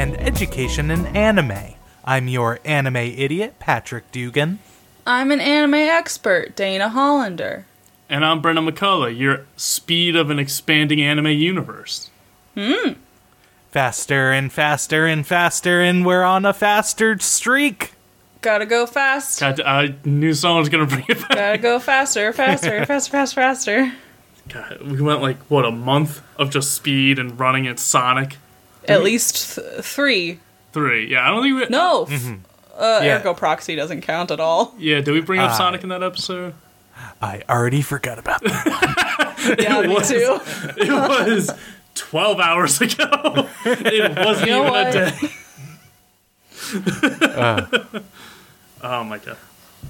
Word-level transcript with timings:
and 0.00 0.18
education 0.18 0.90
in 0.90 1.04
anime. 1.08 1.74
I'm 2.06 2.26
your 2.26 2.58
anime 2.64 2.96
idiot, 2.96 3.56
Patrick 3.58 4.10
Dugan. 4.10 4.58
I'm 5.06 5.30
an 5.30 5.40
anime 5.40 5.74
expert, 5.74 6.56
Dana 6.56 6.88
Hollander. 6.88 7.66
And 8.08 8.24
I'm 8.24 8.40
Brenna 8.40 8.66
McCullough, 8.66 9.18
your 9.18 9.44
speed 9.58 10.16
of 10.16 10.30
an 10.30 10.38
expanding 10.38 11.02
anime 11.02 11.26
universe. 11.26 12.08
Hmm. 12.56 12.92
Faster 13.72 14.32
and 14.32 14.50
faster 14.50 15.04
and 15.04 15.26
faster, 15.26 15.82
and 15.82 16.06
we're 16.06 16.24
on 16.24 16.46
a 16.46 16.54
faster 16.54 17.18
streak. 17.18 17.92
Gotta 18.40 18.64
go 18.64 18.86
fast. 18.86 19.38
God, 19.40 19.60
I 19.60 19.96
knew 20.06 20.32
someone 20.32 20.60
was 20.60 20.70
gonna 20.70 20.86
bring 20.86 21.04
it 21.10 21.20
back. 21.20 21.34
Gotta 21.34 21.58
go 21.58 21.78
faster, 21.78 22.32
faster, 22.32 22.84
faster, 22.86 23.10
faster, 23.10 23.34
faster. 23.34 23.92
God, 24.48 24.80
we 24.80 25.02
went 25.02 25.20
like 25.20 25.36
what 25.50 25.66
a 25.66 25.70
month 25.70 26.22
of 26.38 26.48
just 26.48 26.72
speed 26.72 27.18
and 27.18 27.38
running 27.38 27.66
at 27.66 27.78
Sonic 27.78 28.38
At 28.88 29.02
least 29.02 29.54
th- 29.56 29.84
three. 29.84 30.38
Three. 30.72 31.10
Yeah, 31.10 31.26
I 31.26 31.30
don't 31.30 31.42
think 31.42 31.56
we. 31.60 31.66
No, 31.68 32.06
f- 32.10 32.26
uh, 32.78 33.00
Yeah. 33.02 33.18
Ergo 33.20 33.34
Proxy 33.34 33.76
doesn't 33.76 34.00
count 34.02 34.30
at 34.30 34.40
all. 34.40 34.74
Yeah, 34.78 35.00
did 35.00 35.12
we 35.12 35.20
bring 35.20 35.40
up 35.40 35.50
Ah. 35.50 35.54
Sonic 35.54 35.82
in 35.82 35.88
that 35.90 36.02
episode? 36.02 36.54
I 37.22 37.42
already 37.48 37.82
forgot 37.82 38.18
about 38.18 38.42
that. 38.44 39.16
Yeah, 39.58 39.80
me 39.80 39.88
was. 39.94 40.08
too. 40.08 40.38
It 40.76 40.90
was 40.90 41.50
twelve 41.94 42.40
hours 42.40 42.80
ago. 42.80 43.48
It 43.64 44.18
wasn't 44.18 44.46
You 44.48 44.52
know 44.52 44.66
even 44.66 44.70
what? 44.70 44.88
a 44.88 44.92
day. 44.92 45.30
oh 48.82 49.04
my 49.04 49.18
god. 49.18 49.36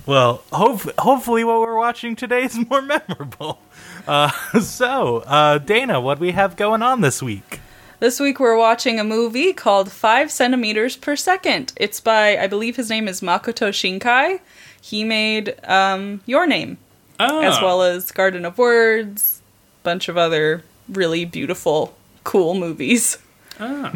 Well, 0.06 0.42
hope, 0.52 0.82
hopefully, 0.98 1.44
what 1.44 1.60
we're 1.60 1.76
watching 1.76 2.16
today 2.16 2.44
is 2.44 2.56
more 2.68 2.80
memorable. 2.80 3.60
Uh, 4.06 4.30
so, 4.60 5.18
uh, 5.26 5.58
Dana, 5.58 6.00
what 6.00 6.16
do 6.18 6.22
we 6.22 6.30
have 6.32 6.56
going 6.56 6.82
on 6.82 7.00
this 7.00 7.22
week? 7.22 7.60
This 8.00 8.18
week 8.18 8.40
we're 8.40 8.56
watching 8.56 8.98
a 8.98 9.04
movie 9.04 9.52
called 9.52 9.92
Five 9.92 10.30
Centimeters 10.30 10.96
Per 10.96 11.16
Second. 11.16 11.72
It's 11.76 12.00
by, 12.00 12.38
I 12.38 12.46
believe 12.46 12.76
his 12.76 12.88
name 12.88 13.06
is 13.06 13.20
Makoto 13.20 13.68
Shinkai. 13.70 14.40
He 14.80 15.04
made 15.04 15.54
um, 15.64 16.22
Your 16.24 16.46
Name, 16.46 16.78
Oh. 17.18 17.40
as 17.42 17.60
well 17.60 17.82
as 17.82 18.10
Garden 18.10 18.46
of 18.46 18.56
Words, 18.56 19.42
bunch 19.82 20.08
of 20.08 20.16
other 20.16 20.64
really 20.88 21.26
beautiful, 21.26 21.94
cool 22.24 22.54
movies. 22.54 23.18
Oh. 23.58 23.92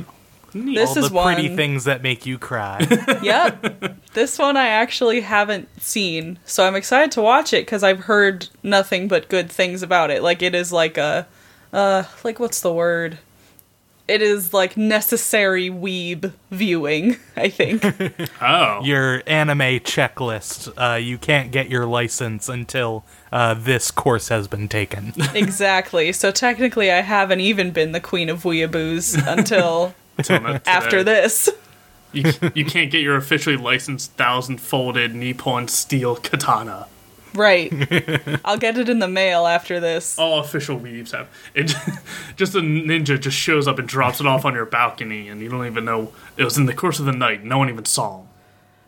Neat. 0.52 0.74
This 0.76 0.90
All 0.90 1.04
is 1.04 1.10
the 1.10 1.22
pretty 1.22 1.48
one- 1.48 1.56
things 1.56 1.84
that 1.84 2.02
make 2.02 2.26
you 2.26 2.36
cry. 2.38 2.86
yep. 3.22 3.96
This 4.12 4.38
one 4.38 4.56
I 4.58 4.68
actually 4.68 5.22
haven't 5.22 5.68
seen, 5.82 6.38
so 6.44 6.64
I'm 6.66 6.76
excited 6.76 7.10
to 7.12 7.22
watch 7.22 7.52
it 7.54 7.64
because 7.64 7.82
I've 7.82 8.00
heard 8.00 8.48
nothing 8.62 9.08
but 9.08 9.28
good 9.30 9.50
things 9.50 9.82
about 9.82 10.10
it. 10.10 10.22
Like 10.22 10.42
it 10.42 10.54
is 10.54 10.70
like 10.70 10.96
a, 10.98 11.26
uh, 11.72 12.04
like 12.22 12.38
what's 12.38 12.60
the 12.60 12.72
word? 12.72 13.18
It 14.06 14.20
is 14.20 14.52
like 14.52 14.76
necessary 14.76 15.70
weeb 15.70 16.32
viewing. 16.50 17.16
I 17.36 17.48
think. 17.48 17.82
oh. 18.42 18.80
your 18.84 19.22
anime 19.26 19.80
checklist. 19.80 20.72
Uh, 20.76 20.96
you 20.96 21.16
can't 21.18 21.50
get 21.50 21.70
your 21.70 21.86
license 21.86 22.48
until 22.48 23.04
uh, 23.32 23.54
this 23.54 23.90
course 23.90 24.28
has 24.28 24.46
been 24.46 24.68
taken. 24.68 25.12
exactly. 25.34 26.12
So 26.12 26.30
technically, 26.30 26.90
I 26.90 27.00
haven't 27.00 27.40
even 27.40 27.70
been 27.70 27.92
the 27.92 28.00
queen 28.00 28.28
of 28.28 28.42
weeaboos 28.42 29.26
until 29.26 29.94
after 30.66 31.02
this. 31.02 31.48
You, 32.12 32.30
you 32.54 32.64
can't 32.64 32.92
get 32.92 33.00
your 33.00 33.16
officially 33.16 33.56
licensed 33.56 34.12
thousand 34.12 34.60
folded 34.60 35.14
Nippon 35.14 35.66
steel 35.66 36.14
katana. 36.14 36.86
Right. 37.34 37.72
I'll 38.44 38.58
get 38.58 38.78
it 38.78 38.88
in 38.88 39.00
the 39.00 39.08
mail 39.08 39.46
after 39.46 39.80
this. 39.80 40.18
All 40.18 40.38
official 40.38 40.76
weaves 40.76 41.12
have 41.12 41.28
it. 41.54 41.74
Just 42.36 42.54
a 42.54 42.60
ninja 42.60 43.20
just 43.20 43.36
shows 43.36 43.68
up 43.68 43.78
and 43.78 43.88
drops 43.88 44.20
it 44.20 44.26
off 44.26 44.44
on 44.44 44.54
your 44.54 44.66
balcony, 44.66 45.28
and 45.28 45.40
you 45.40 45.48
don't 45.48 45.66
even 45.66 45.84
know 45.84 46.12
it 46.36 46.44
was 46.44 46.56
in 46.56 46.66
the 46.66 46.74
course 46.74 46.98
of 46.98 47.06
the 47.06 47.12
night. 47.12 47.44
No 47.44 47.58
one 47.58 47.68
even 47.68 47.84
saw 47.84 48.20
him. 48.20 48.26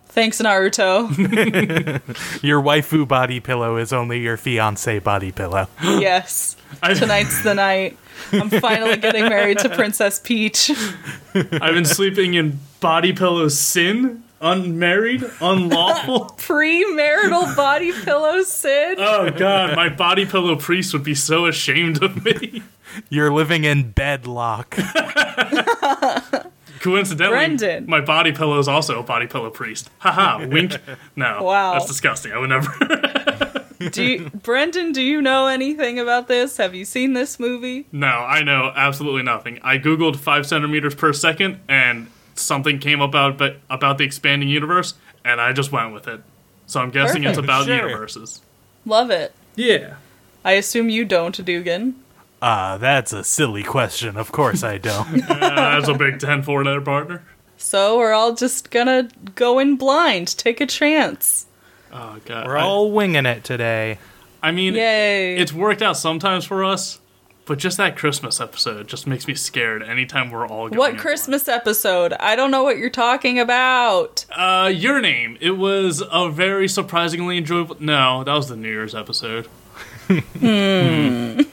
Thanks, 0.08 0.40
Naruto. 0.40 1.10
your 2.42 2.62
waifu 2.62 3.06
body 3.06 3.38
pillow 3.38 3.76
is 3.76 3.92
only 3.92 4.18
your 4.20 4.36
fiance 4.36 4.98
body 5.00 5.30
pillow. 5.30 5.68
yes. 5.82 6.56
I, 6.82 6.94
Tonight's 6.94 7.42
the 7.42 7.54
night. 7.54 7.98
I'm 8.32 8.48
finally 8.48 8.96
getting 8.96 9.24
married 9.24 9.58
to 9.58 9.68
Princess 9.68 10.18
Peach. 10.18 10.70
I've 11.34 11.74
been 11.74 11.84
sleeping 11.84 12.34
in 12.34 12.60
body 12.80 13.12
pillow 13.12 13.48
sin, 13.48 14.22
unmarried, 14.40 15.24
unlawful. 15.40 16.26
Premarital 16.38 17.54
body 17.56 17.92
pillow 17.92 18.42
Sid. 18.42 18.98
Oh 19.00 19.30
god, 19.30 19.74
my 19.76 19.88
body 19.88 20.26
pillow 20.26 20.56
priest 20.56 20.92
would 20.92 21.04
be 21.04 21.14
so 21.14 21.46
ashamed 21.46 22.02
of 22.02 22.24
me. 22.24 22.62
You're 23.10 23.32
living 23.32 23.64
in 23.64 23.90
bedlock. 23.92 24.76
Coincidentally, 26.80 27.36
Brendan. 27.36 27.86
my 27.88 28.00
body 28.00 28.32
pillow 28.32 28.58
is 28.58 28.68
also 28.68 29.00
a 29.00 29.02
body 29.02 29.26
pillow 29.26 29.50
priest. 29.50 29.90
Haha, 29.98 30.46
wink. 30.50 30.76
No, 31.16 31.42
Wow. 31.42 31.72
that's 31.72 31.86
disgusting. 31.86 32.32
I 32.32 32.38
would 32.38 32.50
never. 32.50 32.70
Do 33.90 34.02
you, 34.04 34.30
Brendan, 34.30 34.92
do 34.92 35.02
you 35.02 35.20
know 35.20 35.46
anything 35.48 35.98
about 35.98 36.28
this? 36.28 36.56
Have 36.58 36.74
you 36.74 36.84
seen 36.84 37.12
this 37.14 37.38
movie? 37.40 37.86
no, 37.92 38.06
I 38.06 38.42
know 38.42 38.72
absolutely 38.74 39.22
nothing. 39.22 39.58
I 39.62 39.78
googled 39.78 40.16
five 40.16 40.46
centimeters 40.46 40.94
per 40.94 41.12
second, 41.12 41.60
and 41.68 42.06
something 42.36 42.78
came 42.78 43.00
up 43.00 43.10
about 43.10 43.38
but 43.38 43.58
about 43.70 43.98
the 43.98 44.04
expanding 44.04 44.48
universe, 44.48 44.94
and 45.24 45.40
I 45.40 45.52
just 45.52 45.72
went 45.72 45.92
with 45.92 46.06
it. 46.08 46.20
So 46.66 46.80
I'm 46.80 46.90
guessing 46.90 47.24
it's 47.24 47.38
about 47.38 47.66
Sure. 47.66 47.76
universes. 47.76 48.40
Love 48.84 49.10
it. 49.10 49.32
Yeah. 49.54 49.94
I 50.44 50.52
assume 50.52 50.88
you 50.88 51.04
don't, 51.04 51.44
Dugan. 51.44 51.96
Uh, 52.42 52.76
that's 52.78 53.12
a 53.12 53.24
silly 53.24 53.62
question. 53.62 54.16
Of 54.16 54.30
course 54.32 54.62
I 54.62 54.78
don't. 54.78 55.22
Uh, 55.30 55.78
that's 55.78 55.88
a 55.88 55.94
big 55.94 56.18
10 56.20 56.42
4 56.42 56.64
there, 56.64 56.80
partner. 56.80 57.22
So 57.56 57.96
we're 57.98 58.12
all 58.12 58.34
just 58.34 58.70
gonna 58.70 59.08
go 59.34 59.58
in 59.58 59.76
blind, 59.76 60.36
take 60.36 60.60
a 60.60 60.66
chance. 60.66 61.46
Oh, 61.92 62.18
God. 62.24 62.46
We're 62.46 62.58
I- 62.58 62.62
all 62.62 62.90
winging 62.92 63.26
it 63.26 63.42
today. 63.44 63.98
I 64.42 64.52
mean, 64.52 64.74
Yay. 64.74 65.36
it's 65.38 65.52
worked 65.52 65.82
out 65.82 65.96
sometimes 65.96 66.44
for 66.44 66.62
us, 66.64 67.00
but 67.46 67.58
just 67.58 67.76
that 67.78 67.96
Christmas 67.96 68.40
episode 68.40 68.88
just 68.88 69.06
makes 69.06 69.26
me 69.26 69.34
scared 69.34 69.82
anytime 69.82 70.30
we're 70.30 70.46
all 70.46 70.68
going. 70.68 70.78
what 70.78 70.90
in 70.92 70.96
Christmas 70.98 71.48
episode? 71.48 72.12
I 72.14 72.36
don't 72.36 72.50
know 72.50 72.62
what 72.62 72.76
you're 72.76 72.90
talking 72.90 73.38
about. 73.38 74.26
Uh, 74.30 74.70
your 74.74 75.00
name. 75.00 75.38
It 75.40 75.52
was 75.52 76.02
a 76.10 76.28
very 76.28 76.68
surprisingly 76.68 77.38
enjoyable. 77.38 77.76
No, 77.80 78.24
that 78.24 78.34
was 78.34 78.48
the 78.48 78.56
New 78.56 78.68
Year's 78.68 78.94
episode. 78.94 79.46
Hmm. 80.08 81.40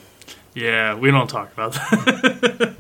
Yeah, 0.56 0.96
we 0.96 1.10
don't 1.10 1.28
talk 1.28 1.52
about 1.52 1.74
that. 1.74 2.76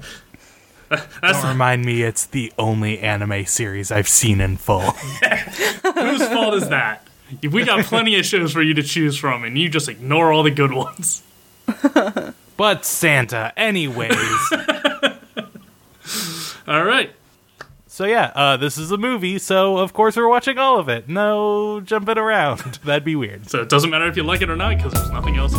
That's 0.90 1.42
Don't 1.42 1.52
remind 1.52 1.86
me 1.86 2.04
it's 2.04 2.28
the 2.28 2.54
only 2.60 3.00
anime 3.00 3.46
series 3.46 3.92
I've 3.92 4.08
seen 4.08 4.40
in 4.40 4.58
full. 4.58 4.82
whose 4.92 6.28
fault 6.28 6.54
is 6.54 6.70
that? 6.70 7.08
We 7.42 7.66
got 7.66 7.84
plenty 7.86 8.20
of 8.20 8.26
shows 8.26 8.54
for 8.54 8.62
you 8.62 8.76
to 8.76 8.84
choose 8.84 9.18
from, 9.18 9.44
and 9.44 9.58
you 9.58 9.70
just 9.70 9.90
ignore 9.90 10.32
all 10.32 10.44
the 10.44 10.52
good 10.52 10.72
ones. 10.72 11.24
But 12.58 12.86
Santa, 12.86 13.52
anyways. 13.58 14.14
All 16.68 16.84
right. 16.84 17.12
So 17.88 18.06
yeah, 18.06 18.32
uh, 18.34 18.58
this 18.58 18.78
is 18.78 18.92
a 18.92 18.98
movie, 18.98 19.38
so 19.38 19.78
of 19.78 19.94
course 19.94 20.18
we're 20.18 20.28
watching 20.28 20.58
all 20.58 20.80
of 20.80 20.90
it. 20.90 21.08
No 21.08 21.80
jumping 21.80 22.18
around. 22.18 22.60
That'd 22.84 23.04
be 23.04 23.16
weird. 23.16 23.52
So 23.52 23.62
it 23.62 23.70
doesn't 23.70 23.92
matter 23.92 24.08
if 24.08 24.18
you 24.18 24.24
like 24.24 24.42
it 24.42 24.50
or 24.50 24.56
not, 24.56 24.78
because 24.78 24.94
there's 24.94 25.12
nothing 25.12 25.36
else. 25.36 25.54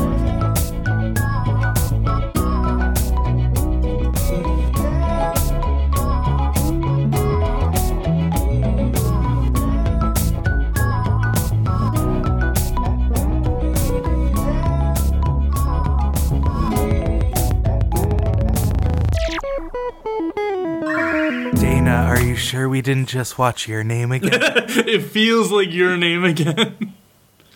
Dana, 21.84 22.06
are 22.06 22.18
you 22.18 22.34
sure 22.34 22.66
we 22.66 22.80
didn't 22.80 23.10
just 23.10 23.36
watch 23.36 23.68
your 23.68 23.84
name 23.84 24.10
again? 24.10 24.32
It 24.42 25.02
feels 25.02 25.52
like 25.52 25.70
your 25.70 25.98
name 25.98 26.24
again. 26.24 26.94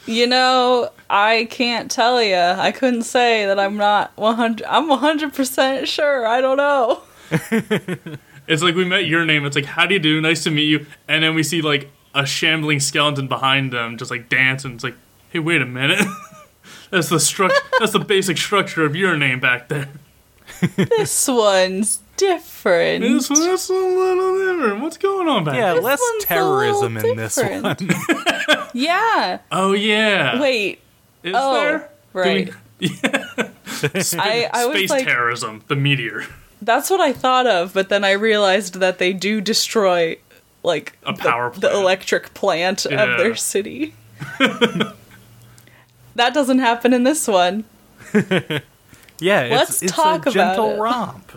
You 0.04 0.26
know, 0.26 0.90
I 1.08 1.48
can't 1.48 1.90
tell 1.90 2.22
you. 2.22 2.36
I 2.36 2.70
couldn't 2.70 3.04
say 3.04 3.46
that 3.46 3.58
I'm 3.58 3.78
not 3.78 4.12
100. 4.16 4.66
I'm 4.66 4.90
100% 4.90 5.86
sure. 5.86 6.26
I 6.26 6.42
don't 6.42 6.58
know. 6.58 7.00
It's 8.46 8.62
like 8.62 8.74
we 8.74 8.84
met 8.84 9.06
your 9.06 9.24
name. 9.24 9.46
It's 9.46 9.56
like, 9.56 9.66
how 9.66 9.86
do 9.86 9.94
you 9.94 10.00
do? 10.00 10.20
Nice 10.20 10.42
to 10.44 10.50
meet 10.50 10.64
you. 10.64 10.86
And 11.06 11.22
then 11.22 11.34
we 11.34 11.42
see 11.42 11.62
like 11.62 11.90
a 12.14 12.24
shambling 12.26 12.80
skeleton 12.80 13.28
behind 13.28 13.72
them, 13.72 13.96
just 13.96 14.10
like 14.10 14.28
dancing. 14.30 14.72
It's 14.72 14.84
like, 14.84 14.96
hey, 15.30 15.38
wait 15.38 15.60
a 15.62 15.66
minute. 15.66 16.06
that's 16.90 17.08
the 17.10 17.16
struct. 17.16 17.52
that's 17.78 17.92
the 17.92 17.98
basic 17.98 18.36
structure 18.36 18.84
of 18.84 18.96
your 18.96 19.16
name 19.18 19.40
back 19.40 19.68
there. 19.68 19.88
This 20.76 21.28
one's 21.28 22.00
different. 22.18 23.02
This 23.02 23.30
one's 23.30 23.70
a 23.70 23.72
little 23.72 24.38
different. 24.38 24.82
What's 24.82 24.98
going 24.98 25.26
on 25.28 25.44
back 25.44 25.54
yeah, 25.54 25.72
there? 25.72 25.82
less 25.82 26.00
terrorism 26.20 26.94
little 26.94 27.10
in 27.12 27.16
this 27.16 27.36
one. 27.38 27.76
yeah. 28.74 29.38
Oh 29.50 29.72
yeah. 29.72 30.38
Wait. 30.40 30.80
is 31.22 31.34
oh, 31.36 31.54
there? 31.54 31.78
Do 31.78 31.84
we- 32.14 32.20
right. 32.20 32.50
I, 34.18 34.50
I 34.52 34.66
was 34.66 34.76
Space 34.76 34.90
like, 34.90 35.04
terrorism, 35.06 35.64
the 35.68 35.76
meteor. 35.76 36.26
that's 36.60 36.90
what 36.90 37.00
I 37.00 37.12
thought 37.12 37.46
of, 37.46 37.72
but 37.72 37.88
then 37.88 38.04
I 38.04 38.12
realized 38.12 38.74
that 38.74 38.98
they 38.98 39.12
do 39.12 39.40
destroy 39.40 40.18
like 40.62 40.98
A 41.06 41.12
the- 41.12 41.18
power 41.18 41.50
the, 41.50 41.60
plant. 41.60 41.74
electric 41.74 42.34
plant 42.34 42.86
Yeah. 42.90 43.04
of 43.04 43.18
their 43.18 43.34
city. 43.36 43.94
that 44.38 44.94
doesn't 46.34 46.58
happen 46.58 46.92
in 46.92 47.04
this 47.04 47.26
one. 47.26 47.64
Yeah, 49.20 49.42
it's, 49.42 49.50
Let's 49.52 49.82
it's 49.82 49.92
talk 49.92 50.26
a 50.26 50.30
about 50.30 50.56
gentle 50.56 50.70
it. 50.74 50.78
romp. 50.78 51.32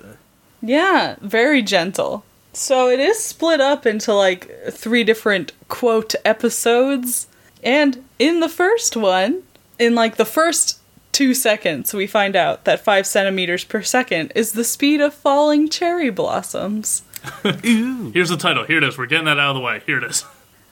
Yeah, 0.62 1.16
very 1.22 1.62
gentle. 1.62 2.24
So 2.54 2.90
it 2.90 3.00
is 3.00 3.24
split 3.24 3.62
up 3.62 3.86
into 3.86 4.14
like 4.14 4.52
three 4.72 5.04
different 5.04 5.54
quote 5.70 6.14
episodes. 6.26 7.28
And 7.64 8.04
in 8.20 8.40
the 8.40 8.50
first 8.50 8.96
one, 8.98 9.44
in 9.80 9.96
like 9.96 10.18
the 10.18 10.26
first 10.26 10.80
two 11.12 11.34
seconds, 11.34 11.94
we 11.94 12.08
find 12.08 12.36
out 12.36 12.66
that 12.66 12.84
five 12.84 13.08
centimeters 13.08 13.64
per 13.64 13.82
second 13.82 14.32
is 14.36 14.52
the 14.52 14.64
speed 14.64 15.02
of 15.02 15.14
falling 15.14 15.70
cherry 15.70 16.10
blossoms. 16.10 17.04
Ooh, 17.66 18.12
Here's 18.12 18.30
the 18.30 18.38
title. 18.38 18.66
Here 18.66 18.78
it 18.78 18.84
is. 18.84 18.98
We're 18.98 19.06
getting 19.06 19.26
that 19.26 19.40
out 19.40 19.52
of 19.52 19.56
the 19.56 19.62
way. 19.62 19.82
Here 19.86 19.98
it 19.98 20.04
is. 20.04 20.26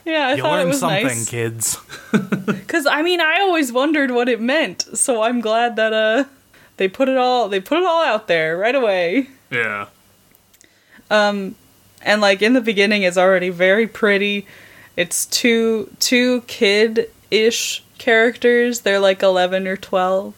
Yeah, 0.06 0.28
I 0.30 0.34
you 0.36 0.42
thought 0.42 0.54
it 0.54 0.58
learned 0.58 0.70
was 0.70 0.80
something, 0.80 1.04
nice. 1.06 1.30
kids. 1.30 1.76
Cause 2.68 2.88
I 2.88 3.04
mean, 3.04 3.22
I 3.22 3.40
always 3.42 3.72
wondered 3.72 4.12
what 4.12 4.28
it 4.28 4.42
meant, 4.42 4.82
so 4.98 5.22
I'm 5.22 5.40
glad 5.42 5.76
that 5.76 5.94
uh 5.94 6.24
they 6.78 6.88
put 6.88 7.10
it 7.10 7.18
all 7.18 7.48
they 7.50 7.60
put 7.60 7.78
it 7.80 7.86
all 7.86 8.04
out 8.04 8.28
there 8.28 8.58
right 8.58 8.74
away. 8.74 9.30
Yeah. 9.50 9.88
Um, 11.10 11.56
and 12.02 12.22
like 12.22 12.42
in 12.42 12.54
the 12.54 12.62
beginning 12.62 13.04
it's 13.04 13.18
already 13.18 13.50
very 13.50 13.88
pretty. 13.88 14.46
It's 14.96 15.26
two 15.26 15.90
two 16.00 16.42
kid-ish 16.42 17.84
characters. 17.98 18.82
They're 18.82 19.00
like 19.00 19.24
11 19.24 19.68
or 19.68 19.78
12 19.78 20.36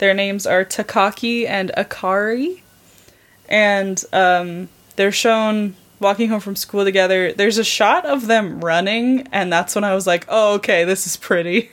their 0.00 0.14
names 0.14 0.46
are 0.46 0.64
takaki 0.64 1.46
and 1.46 1.70
akari. 1.76 2.62
And 3.50 4.02
um, 4.14 4.70
they're 4.96 5.12
shown 5.12 5.76
walking 6.00 6.30
home 6.30 6.40
from 6.40 6.56
school 6.56 6.84
together. 6.84 7.32
There's 7.32 7.58
a 7.58 7.64
shot 7.64 8.06
of 8.06 8.26
them 8.26 8.64
running 8.64 9.28
and 9.30 9.52
that's 9.52 9.74
when 9.74 9.84
i 9.84 9.94
was 9.94 10.06
like 10.06 10.24
oh 10.28 10.54
okay 10.54 10.84
this 10.84 11.06
is 11.06 11.16
pretty. 11.16 11.70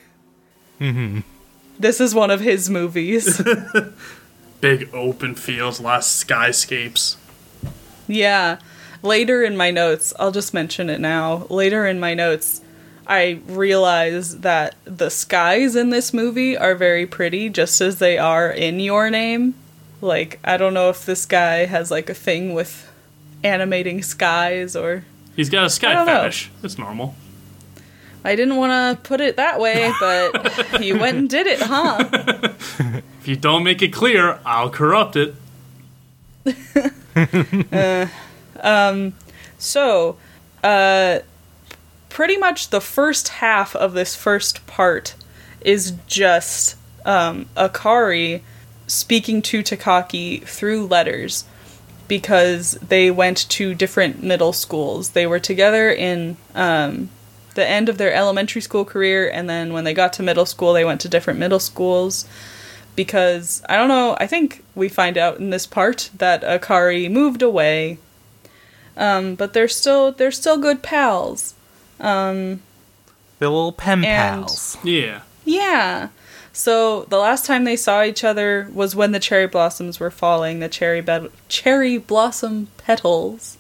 This 1.80 2.01
is 2.01 2.13
one 2.13 2.30
of 2.31 2.42
his 2.42 2.69
movies 2.69 3.42
Big 4.62 4.89
open 4.94 5.36
fields, 5.36 5.80
lots 5.80 6.21
of 6.24 6.27
skyscapes. 6.27 7.15
Yeah. 8.07 8.59
Later 9.04 9.44
in 9.44 9.56
my 9.56 9.69
notes, 9.71 10.13
I'll 10.19 10.31
just 10.31 10.54
mention 10.54 10.89
it 10.89 11.00
now. 11.00 11.45
Later 11.50 11.86
in 11.86 12.00
my 12.00 12.13
notes, 12.13 12.62
I 13.06 13.39
realize 13.48 14.39
that 14.39 14.75
the 14.83 15.09
skies 15.09 15.75
in 15.75 15.92
this 15.92 16.13
movie 16.13 16.57
are 16.57 16.75
very 16.75 17.06
pretty, 17.06 17.50
just 17.50 17.80
as 17.80 18.00
they 18.00 18.18
are 18.18 18.50
in 18.50 18.80
Your 18.80 19.09
Name. 19.09 19.54
Like, 20.01 20.39
I 20.44 20.57
don't 20.57 20.74
know 20.74 20.89
if 20.89 21.06
this 21.06 21.25
guy 21.25 21.65
has 21.65 21.89
like 21.92 22.10
a 22.10 22.13
thing 22.13 22.53
with 22.53 22.92
animating 23.44 24.01
skies 24.01 24.75
or. 24.75 25.06
He's 25.36 25.50
got 25.50 25.65
a 25.65 25.69
sky 25.69 25.94
don't 25.94 26.07
know. 26.07 26.21
fetish. 26.21 26.51
It's 26.63 26.77
normal. 26.77 27.15
I 28.25 28.36
didn't 28.36 28.57
want 28.57 28.71
to 28.98 29.01
put 29.07 29.21
it 29.21 29.38
that 29.38 29.60
way, 29.60 29.94
but 30.00 30.81
you 30.81 30.98
went 31.00 31.18
and 31.18 31.30
did 31.30 31.48
it, 31.48 31.60
huh? 31.62 33.01
If 33.27 33.31
you 33.31 33.35
don't 33.35 33.65
make 33.65 33.81
it 33.81 33.91
clear, 33.91 34.39
I'll 34.45 34.69
corrupt 34.69 35.18
it. 35.18 35.35
So, 39.57 40.15
uh, 40.63 41.19
pretty 42.07 42.38
much 42.38 42.69
the 42.69 42.79
first 42.79 43.27
half 43.27 43.75
of 43.75 43.91
this 43.91 44.15
first 44.15 44.65
part 44.65 45.15
is 45.59 45.91
just 46.07 46.77
um, 47.03 47.47
Akari 47.57 48.44
speaking 48.88 49.41
to 49.41 49.62
Takaki 49.62 50.41
through 50.44 50.85
letters 50.85 51.44
because 52.07 52.75
they 52.75 53.12
went 53.12 53.50
to 53.50 53.75
different 53.75 54.24
middle 54.24 54.53
schools. 54.53 55.09
They 55.09 55.27
were 55.27 55.39
together 55.39 55.91
in 55.91 56.38
um, 56.56 57.09
the 57.56 57.68
end 57.68 57.89
of 57.89 57.97
their 57.97 58.13
elementary 58.13 58.62
school 58.62 58.85
career, 58.85 59.29
and 59.29 59.50
then 59.50 59.74
when 59.74 59.83
they 59.83 59.94
got 59.94 60.13
to 60.13 60.24
middle 60.24 60.45
school, 60.45 60.71
they 60.71 60.85
went 60.85 61.01
to 61.01 61.09
different 61.09 61.39
middle 61.39 61.59
schools. 61.59 62.25
Because 62.98 63.64
I 63.70 63.78
don't 63.78 63.88
know, 63.88 64.18
I 64.20 64.28
think 64.28 64.62
we 64.76 64.90
find 64.90 65.18
out 65.18 65.38
in 65.40 65.52
this 65.52 65.66
part 65.66 66.10
that 66.18 66.42
Akari 66.44 67.10
moved 67.10 67.42
away 67.42 68.00
um, 68.98 69.36
but 69.36 69.54
they're 69.54 69.68
still 69.68 70.12
they're 70.12 70.32
still 70.32 70.58
good 70.58 70.82
pals. 70.82 71.54
The 72.00 72.60
little 73.40 73.72
pen 73.72 74.04
And- 74.04 74.42
pals. 74.46 74.78
Yeah. 74.84 75.22
Yeah. 75.46 76.10
So 76.52 77.04
the 77.04 77.20
last 77.20 77.46
time 77.46 77.64
they 77.66 77.76
saw 77.76 78.02
each 78.04 78.24
other 78.24 78.68
was 78.74 78.96
when 78.96 79.12
the 79.12 79.20
cherry 79.20 79.46
blossoms 79.46 80.00
were 80.00 80.10
falling, 80.10 80.60
the 80.60 80.68
cherry 80.68 81.02
be- 81.02 81.30
cherry 81.48 82.00
blossom 82.00 82.70
petals. 82.78 83.58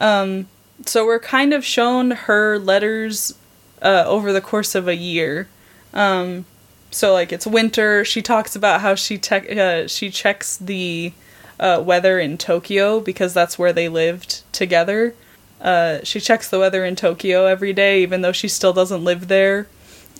Um, 0.00 0.48
so 0.84 1.06
we're 1.06 1.20
kind 1.20 1.52
of 1.54 1.64
shown 1.64 2.10
her 2.10 2.58
letters 2.58 3.34
uh, 3.80 4.02
over 4.06 4.32
the 4.32 4.40
course 4.40 4.74
of 4.74 4.88
a 4.88 4.96
year. 4.96 5.46
Um, 5.94 6.44
so 6.90 7.12
like 7.12 7.32
it's 7.32 7.46
winter. 7.46 8.04
She 8.04 8.22
talks 8.22 8.56
about 8.56 8.80
how 8.80 8.94
she 8.94 9.18
tech 9.18 9.50
uh, 9.50 9.86
she 9.86 10.10
checks 10.10 10.56
the 10.56 11.12
uh, 11.60 11.82
weather 11.84 12.18
in 12.18 12.38
Tokyo 12.38 13.00
because 13.00 13.34
that's 13.34 13.58
where 13.58 13.72
they 13.72 13.88
lived 13.88 14.42
together. 14.52 15.14
Uh, 15.60 15.98
she 16.04 16.20
checks 16.20 16.48
the 16.48 16.58
weather 16.58 16.84
in 16.84 16.94
Tokyo 16.96 17.46
every 17.46 17.72
day, 17.72 18.02
even 18.02 18.22
though 18.22 18.32
she 18.32 18.48
still 18.48 18.72
doesn't 18.72 19.02
live 19.02 19.28
there. 19.28 19.66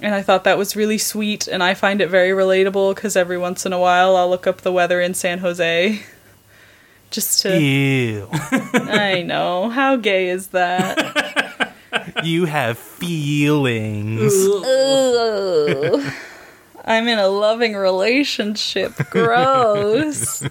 And 0.00 0.14
I 0.14 0.22
thought 0.22 0.44
that 0.44 0.58
was 0.58 0.76
really 0.76 0.98
sweet, 0.98 1.48
and 1.48 1.62
I 1.62 1.74
find 1.74 2.00
it 2.00 2.08
very 2.08 2.30
relatable 2.30 2.94
because 2.94 3.16
every 3.16 3.38
once 3.38 3.66
in 3.66 3.72
a 3.72 3.78
while 3.78 4.16
I'll 4.16 4.30
look 4.30 4.46
up 4.46 4.60
the 4.60 4.72
weather 4.72 5.00
in 5.00 5.14
San 5.14 5.38
Jose. 5.38 6.02
Just 7.10 7.40
to. 7.42 7.58
Ew. 7.58 8.28
I 8.32 9.22
know. 9.22 9.70
How 9.70 9.96
gay 9.96 10.28
is 10.28 10.48
that? 10.48 11.74
you 12.22 12.44
have 12.44 12.78
feelings. 12.78 14.32
I'm 16.88 17.06
in 17.06 17.19
a 17.19 17.28
loving 17.28 17.75
relationship. 17.75 18.95
Gross. 19.11 20.42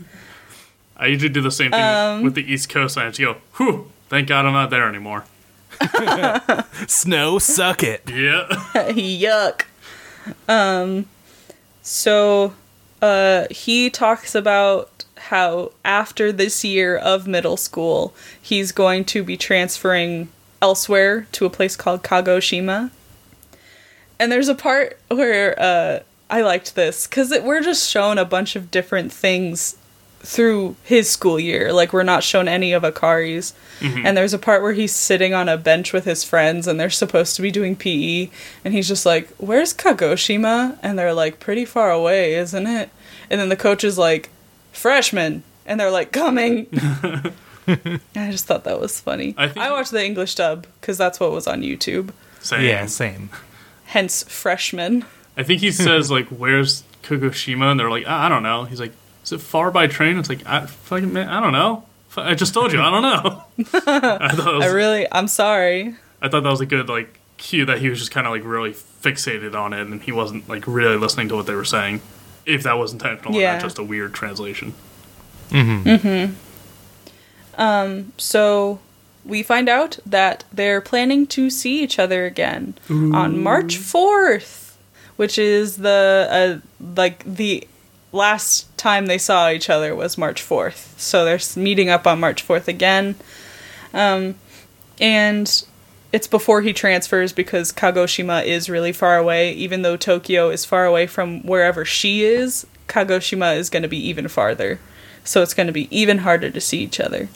I 0.95 1.07
usually 1.07 1.29
do 1.29 1.41
the 1.41 1.51
same 1.51 1.71
thing 1.71 1.83
Um, 1.83 2.21
with 2.23 2.35
the 2.35 2.43
East 2.51 2.69
Coast. 2.69 2.97
I 2.97 3.07
just 3.09 3.19
go, 3.19 3.37
whew, 3.57 3.91
thank 4.09 4.27
God 4.27 4.45
I'm 4.45 4.53
not 4.53 4.69
there 4.69 4.87
anymore. 4.87 5.25
Snow, 6.87 7.39
suck 7.39 7.83
it. 7.83 8.03
Yeah. 8.09 8.47
Yuck. 8.91 9.63
Um 10.47 11.05
so 11.81 12.53
uh 13.01 13.45
he 13.51 13.89
talks 13.89 14.33
about 14.35 15.05
how 15.17 15.71
after 15.85 16.31
this 16.31 16.63
year 16.63 16.97
of 16.97 17.27
middle 17.27 17.57
school, 17.57 18.13
he's 18.41 18.71
going 18.71 19.05
to 19.05 19.23
be 19.23 19.37
transferring 19.37 20.29
elsewhere 20.61 21.27
to 21.33 21.45
a 21.45 21.49
place 21.49 21.75
called 21.75 22.03
Kagoshima. 22.03 22.91
And 24.19 24.31
there's 24.31 24.47
a 24.49 24.55
part 24.55 24.99
where 25.09 25.55
uh 25.59 25.99
I 26.29 26.41
liked 26.41 26.75
this 26.75 27.07
cuz 27.07 27.29
we're 27.41 27.61
just 27.61 27.89
shown 27.89 28.17
a 28.17 28.25
bunch 28.25 28.55
of 28.55 28.69
different 28.71 29.13
things 29.13 29.75
through 30.19 30.75
his 30.83 31.09
school 31.09 31.39
year. 31.39 31.71
Like 31.71 31.93
we're 31.93 32.03
not 32.03 32.23
shown 32.23 32.47
any 32.47 32.73
of 32.73 32.83
Akari's. 32.83 33.53
Mm-hmm. 33.79 34.05
And 34.05 34.17
there's 34.17 34.33
a 34.33 34.39
part 34.39 34.61
where 34.61 34.73
he's 34.73 34.93
sitting 34.93 35.33
on 35.33 35.47
a 35.47 35.57
bench 35.57 35.93
with 35.93 36.05
his 36.05 36.23
friends 36.23 36.67
and 36.67 36.79
they're 36.79 36.89
supposed 36.89 37.35
to 37.35 37.41
be 37.41 37.51
doing 37.51 37.75
PE 37.75 38.29
and 38.65 38.73
he's 38.73 38.87
just 38.87 39.05
like, 39.05 39.29
"Where's 39.37 39.73
Kagoshima?" 39.73 40.77
And 40.81 40.97
they're 40.97 41.13
like, 41.13 41.39
"Pretty 41.39 41.65
far 41.65 41.91
away, 41.91 42.33
isn't 42.35 42.67
it?" 42.67 42.89
And 43.29 43.39
then 43.39 43.49
the 43.49 43.55
coach 43.55 43.83
is 43.83 43.97
like, 43.97 44.29
"Freshman." 44.71 45.43
And 45.65 45.79
they're 45.79 45.91
like, 45.91 46.11
"Coming." 46.11 46.67
I 47.67 48.31
just 48.31 48.45
thought 48.45 48.63
that 48.63 48.79
was 48.79 48.99
funny. 48.99 49.35
I 49.37 49.51
I, 49.55 49.71
watched 49.71 49.91
the 49.91 50.03
English 50.03 50.35
dub 50.35 50.65
cuz 50.81 50.97
that's 50.97 51.19
what 51.19 51.31
was 51.31 51.47
on 51.47 51.61
YouTube. 51.61 52.09
Same. 52.41 52.63
Yeah, 52.63 52.85
same. 52.85 53.29
Hence 53.85 54.23
freshman. 54.27 55.05
I 55.37 55.43
think 55.43 55.61
he 55.61 55.71
says, 55.71 56.09
like, 56.17 56.27
where's 56.29 56.83
Fukushima? 57.03 57.71
And 57.71 57.79
they're 57.79 57.89
like, 57.91 58.05
I, 58.07 58.25
I 58.25 58.29
don't 58.29 58.43
know. 58.43 58.63
He's 58.65 58.79
like, 58.79 58.91
is 59.23 59.31
it 59.31 59.39
far 59.41 59.71
by 59.71 59.87
train? 59.87 60.17
It's 60.17 60.29
like, 60.29 60.45
I, 60.45 60.65
fucking, 60.65 61.13
man, 61.13 61.29
I 61.29 61.39
don't 61.39 61.53
know. 61.53 61.83
I 62.15 62.33
just 62.33 62.53
told 62.53 62.73
you, 62.73 62.81
I 62.81 62.89
don't 62.89 63.03
know. 63.03 63.43
I, 63.85 64.29
thought 64.29 64.53
it 64.53 64.57
was, 64.57 64.65
I 64.65 64.69
really 64.69 65.05
I'm 65.11 65.27
sorry. 65.27 65.95
I 66.21 66.29
thought 66.29 66.41
that 66.43 66.49
was 66.49 66.61
a 66.61 66.65
good, 66.65 66.89
like, 66.89 67.19
cue 67.37 67.65
that 67.65 67.77
he 67.79 67.89
was 67.89 67.99
just 67.99 68.09
kind 68.09 68.25
of, 68.25 68.33
like, 68.33 68.43
really 68.43 68.71
fixated 68.71 69.53
on 69.53 69.73
it 69.73 69.81
and 69.81 70.01
he 70.01 70.11
wasn't, 70.11 70.49
like, 70.49 70.65
really 70.65 70.97
listening 70.97 71.29
to 71.29 71.35
what 71.35 71.45
they 71.45 71.53
were 71.53 71.63
saying. 71.65 72.01
If 72.47 72.63
that 72.63 72.73
was 72.79 72.91
intentional, 72.93 73.33
and 73.33 73.41
Yeah. 73.41 73.53
not 73.53 73.61
just 73.61 73.77
a 73.77 73.83
weird 73.83 74.13
translation. 74.13 74.73
Mhm. 75.51 75.83
Mhm. 75.83 76.33
Um 77.57 78.13
so 78.17 78.79
we 79.25 79.43
find 79.43 79.67
out 79.67 79.99
that 80.05 80.45
they're 80.53 80.79
planning 80.81 81.27
to 81.27 81.49
see 81.49 81.83
each 81.83 81.99
other 81.99 82.25
again 82.25 82.75
on 82.89 83.41
March 83.43 83.77
4th, 83.77 84.66
which 85.17 85.37
is 85.37 85.77
the 85.77 86.61
uh, 86.63 86.85
like 86.95 87.23
the 87.25 87.67
last 88.11 88.75
time 88.77 89.07
they 89.07 89.17
saw 89.17 89.49
each 89.49 89.69
other 89.69 89.93
was 89.93 90.17
March 90.17 90.41
4th. 90.41 90.97
So 90.97 91.25
they're 91.25 91.61
meeting 91.61 91.89
up 91.89 92.07
on 92.07 92.19
March 92.19 92.47
4th 92.47 92.67
again. 92.67 93.15
Um 93.93 94.35
and 94.99 95.63
it's 96.13 96.25
before 96.27 96.61
he 96.61 96.71
transfers 96.73 97.33
because 97.33 97.71
Kagoshima 97.71 98.45
is 98.45 98.69
really 98.69 98.93
far 98.93 99.17
away 99.17 99.51
even 99.51 99.81
though 99.81 99.97
Tokyo 99.97 100.49
is 100.49 100.63
far 100.65 100.85
away 100.85 101.05
from 101.05 101.45
wherever 101.45 101.83
she 101.85 102.23
is 102.23 102.65
Kagoshima 102.87 103.57
is 103.57 103.69
going 103.69 103.83
to 103.83 103.89
be 103.89 103.97
even 104.07 104.27
farther. 104.27 104.79
So 105.23 105.41
it's 105.41 105.53
going 105.53 105.67
to 105.67 105.73
be 105.73 105.87
even 105.95 106.19
harder 106.19 106.49
to 106.49 106.61
see 106.61 106.79
each 106.79 106.99
other. 106.99 107.27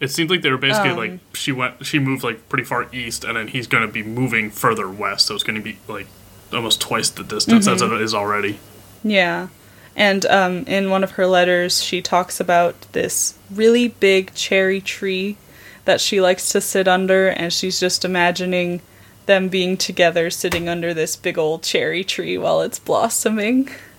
It 0.00 0.10
seems 0.10 0.30
like 0.30 0.42
they 0.42 0.50
were 0.50 0.56
basically 0.56 0.90
Um, 0.90 0.96
like 0.96 1.18
she 1.34 1.52
went, 1.52 1.84
she 1.84 1.98
moved 1.98 2.22
like 2.22 2.48
pretty 2.48 2.64
far 2.64 2.86
east, 2.92 3.24
and 3.24 3.36
then 3.36 3.48
he's 3.48 3.66
going 3.66 3.86
to 3.86 3.92
be 3.92 4.02
moving 4.02 4.50
further 4.50 4.88
west. 4.88 5.26
So 5.26 5.34
it's 5.34 5.44
going 5.44 5.56
to 5.56 5.62
be 5.62 5.78
like 5.88 6.06
almost 6.52 6.80
twice 6.80 7.10
the 7.10 7.22
distance 7.24 7.66
as 7.68 7.80
Mm-hmm. 7.82 7.94
it 7.94 8.00
is 8.02 8.14
already. 8.14 8.58
Yeah. 9.02 9.48
And 9.96 10.24
um, 10.26 10.64
in 10.66 10.90
one 10.90 11.02
of 11.04 11.12
her 11.12 11.26
letters, 11.26 11.82
she 11.82 12.00
talks 12.02 12.38
about 12.40 12.80
this 12.92 13.34
really 13.52 13.88
big 13.88 14.32
cherry 14.34 14.80
tree 14.80 15.36
that 15.84 16.00
she 16.00 16.20
likes 16.20 16.50
to 16.50 16.60
sit 16.60 16.86
under, 16.86 17.28
and 17.28 17.52
she's 17.52 17.80
just 17.80 18.04
imagining 18.04 18.80
them 19.26 19.48
being 19.48 19.76
together 19.76 20.30
sitting 20.30 20.68
under 20.68 20.92
this 20.94 21.16
big 21.16 21.38
old 21.38 21.62
cherry 21.62 22.04
tree 22.04 22.36
while 22.38 22.60
it's 22.62 22.78
blossoming. 22.78 23.68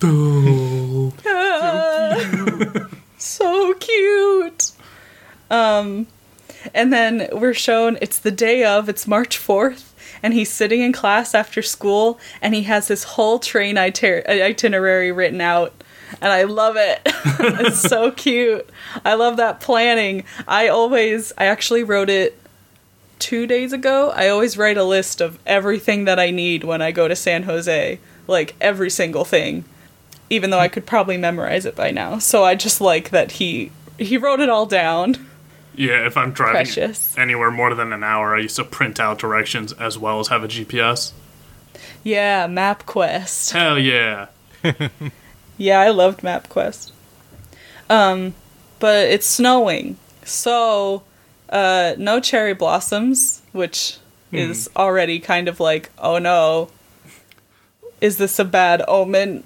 so 3.18 3.74
cute. 3.74 4.72
Um, 5.50 6.06
and 6.74 6.92
then 6.92 7.28
we're 7.32 7.54
shown 7.54 7.98
it's 8.00 8.18
the 8.18 8.30
day 8.30 8.64
of, 8.64 8.88
it's 8.88 9.06
March 9.06 9.38
4th, 9.38 9.91
and 10.22 10.34
he's 10.34 10.50
sitting 10.50 10.80
in 10.80 10.92
class 10.92 11.34
after 11.34 11.62
school, 11.62 12.18
and 12.40 12.54
he 12.54 12.62
has 12.62 12.88
his 12.88 13.04
whole 13.04 13.38
train 13.38 13.76
iter- 13.76 14.24
itinerary 14.28 15.12
written 15.12 15.40
out. 15.40 15.72
And 16.20 16.30
I 16.30 16.44
love 16.44 16.76
it. 16.76 17.00
it's 17.06 17.80
so 17.80 18.10
cute. 18.10 18.68
I 19.04 19.14
love 19.14 19.38
that 19.38 19.60
planning. 19.60 20.24
I 20.46 20.68
always, 20.68 21.32
I 21.38 21.46
actually 21.46 21.84
wrote 21.84 22.10
it 22.10 22.38
two 23.18 23.46
days 23.46 23.72
ago. 23.72 24.10
I 24.10 24.28
always 24.28 24.58
write 24.58 24.76
a 24.76 24.84
list 24.84 25.20
of 25.20 25.38
everything 25.46 26.04
that 26.04 26.18
I 26.18 26.30
need 26.30 26.64
when 26.64 26.82
I 26.82 26.90
go 26.90 27.08
to 27.08 27.16
San 27.16 27.44
Jose, 27.44 27.98
like 28.26 28.54
every 28.60 28.90
single 28.90 29.24
thing, 29.24 29.64
even 30.28 30.50
though 30.50 30.58
I 30.58 30.68
could 30.68 30.86
probably 30.86 31.16
memorize 31.16 31.64
it 31.64 31.76
by 31.76 31.92
now. 31.92 32.18
So 32.18 32.44
I 32.44 32.56
just 32.56 32.80
like 32.80 33.10
that 33.10 33.32
he 33.32 33.70
he 33.96 34.18
wrote 34.18 34.40
it 34.40 34.48
all 34.48 34.66
down. 34.66 35.24
Yeah, 35.74 36.06
if 36.06 36.16
I'm 36.16 36.32
driving 36.32 36.66
Precious. 36.66 37.16
anywhere 37.16 37.50
more 37.50 37.74
than 37.74 37.92
an 37.92 38.04
hour, 38.04 38.34
I 38.36 38.40
used 38.40 38.56
to 38.56 38.64
print 38.64 39.00
out 39.00 39.18
directions 39.18 39.72
as 39.72 39.96
well 39.98 40.20
as 40.20 40.28
have 40.28 40.44
a 40.44 40.48
GPS. 40.48 41.12
Yeah, 42.04 42.46
MapQuest. 42.46 43.52
Hell 43.52 43.78
yeah. 43.78 44.26
Yeah, 45.58 45.80
I 45.80 45.90
loved 45.90 46.22
MapQuest. 46.22 46.90
Um, 47.88 48.34
but 48.80 49.06
it's 49.08 49.26
snowing, 49.26 49.96
so 50.24 51.02
uh, 51.50 51.94
no 51.98 52.18
cherry 52.20 52.54
blossoms, 52.54 53.42
which 53.52 53.98
is 54.32 54.68
already 54.74 55.20
kind 55.20 55.46
of 55.46 55.60
like, 55.60 55.90
oh 55.98 56.18
no, 56.18 56.70
is 58.00 58.16
this 58.16 58.38
a 58.38 58.44
bad 58.44 58.82
omen? 58.88 59.44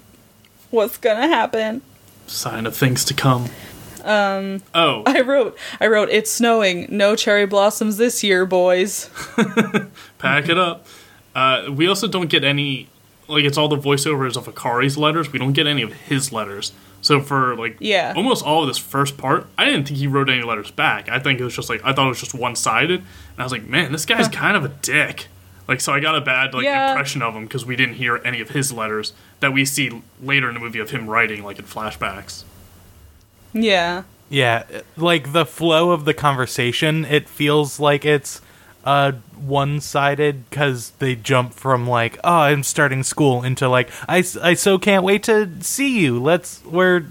What's 0.71 0.97
gonna 0.97 1.27
happen? 1.27 1.83
Sign 2.27 2.67
of 2.67 2.77
things 2.77 3.05
to 3.07 3.13
come. 3.15 3.51
Um. 4.07 4.63
Oh, 4.75 5.03
I 5.07 5.21
wrote, 5.23 5.59
I 5.81 5.87
wrote, 5.89 6.09
it's 6.11 6.31
snowing, 6.31 6.87
no 6.91 7.17
cherry 7.17 7.47
blossoms 7.47 7.97
this 7.97 8.23
year, 8.25 8.47
boys. 8.47 9.11
pack 10.19 10.49
it 10.49 10.59
up. 10.59 10.87
Uh, 11.35 11.67
we 11.71 11.87
also 11.87 12.09
don't 12.09 12.29
get 12.31 12.45
any, 12.45 12.89
like, 13.29 13.45
it's 13.45 13.59
all 13.59 13.69
the 13.69 13.77
voiceovers 13.77 14.37
of 14.37 14.47
Akari's 14.49 14.97
letters. 14.97 15.33
We 15.33 15.39
don't 15.39 15.53
get 15.53 15.67
any 15.67 15.83
of 15.83 15.93
his 15.93 16.33
letters. 16.33 16.73
So 17.03 17.21
for, 17.21 17.55
like, 17.57 17.77
Yeah. 17.79 18.15
almost 18.17 18.45
all 18.45 18.63
of 18.63 18.69
this 18.69 18.79
first 18.79 19.19
part, 19.19 19.47
I 19.59 19.65
didn't 19.67 19.85
think 19.87 19.99
he 19.99 20.07
wrote 20.07 20.31
any 20.31 20.43
letters 20.43 20.71
back. 20.71 21.09
I 21.09 21.19
think 21.19 21.39
it 21.39 21.45
was 21.45 21.55
just, 21.55 21.69
like, 21.69 21.81
I 21.85 21.93
thought 21.93 22.07
it 22.07 22.09
was 22.09 22.21
just 22.21 22.35
one 22.35 22.57
sided. 22.57 23.01
And 23.01 23.39
I 23.39 23.43
was 23.43 23.53
like, 23.53 23.67
man, 23.69 23.93
this 23.93 24.07
guy's 24.07 24.29
kind 24.29 24.57
of 24.57 24.65
a 24.65 24.69
dick. 24.69 25.27
Like, 25.69 25.81
so 25.81 25.93
I 25.93 26.01
got 26.01 26.15
a 26.17 26.21
bad, 26.21 26.55
like, 26.55 26.65
Yeah. 26.65 26.91
impression 26.93 27.21
of 27.23 27.35
him 27.35 27.45
because 27.45 27.67
we 27.67 27.77
didn't 27.77 27.97
hear 27.97 28.21
any 28.25 28.41
of 28.41 28.51
his 28.51 28.73
letters 28.73 29.13
that 29.41 29.53
we 29.53 29.65
see 29.65 30.03
later 30.23 30.49
in 30.49 30.55
the 30.55 30.61
movie 30.61 30.79
of 30.79 30.91
him 30.91 31.07
writing, 31.09 31.43
like, 31.45 31.59
in 31.59 31.65
flashbacks. 31.67 32.45
Yeah, 33.63 34.03
Yeah, 34.29 34.65
like 34.97 35.33
the 35.33 35.47
flow 35.47 35.91
of 35.91 36.05
the 36.05 36.15
conversation, 36.15 37.05
it 37.05 37.29
feels 37.29 37.81
like 37.81 38.05
it's 38.05 38.41
uh 38.85 39.13
one-sided 39.37 40.49
because 40.49 40.91
they 40.99 41.17
jump 41.17 41.53
from 41.53 41.89
like, 41.89 42.19
oh, 42.23 42.41
I'm 42.41 42.63
starting 42.63 43.03
school 43.03 43.43
into 43.43 43.69
like, 43.69 43.91
"I 44.09 44.25
I 44.43 44.55
so 44.55 44.79
can't 44.79 45.05
wait 45.05 45.23
to 45.25 45.51
see 45.63 45.99
you. 46.01 46.23
Let's 46.23 46.63
we're 46.65 47.05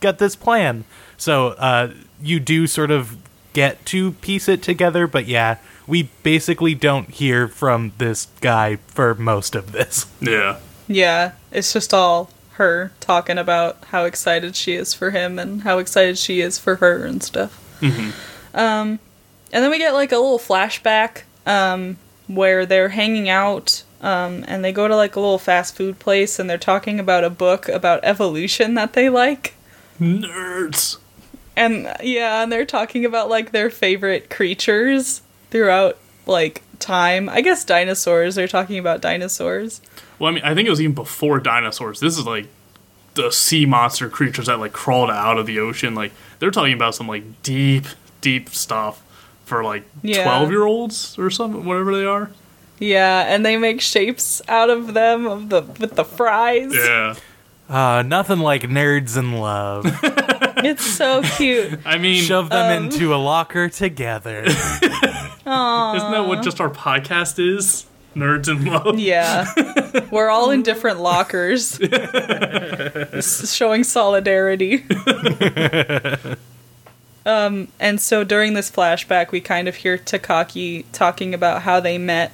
got 0.00 0.18
this 0.18 0.36
plan. 0.36 0.84
So 1.16 1.48
uh, 1.48 1.92
you 2.22 2.40
do 2.40 2.66
sort 2.66 2.90
of 2.90 3.16
get 3.52 3.84
to 3.86 4.12
piece 4.12 4.48
it 4.48 4.62
together, 4.62 5.06
but 5.06 5.26
yeah, 5.26 5.56
we 5.86 6.10
basically 6.22 6.74
don't 6.74 7.10
hear 7.10 7.48
from 7.48 7.92
this 7.98 8.28
guy 8.40 8.76
for 8.86 9.14
most 9.14 9.54
of 9.54 9.72
this. 9.72 10.06
Yeah. 10.20 10.58
yeah, 10.86 11.32
it's 11.50 11.72
just 11.72 11.94
all 11.94 12.30
her 12.56 12.92
talking 13.00 13.38
about 13.38 13.78
how 13.86 14.04
excited 14.04 14.56
she 14.56 14.74
is 14.74 14.94
for 14.94 15.10
him 15.10 15.38
and 15.38 15.62
how 15.62 15.78
excited 15.78 16.18
she 16.18 16.40
is 16.40 16.58
for 16.58 16.76
her 16.76 17.04
and 17.04 17.22
stuff. 17.22 17.82
Um, 18.54 18.98
and 19.52 19.62
then 19.64 19.70
we 19.70 19.78
get 19.78 19.92
like 19.94 20.12
a 20.12 20.16
little 20.16 20.38
flashback 20.38 21.22
um, 21.46 21.98
where 22.26 22.66
they're 22.66 22.88
hanging 22.90 23.28
out 23.28 23.82
um, 24.00 24.44
and 24.46 24.64
they 24.64 24.72
go 24.72 24.88
to 24.88 24.96
like 24.96 25.16
a 25.16 25.20
little 25.20 25.38
fast 25.38 25.76
food 25.76 25.98
place 25.98 26.38
and 26.38 26.48
they're 26.48 26.58
talking 26.58 27.00
about 27.00 27.24
a 27.24 27.30
book 27.30 27.68
about 27.68 28.00
evolution 28.02 28.74
that 28.74 28.92
they 28.92 29.08
like. 29.08 29.54
Nerds. 30.00 30.98
And 31.56 31.94
yeah, 32.02 32.42
and 32.42 32.52
they're 32.52 32.66
talking 32.66 33.04
about 33.04 33.30
like 33.30 33.52
their 33.52 33.70
favorite 33.70 34.28
creatures 34.28 35.22
throughout 35.50 35.96
like 36.26 36.62
time. 36.78 37.28
I 37.28 37.40
guess 37.40 37.64
dinosaurs. 37.64 38.34
They're 38.34 38.48
talking 38.48 38.78
about 38.78 39.00
dinosaurs. 39.00 39.80
Well, 40.18 40.30
I 40.30 40.34
mean, 40.34 40.44
I 40.44 40.54
think 40.54 40.66
it 40.66 40.70
was 40.70 40.80
even 40.80 40.94
before 40.94 41.38
dinosaurs. 41.40 42.00
This 42.00 42.16
is 42.18 42.26
like 42.26 42.46
the 43.14 43.30
sea 43.30 43.66
monster 43.66 44.08
creatures 44.08 44.46
that 44.46 44.58
like 44.60 44.72
crawled 44.72 45.10
out 45.10 45.38
of 45.38 45.46
the 45.46 45.58
ocean. 45.60 45.94
Like 45.94 46.12
they're 46.38 46.50
talking 46.50 46.72
about 46.74 46.94
some 46.94 47.08
like 47.08 47.24
deep, 47.42 47.86
deep 48.20 48.50
stuff 48.50 49.02
for 49.44 49.62
like 49.64 49.84
Yeah. 50.02 50.24
twelve 50.24 50.50
year 50.50 50.64
olds 50.64 51.18
or 51.18 51.30
something, 51.30 51.64
whatever 51.64 51.96
they 51.96 52.04
are. 52.04 52.30
Yeah, 52.78 53.22
and 53.26 53.44
they 53.46 53.56
make 53.56 53.80
shapes 53.80 54.42
out 54.48 54.68
of 54.70 54.92
them 54.92 55.26
of 55.26 55.48
the 55.48 55.62
with 55.62 55.96
the 55.96 56.04
fries. 56.04 56.74
Yeah, 56.74 57.14
Uh, 57.70 58.02
nothing 58.06 58.38
like 58.40 58.62
nerds 58.62 59.16
in 59.16 59.32
love. 59.38 59.86
It's 60.58 60.84
so 60.86 61.20
cute. 61.22 61.80
I 61.84 61.98
mean, 61.98 62.22
Shove 62.24 62.48
them 62.48 62.78
Um. 62.78 62.84
into 62.86 63.14
a 63.14 63.16
locker 63.16 63.68
together. 63.68 64.42
isn't 64.46 65.44
that 65.44 66.24
what 66.26 66.42
just 66.42 66.60
our 66.62 66.70
podcast 66.70 67.38
is? 67.38 67.84
Nerds 68.16 68.48
in 68.48 68.64
love. 68.64 68.98
Yeah. 69.06 69.46
We're 70.10 70.30
all 70.30 70.50
in 70.50 70.62
different 70.62 71.00
lockers. 71.00 71.78
Showing 73.54 73.84
solidarity. 73.84 74.84
um, 77.26 77.68
and 77.78 78.00
so 78.00 78.24
during 78.24 78.54
this 78.54 78.70
flashback, 78.70 79.32
we 79.32 79.40
kind 79.40 79.68
of 79.68 79.76
hear 79.76 79.98
Takaki 79.98 80.86
talking 80.92 81.34
about 81.34 81.62
how 81.62 81.78
they 81.78 81.98
met. 81.98 82.32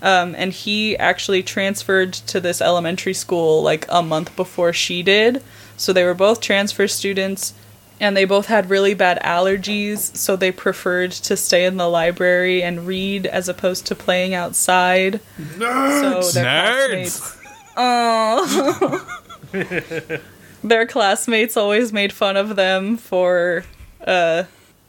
Um, 0.00 0.34
and 0.36 0.52
he 0.52 0.96
actually 0.96 1.42
transferred 1.42 2.14
to 2.14 2.40
this 2.40 2.62
elementary 2.62 3.14
school 3.14 3.62
like 3.62 3.84
a 3.90 4.02
month 4.02 4.34
before 4.34 4.72
she 4.72 5.02
did. 5.02 5.42
So 5.76 5.92
they 5.92 6.04
were 6.04 6.14
both 6.14 6.40
transfer 6.40 6.88
students 6.88 7.52
and 8.00 8.16
they 8.16 8.24
both 8.24 8.46
had 8.46 8.70
really 8.70 8.94
bad 8.94 9.20
allergies, 9.22 10.16
so 10.16 10.36
they 10.36 10.52
preferred 10.52 11.10
to 11.12 11.36
stay 11.36 11.64
in 11.64 11.76
the 11.76 11.88
library 11.88 12.62
and 12.62 12.86
read 12.86 13.26
as 13.26 13.48
opposed 13.48 13.86
to 13.86 13.94
playing 13.94 14.34
outside. 14.34 15.20
So 15.58 16.22
their 16.32 16.44
Nerds! 16.44 17.20
classmates, 17.20 17.36
oh, 17.76 19.18
their 20.64 20.86
classmates 20.86 21.56
always 21.56 21.92
made 21.92 22.12
fun 22.12 22.36
of 22.36 22.56
them 22.56 22.96
for 22.96 23.64
uh, 24.06 24.44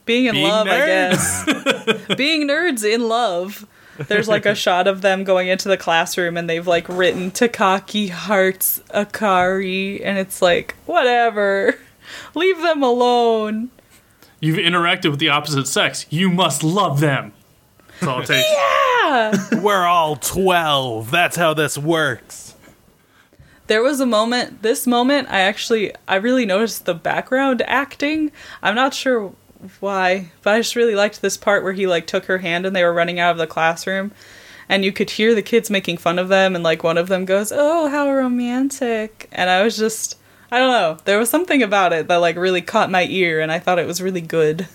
being 0.05 0.25
in 0.25 0.33
Being 0.33 0.47
love. 0.47 0.67
I 0.67 0.85
guess 0.85 1.45
being 2.17 2.47
nerds 2.47 2.83
in 2.83 3.07
love. 3.07 3.67
There's 4.07 4.29
like 4.29 4.45
a 4.45 4.55
shot 4.55 4.87
of 4.87 5.01
them 5.01 5.25
going 5.25 5.49
into 5.49 5.67
the 5.67 5.75
classroom 5.75 6.37
and 6.37 6.49
they've 6.49 6.65
like 6.65 6.87
written 6.87 7.31
Takaki 7.31 8.09
hearts 8.09 8.81
Akari, 8.93 10.01
and 10.03 10.17
it's 10.17 10.41
like 10.41 10.75
whatever, 10.85 11.77
leave 12.35 12.61
them 12.61 12.83
alone. 12.83 13.69
You've 14.39 14.57
interacted 14.57 15.11
with 15.11 15.19
the 15.19 15.29
opposite 15.29 15.67
sex. 15.67 16.05
You 16.09 16.29
must 16.29 16.63
love 16.63 16.99
them. 16.99 17.33
That's 17.99 18.07
all 18.07 18.21
it 18.21 18.27
takes. 18.27 18.47
Yeah. 18.49 19.61
We're 19.61 19.85
all 19.85 20.15
12. 20.15 21.11
That's 21.11 21.35
how 21.35 21.53
this 21.53 21.77
works. 21.77 22.55
There 23.67 23.83
was 23.83 23.99
a 23.99 24.05
moment, 24.05 24.61
this 24.61 24.87
moment, 24.87 25.27
I 25.29 25.41
actually, 25.41 25.93
I 26.07 26.15
really 26.15 26.45
noticed 26.45 26.85
the 26.85 26.95
background 26.95 27.61
acting. 27.67 28.31
I'm 28.63 28.75
not 28.75 28.93
sure 28.93 29.33
why, 29.79 30.31
but 30.41 30.55
I 30.55 30.59
just 30.59 30.75
really 30.75 30.95
liked 30.95 31.21
this 31.21 31.37
part 31.37 31.63
where 31.63 31.73
he, 31.73 31.85
like, 31.85 32.07
took 32.07 32.25
her 32.25 32.39
hand 32.39 32.65
and 32.65 32.75
they 32.75 32.83
were 32.83 32.93
running 32.93 33.19
out 33.19 33.31
of 33.31 33.37
the 33.37 33.45
classroom. 33.45 34.11
And 34.67 34.85
you 34.85 34.91
could 34.91 35.09
hear 35.09 35.35
the 35.35 35.41
kids 35.41 35.69
making 35.69 35.97
fun 35.97 36.17
of 36.17 36.29
them, 36.29 36.55
and, 36.55 36.63
like, 36.63 36.83
one 36.83 36.97
of 36.97 37.09
them 37.09 37.25
goes, 37.25 37.51
Oh, 37.51 37.89
how 37.89 38.09
romantic. 38.11 39.27
And 39.31 39.49
I 39.49 39.63
was 39.63 39.77
just, 39.77 40.18
I 40.51 40.57
don't 40.59 40.71
know, 40.71 40.97
there 41.05 41.19
was 41.19 41.29
something 41.29 41.61
about 41.61 41.93
it 41.93 42.07
that, 42.07 42.17
like, 42.17 42.35
really 42.35 42.61
caught 42.61 42.89
my 42.89 43.05
ear, 43.05 43.39
and 43.39 43.51
I 43.51 43.59
thought 43.59 43.79
it 43.79 43.87
was 43.87 44.01
really 44.01 44.21
good. 44.21 44.67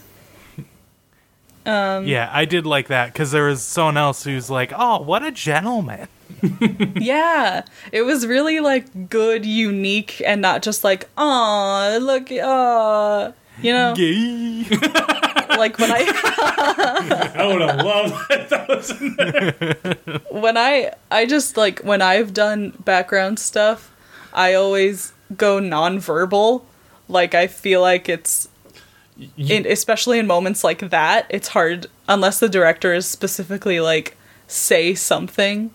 Um, 1.67 2.07
yeah, 2.07 2.29
I 2.33 2.45
did 2.45 2.67
like 2.67 2.89
that 2.89 3.13
because 3.13 3.31
there 3.31 3.47
was 3.47 3.63
someone 3.63 3.97
else 3.97 4.25
who's 4.25 4.51
like, 4.51 4.73
"Oh, 4.77 5.01
what 5.01 5.23
a 5.23 5.31
gentleman." 5.31 6.09
Yeah, 6.97 7.65
it 7.93 8.03
was 8.03 8.27
really 8.27 8.61
like 8.61 9.09
good, 9.09 9.47
unique, 9.47 10.21
and 10.27 10.43
not 10.43 10.63
just 10.63 10.85
like, 10.85 11.09
"Aw, 11.17 11.99
look, 12.03 12.31
aw," 12.31 13.33
you 13.63 13.73
know, 13.73 13.95
Gay. 13.95 14.65
like 15.57 15.79
when 15.79 15.91
I 15.91 16.05
I 17.35 17.47
would 17.47 17.63
have 17.63 17.77
loved 17.79 18.15
that. 18.29 18.49
That 18.51 18.69
was 18.69 19.01
in 19.01 19.17
there. 19.17 20.21
when 20.31 20.59
I 20.59 20.93
I 21.11 21.25
just 21.25 21.57
like 21.57 21.81
when 21.81 22.03
I've 22.03 22.35
done 22.35 22.75
background 22.85 23.39
stuff, 23.39 23.91
I 24.35 24.53
always 24.53 25.14
go 25.37 25.59
nonverbal. 25.61 26.63
Like 27.09 27.35
I 27.35 27.47
feel 27.47 27.81
like 27.81 28.09
it's 28.09 28.49
in, 29.37 29.67
especially 29.67 30.19
in 30.19 30.27
moments 30.27 30.65
like 30.65 30.91
that, 30.91 31.27
it's 31.31 31.49
hard 31.49 31.87
unless 32.09 32.41
the 32.41 32.49
director 32.49 32.93
is 32.95 33.07
specifically 33.07 33.79
like 33.81 34.17
say 34.47 34.95
something. 34.95 35.71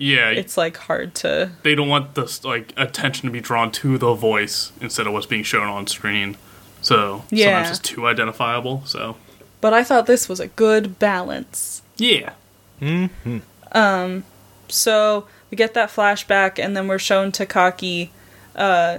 Yeah, 0.00 0.30
It's 0.30 0.56
like 0.56 0.76
hard 0.76 1.14
to 1.16 1.50
they 1.64 1.74
don't 1.74 1.88
want 1.88 2.14
the 2.14 2.38
like 2.44 2.72
attention 2.76 3.26
to 3.26 3.32
be 3.32 3.40
drawn 3.40 3.72
to 3.72 3.98
the 3.98 4.14
voice 4.14 4.70
instead 4.80 5.08
of 5.08 5.12
what's 5.12 5.26
being 5.26 5.42
shown 5.42 5.66
on 5.66 5.88
screen. 5.88 6.36
So 6.80 7.24
Yeah. 7.30 7.46
sometimes 7.46 7.78
it's 7.80 7.88
too 7.88 8.06
identifiable. 8.06 8.82
So 8.86 9.16
But 9.60 9.72
I 9.74 9.82
thought 9.82 10.06
this 10.06 10.28
was 10.28 10.38
a 10.38 10.46
good 10.46 11.00
balance. 11.00 11.82
yeah, 11.96 12.34
Um. 13.72 14.24
So 14.68 15.26
we 15.50 15.56
get 15.56 15.74
that 15.74 15.88
flashback, 15.90 16.62
and 16.62 16.76
then 16.76 16.86
we're 16.88 16.98
shown 16.98 17.32
Takaki 17.32 18.10
uh, 18.58 18.98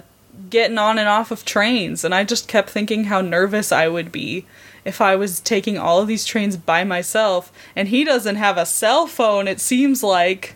getting 0.49 0.77
on 0.79 0.97
and 0.97 1.07
off 1.07 1.29
of 1.31 1.45
trains, 1.45 2.03
and 2.03 2.15
I 2.15 2.23
just 2.23 2.47
kept 2.47 2.69
thinking 2.69 3.03
how 3.05 3.21
nervous 3.21 3.71
I 3.71 3.87
would 3.87 4.11
be 4.11 4.45
if 4.85 5.01
I 5.01 5.15
was 5.15 5.39
taking 5.41 5.77
all 5.77 6.01
of 6.01 6.07
these 6.07 6.25
trains 6.25 6.57
by 6.57 6.83
myself, 6.83 7.51
and 7.75 7.89
he 7.89 8.03
doesn't 8.03 8.37
have 8.37 8.57
a 8.57 8.65
cell 8.65 9.05
phone. 9.05 9.47
It 9.47 9.59
seems 9.59 10.01
like 10.01 10.55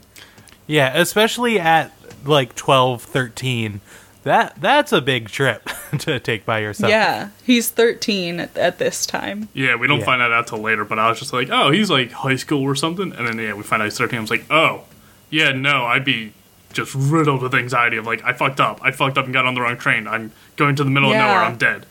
Yeah, 0.65 0.97
especially 0.97 1.59
at 1.59 1.91
like 2.25 2.55
12, 2.55 3.03
13. 3.03 3.81
That 4.23 4.53
that's 4.61 4.93
a 4.93 5.01
big 5.01 5.27
trip 5.27 5.69
to 5.99 6.17
take 6.21 6.45
by 6.45 6.59
yourself. 6.59 6.89
yeah, 6.89 7.31
he's 7.43 7.69
thirteen 7.69 8.39
at, 8.39 8.57
at 8.57 8.77
this 8.79 9.05
time. 9.05 9.49
yeah. 9.53 9.75
We 9.75 9.85
don't 9.85 9.99
Yeah. 9.99 10.05
find 10.05 10.21
that 10.21 10.31
out 10.31 10.47
till 10.47 10.59
later, 10.59 10.85
but 10.85 10.97
I 10.97 11.09
was 11.09 11.19
just 11.19 11.33
like, 11.33 11.49
oh, 11.51 11.71
he's 11.71 11.89
like 11.89 12.11
high 12.13 12.37
school 12.37 12.61
or 12.63 12.73
something, 12.73 13.11
and 13.11 13.27
then 13.27 13.37
yeah, 13.37 13.53
we 13.53 13.63
find 13.63 13.81
out 13.81 13.85
he's 13.87 13.97
thirteen. 13.97 14.19
I 14.19 14.21
was 14.21 14.29
like, 14.31 14.45
oh, 14.49 14.83
yeah, 15.29 15.51
no, 15.51 15.83
I'd 15.83 16.05
be 16.05 16.31
just 16.73 16.93
riddled 16.95 17.41
with 17.41 17.53
anxiety 17.55 17.97
of 17.97 18.05
like, 18.05 18.23
I 18.23 18.33
fucked 18.33 18.59
up, 18.59 18.79
I 18.83 18.91
fucked 18.91 19.17
up 19.17 19.25
and 19.25 19.33
got 19.33 19.45
on 19.45 19.55
the 19.55 19.61
wrong 19.61 19.77
train. 19.77 20.07
I'm 20.07 20.31
going 20.55 20.75
to 20.75 20.83
the 20.83 20.89
middle 20.89 21.11
Yeah. 21.11 21.23
of 21.25 21.27
nowhere. 21.29 21.43
I'm 21.43 21.57
dead. 21.57 21.85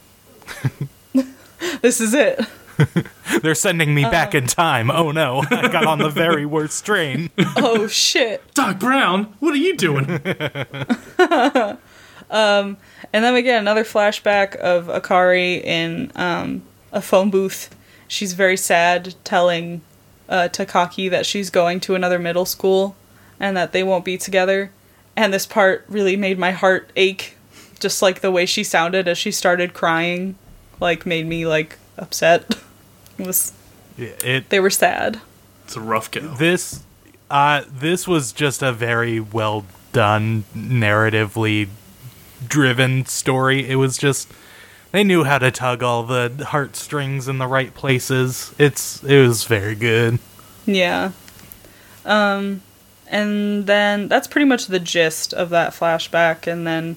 This 1.81 2.01
is 2.01 2.13
it. 2.13 2.41
They're 3.43 3.55
sending 3.55 3.95
me 3.95 4.05
Uh. 4.05 4.11
back 4.11 4.35
in 4.35 4.49
time. 4.49 4.91
Oh 4.91 5.13
no, 5.13 5.45
I 5.49 5.69
got 5.69 5.87
on 5.87 5.99
the 5.99 6.09
very 6.11 6.45
worst 6.45 6.85
train. 6.85 7.31
oh 7.57 7.87
shit. 7.87 8.43
Doc 8.55 8.81
Brown, 8.81 9.33
what 9.39 9.55
are 9.55 9.59
you 9.59 9.77
doing? 9.77 10.07
And 12.31 13.25
then 13.25 13.35
we 13.35 13.43
get 13.43 13.61
another 13.61 13.85
flashback 13.85 14.57
of 14.57 14.87
Akari 14.87 15.63
in 15.63 16.11
um, 16.17 16.63
a 16.93 17.01
phone 17.03 17.31
booth. 17.31 17.75
She's 18.09 18.33
very 18.33 18.57
sad, 18.57 19.15
telling 19.25 19.83
uh, 20.29 20.49
Takaki 20.51 21.11
that 21.11 21.27
she's 21.27 21.51
going 21.51 21.79
to 21.81 21.95
another 21.95 22.19
middle 22.19 22.47
school 22.47 22.97
and 23.43 23.55
that 23.57 23.73
they 23.73 23.83
won't 23.83 24.05
be 24.07 24.17
together. 24.17 24.71
And 25.17 25.35
this 25.35 25.45
part 25.45 25.85
really 25.89 26.17
made 26.17 26.39
my 26.39 26.53
heart 26.53 26.91
ache, 26.97 27.37
just 27.81 28.01
like 28.01 28.21
the 28.21 28.31
way 28.31 28.47
she 28.47 28.65
sounded 28.65 29.07
as 29.09 29.19
she 29.19 29.31
started 29.31 29.75
crying, 29.75 30.37
like 30.81 31.05
made 31.05 31.27
me 31.27 31.45
like 31.47 31.79
upset. 31.99 32.57
It 33.19 33.27
was 33.27 33.53
It 33.99 34.49
they 34.49 34.59
were 34.59 34.71
sad. 34.71 35.21
it's 35.65 35.77
a 35.77 35.81
rough 35.81 36.11
go. 36.11 36.21
this 36.21 36.83
uh 37.31 37.63
this 37.71 38.09
was 38.09 38.33
just 38.33 38.63
a 38.63 38.73
very 38.73 39.21
well 39.21 39.67
done 39.93 40.45
narratively 40.57 41.69
driven 42.49 43.05
story. 43.05 43.69
It 43.69 43.77
was 43.77 43.99
just 43.99 44.33
they 44.93 45.05
knew 45.05 45.25
how 45.25 45.39
to 45.39 45.51
tug 45.51 45.83
all 45.83 46.03
the 46.05 46.47
heartstrings 46.49 47.29
in 47.29 47.37
the 47.37 47.47
right 47.47 47.75
places. 47.75 48.55
It's 48.59 49.05
it 49.05 49.21
was 49.21 49.45
very 49.45 49.75
good. 49.75 50.19
Yeah. 50.65 51.13
Um, 52.07 52.63
and 53.13 53.67
then 53.67 54.09
that's 54.09 54.27
pretty 54.27 54.47
much 54.47 54.67
the 54.67 54.81
gist 54.81 55.33
of 55.33 55.51
that 55.51 55.73
flashback. 55.73 56.47
And 56.51 56.67
then 56.67 56.97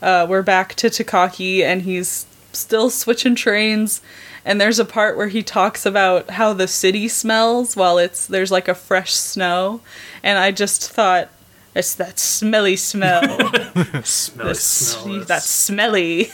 uh, 0.00 0.26
we're 0.28 0.42
back 0.42 0.74
to 0.76 0.86
Takaki, 0.88 1.60
and 1.62 1.82
he's 1.82 2.24
still 2.52 2.88
switching 2.88 3.34
trains. 3.34 4.00
And 4.44 4.58
there's 4.60 4.78
a 4.78 4.84
part 4.86 5.16
where 5.18 5.28
he 5.28 5.42
talks 5.42 5.84
about 5.84 6.30
how 6.30 6.54
the 6.54 6.68
city 6.68 7.08
smells 7.08 7.76
while 7.76 7.98
it's 7.98 8.26
there's 8.26 8.50
like 8.50 8.68
a 8.68 8.74
fresh 8.74 9.12
snow. 9.12 9.82
And 10.22 10.38
I 10.38 10.52
just 10.52 10.90
thought, 10.90 11.28
it's 11.74 11.94
that 11.96 12.18
smelly 12.18 12.76
smell. 12.76 13.22
Smell, 14.04 14.46
The 14.48 14.54
smell 14.54 15.20
s- 15.20 15.26
that's 15.28 15.46
smelly. 15.46 16.30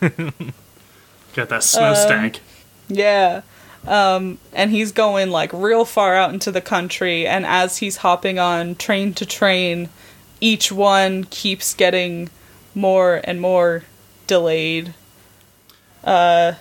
Got 0.00 1.48
that 1.50 1.62
snow 1.62 1.90
Um, 1.90 1.96
stank. 1.96 2.40
Yeah. 2.88 3.42
Um, 3.86 4.38
and 4.52 4.70
he's 4.70 4.92
going 4.92 5.30
like 5.30 5.52
real 5.52 5.84
far 5.84 6.14
out 6.14 6.32
into 6.32 6.52
the 6.52 6.60
country, 6.60 7.26
and 7.26 7.46
as 7.46 7.78
he's 7.78 7.98
hopping 7.98 8.38
on 8.38 8.74
train 8.74 9.14
to 9.14 9.26
train, 9.26 9.88
each 10.40 10.70
one 10.70 11.24
keeps 11.24 11.72
getting 11.74 12.28
more 12.74 13.20
and 13.24 13.40
more 13.40 13.84
delayed. 14.26 14.94
Uh, 16.04 16.52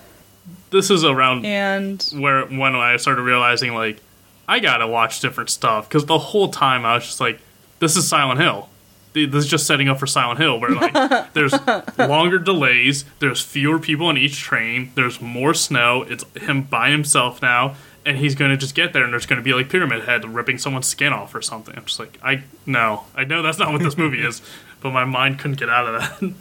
this 0.69 0.89
is 0.89 1.03
around 1.03 1.45
And 1.45 2.01
where 2.15 2.45
when 2.45 2.75
I 2.75 2.97
started 2.97 3.23
realizing 3.23 3.73
like 3.73 3.99
I 4.47 4.59
gotta 4.59 4.87
watch 4.87 5.19
different 5.19 5.49
stuff 5.49 5.87
because 5.87 6.05
the 6.05 6.17
whole 6.17 6.49
time 6.49 6.85
I 6.85 6.95
was 6.95 7.05
just 7.05 7.19
like, 7.19 7.39
this 7.79 7.95
is 7.95 8.07
Silent 8.07 8.39
Hill. 8.39 8.69
Th- 9.13 9.29
This 9.29 9.45
is 9.45 9.49
just 9.49 9.65
setting 9.67 9.89
up 9.89 9.99
for 9.99 10.07
Silent 10.07 10.39
Hill, 10.39 10.59
where 10.59 10.71
like 10.71 10.93
there's 11.33 11.53
longer 11.97 12.39
delays, 12.39 13.05
there's 13.19 13.41
fewer 13.41 13.79
people 13.79 14.07
on 14.07 14.17
each 14.17 14.39
train, 14.39 14.91
there's 14.95 15.19
more 15.21 15.53
snow. 15.53 16.03
It's 16.03 16.23
him 16.37 16.63
by 16.63 16.91
himself 16.91 17.41
now, 17.41 17.75
and 18.05 18.17
he's 18.17 18.35
gonna 18.35 18.57
just 18.57 18.75
get 18.75 18.93
there, 18.93 19.03
and 19.03 19.11
there's 19.13 19.25
gonna 19.25 19.41
be 19.41 19.53
like 19.53 19.69
Pyramid 19.69 20.03
Head 20.05 20.25
ripping 20.25 20.57
someone's 20.57 20.87
skin 20.87 21.11
off 21.13 21.33
or 21.35 21.41
something. 21.41 21.75
I'm 21.75 21.85
just 21.85 21.99
like, 21.99 22.19
I 22.23 22.43
no, 22.65 23.05
I 23.15 23.23
know 23.23 23.41
that's 23.41 23.57
not 23.59 23.71
what 23.71 23.81
this 23.81 23.97
movie 23.97 24.21
is, 24.25 24.41
but 24.81 24.91
my 24.91 25.05
mind 25.05 25.39
couldn't 25.39 25.59
get 25.59 25.69
out 25.69 25.87
of 25.87 26.01
that. 26.21 26.33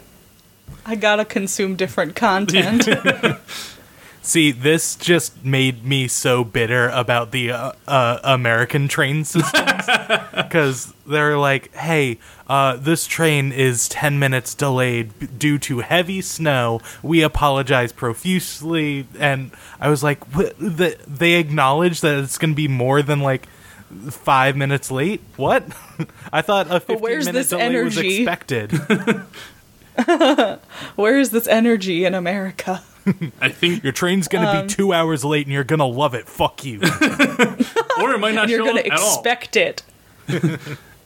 I 0.85 0.95
gotta 0.95 1.25
consume 1.25 1.75
different 1.75 2.15
content. 2.15 2.87
See, 4.21 4.51
this 4.51 4.95
just 4.95 5.43
made 5.45 5.85
me 5.85 6.07
so 6.07 6.43
bitter 6.43 6.89
about 6.89 7.31
the 7.31 7.51
uh, 7.51 7.71
uh, 7.87 8.19
American 8.23 8.87
train 8.87 9.23
systems 9.23 9.85
because 10.35 10.93
they're 11.07 11.37
like, 11.37 11.73
"Hey, 11.73 12.19
uh, 12.47 12.75
this 12.75 13.07
train 13.07 13.51
is 13.51 13.87
ten 13.87 14.19
minutes 14.19 14.53
delayed 14.53 15.17
b- 15.19 15.27
due 15.27 15.57
to 15.59 15.79
heavy 15.79 16.21
snow. 16.21 16.81
We 17.01 17.21
apologize 17.23 17.91
profusely." 17.93 19.07
And 19.17 19.51
I 19.79 19.89
was 19.89 20.03
like, 20.03 20.23
"What?" 20.35 20.57
The, 20.59 20.97
they 21.07 21.35
acknowledge 21.35 22.01
that 22.01 22.17
it's 22.19 22.37
going 22.37 22.51
to 22.51 22.55
be 22.57 22.67
more 22.67 23.01
than 23.01 23.21
like 23.21 23.47
five 24.11 24.55
minutes 24.57 24.91
late. 24.91 25.21
What? 25.37 25.63
I 26.33 26.41
thought 26.41 26.67
a 26.69 26.79
fifteen 26.81 27.01
where's 27.01 27.25
minute 27.25 27.39
this 27.39 27.49
delay 27.49 27.83
was 27.83 27.97
energy? 27.97 28.17
expected. 28.17 28.71
Where 30.95 31.19
is 31.19 31.31
this 31.31 31.47
energy 31.47 32.05
in 32.05 32.13
America? 32.13 32.83
I 33.41 33.49
think, 33.49 33.83
Your 33.83 33.93
train's 33.93 34.27
going 34.27 34.43
to 34.45 34.51
Um, 34.59 34.67
be 34.67 34.73
two 34.73 34.93
hours 34.93 35.25
late, 35.25 35.45
and 35.47 35.53
you're 35.53 35.63
going 35.63 35.79
to 35.79 35.85
love 35.85 36.13
it. 36.13 36.27
Fuck 36.27 36.63
you. 36.65 36.79
or 37.99 38.11
it 38.13 38.19
might 38.19 38.35
not 38.35 38.49
You're 38.49 38.59
gonna 38.65 38.81
up 38.81 38.99
all. 38.99 39.13
expect 39.15 39.55
it, 39.55 39.83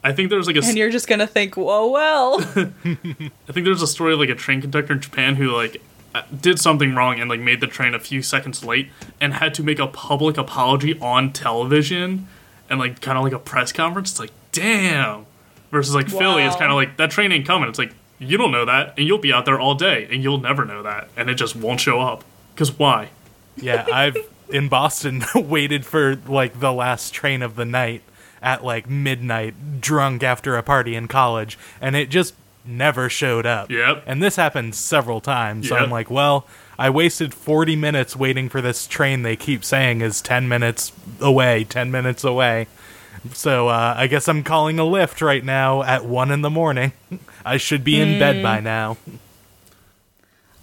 I 0.04 0.12
think 0.12 0.30
there's 0.30 0.48
like 0.48 0.58
a 0.58 0.60
and 0.66 0.78
you're 0.78 0.90
just 0.90 1.08
gonna 1.08 1.26
think, 1.28 1.56
"Whoa, 1.56 1.88
well." 1.90 2.42
I 2.42 3.52
think 3.52 3.66
there's 3.66 3.82
a 3.82 3.88
story 3.88 4.14
of 4.14 4.20
like 4.20 4.30
a 4.30 4.36
train 4.36 4.60
conductor 4.60 4.92
in 4.94 5.00
Japan 5.00 5.36
who 5.36 5.50
like 5.52 5.82
uh, 6.14 6.24
did 6.42 6.60
something 6.60 6.94
wrong 6.94 7.20
and 7.22 7.30
like 7.30 7.40
made 7.40 7.62
the 7.62 7.68
train 7.68 7.96
a 7.96 8.00
few 8.00 8.22
seconds 8.22 8.66
late 8.66 8.90
and 9.22 9.36
had 9.36 9.54
to 9.54 9.64
make 9.64 9.80
a 9.80 9.88
public 9.88 10.38
apology 10.38 11.00
on 11.00 11.32
television 11.32 12.28
and 12.70 12.80
like 12.80 13.00
kind 13.00 13.18
of 13.18 13.24
like 13.24 13.32
a 13.34 13.40
press 13.40 13.72
conference. 13.72 14.12
It's 14.12 14.20
like 14.20 14.32
damn. 14.52 15.26
Versus 15.72 15.96
like 15.96 16.10
Philly, 16.10 16.44
it's 16.44 16.58
kind 16.58 16.70
of 16.70 16.76
like 16.76 16.98
that 16.98 17.10
train 17.10 17.32
ain't 17.32 17.48
coming. 17.48 17.70
It's 17.70 17.80
like 17.80 17.94
you 18.20 18.38
don't 18.38 18.52
know 18.52 18.66
that, 18.66 18.94
and 18.98 19.08
you'll 19.08 19.18
be 19.18 19.34
out 19.34 19.46
there 19.46 19.60
all 19.60 19.76
day, 19.76 20.08
and 20.12 20.24
you'll 20.24 20.40
never 20.40 20.66
know 20.66 20.84
that, 20.84 21.10
and 21.18 21.30
it 21.30 21.36
just 21.36 21.56
won't 21.56 21.80
show 21.80 22.00
up. 22.00 22.24
Cause 22.56 22.78
why? 22.78 23.10
Yeah, 23.56 23.86
I've 23.92 24.18
in 24.50 24.68
Boston 24.70 25.24
waited 25.36 25.86
for 25.86 26.16
like 26.28 26.60
the 26.60 26.72
last 26.72 27.14
train 27.14 27.42
of 27.42 27.56
the 27.56 27.66
night 27.66 28.02
at 28.42 28.64
like 28.64 28.90
midnight, 28.90 29.82
drunk 29.82 30.22
after 30.22 30.56
a 30.56 30.64
party 30.64 30.96
in 30.96 31.08
college, 31.08 31.58
and 31.82 31.96
it 31.96 32.10
just 32.10 32.36
never 32.66 33.10
showed 33.10 33.46
up. 33.46 33.70
Yep. 33.70 34.04
And 34.06 34.22
this 34.22 34.36
happened 34.36 34.76
several 34.76 35.20
times. 35.22 35.68
So 35.70 35.76
Yep. 35.76 35.84
I'm 35.84 35.90
like, 35.92 36.10
well, 36.10 36.48
I 36.78 36.90
wasted 36.90 37.34
40 37.34 37.76
minutes 37.76 38.16
waiting 38.16 38.50
for 38.50 38.62
this 38.62 38.88
train 38.88 39.24
they 39.24 39.36
keep 39.36 39.64
saying 39.64 40.02
is 40.02 40.22
10 40.22 40.48
minutes 40.48 40.92
away, 41.20 41.64
10 41.66 41.92
minutes 41.92 42.24
away. 42.24 42.68
So 43.34 43.68
uh, 43.70 43.96
I 43.98 44.08
guess 44.08 44.28
I'm 44.28 44.44
calling 44.44 44.80
a 44.80 44.84
Lyft 44.84 45.22
right 45.22 45.44
now 45.44 45.84
at 45.84 46.06
1 46.06 46.32
in 46.32 46.42
the 46.42 46.50
morning. 46.50 46.92
I 47.46 47.58
should 47.58 47.84
be 47.84 48.00
in 48.00 48.20
bed 48.20 48.42
by 48.44 48.60
now. 48.60 48.98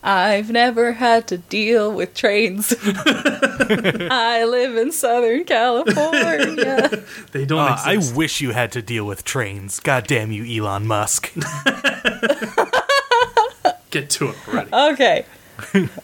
I've 0.03 0.51
never 0.51 0.93
had 0.93 1.29
to 1.29 1.37
deal 1.37 1.93
with 1.93 2.15
trains. 2.15 2.75
I 2.85 4.45
live 4.49 4.75
in 4.77 4.93
Southern 4.93 5.45
California. 5.45 7.03
They 7.33 7.45
don't 7.45 7.59
Uh, 7.61 7.77
I 7.85 7.95
exist. 7.95 8.17
wish 8.17 8.41
you 8.41 8.51
had 8.53 8.73
to 8.73 8.81
deal 8.83 9.05
with 9.07 9.25
trains. 9.25 9.79
God 9.79 10.07
damn 10.07 10.33
you, 10.33 10.45
Elon 10.65 10.87
Musk. 10.87 11.31
Get 13.91 14.09
to 14.11 14.29
it 14.31 14.37
already. 14.49 14.71
Okay. 14.95 15.25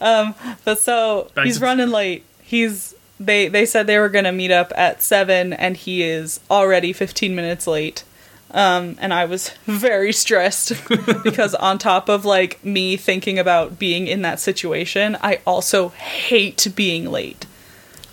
um, 0.00 0.34
but 0.64 0.78
so 0.78 1.30
Back 1.34 1.46
he's 1.46 1.58
to- 1.58 1.64
running 1.64 1.90
late. 1.90 2.24
He's 2.42 2.94
they 3.18 3.48
they 3.48 3.64
said 3.64 3.86
they 3.86 3.98
were 3.98 4.08
gonna 4.08 4.32
meet 4.32 4.50
up 4.50 4.72
at 4.76 5.02
seven, 5.02 5.52
and 5.52 5.76
he 5.76 6.02
is 6.02 6.40
already 6.50 6.92
fifteen 6.92 7.34
minutes 7.34 7.66
late. 7.66 8.04
Um, 8.50 8.96
and 9.00 9.12
I 9.12 9.24
was 9.24 9.48
very 9.66 10.12
stressed 10.12 10.72
because 11.24 11.54
on 11.54 11.78
top 11.78 12.08
of 12.08 12.24
like 12.24 12.64
me 12.64 12.96
thinking 12.96 13.38
about 13.38 13.78
being 13.78 14.06
in 14.06 14.22
that 14.22 14.40
situation, 14.40 15.16
I 15.20 15.40
also 15.46 15.90
hate 15.90 16.66
being 16.74 17.10
late. 17.10 17.46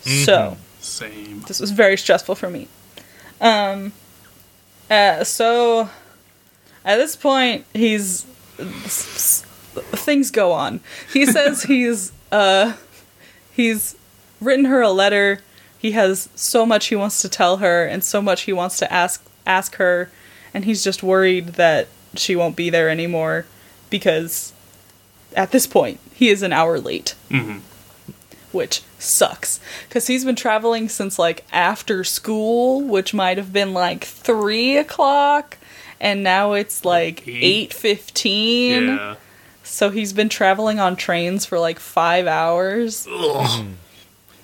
So 0.02 0.58
Same. 0.80 1.40
this 1.48 1.60
was 1.60 1.70
very 1.70 1.96
stressful 1.96 2.34
for 2.34 2.50
me. 2.50 2.68
Um, 3.40 3.92
uh, 4.90 5.24
so 5.24 5.88
at 6.84 6.96
this 6.96 7.16
point, 7.16 7.64
he's 7.72 8.22
things 9.74 10.30
go 10.30 10.52
on. 10.52 10.80
He 11.12 11.26
says 11.32 11.62
he's 11.64 12.12
uh, 12.30 12.74
he's 13.52 13.96
written 14.40 14.66
her 14.66 14.82
a 14.82 14.90
letter. 14.90 15.40
He 15.78 15.92
has 15.92 16.28
so 16.34 16.64
much 16.64 16.86
he 16.86 16.96
wants 16.96 17.20
to 17.22 17.28
tell 17.28 17.58
her, 17.58 17.86
and 17.86 18.04
so 18.04 18.20
much 18.20 18.42
he 18.42 18.52
wants 18.52 18.78
to 18.78 18.92
ask 18.92 19.24
ask 19.46 19.76
her, 19.76 20.10
and 20.54 20.64
he's 20.64 20.82
just 20.84 21.02
worried 21.02 21.48
that 21.54 21.88
she 22.14 22.34
won't 22.36 22.56
be 22.56 22.70
there 22.70 22.88
anymore 22.88 23.44
because 23.90 24.52
at 25.36 25.50
this 25.50 25.66
point 25.66 25.98
he 26.14 26.28
is 26.30 26.42
an 26.42 26.52
hour 26.52 26.78
late 26.78 27.14
hmm 27.28 27.58
which 28.52 28.82
sucks 29.00 29.58
because 29.88 30.06
he's 30.06 30.24
been 30.24 30.36
traveling 30.36 30.88
since 30.88 31.18
like 31.18 31.44
after 31.52 32.04
school, 32.04 32.80
which 32.80 33.12
might 33.12 33.36
have 33.36 33.52
been 33.52 33.74
like 33.74 34.04
three 34.04 34.76
o'clock, 34.76 35.58
and 36.00 36.22
now 36.22 36.52
it's 36.52 36.84
like 36.84 37.26
Eight. 37.26 37.42
eight 37.42 37.74
fifteen. 37.74 38.86
Yeah. 38.86 39.16
So 39.64 39.90
he's 39.90 40.12
been 40.12 40.28
traveling 40.28 40.78
on 40.78 40.94
trains 40.94 41.44
for 41.44 41.58
like 41.58 41.80
five 41.80 42.28
hours. 42.28 43.08
Ugh. 43.10 43.66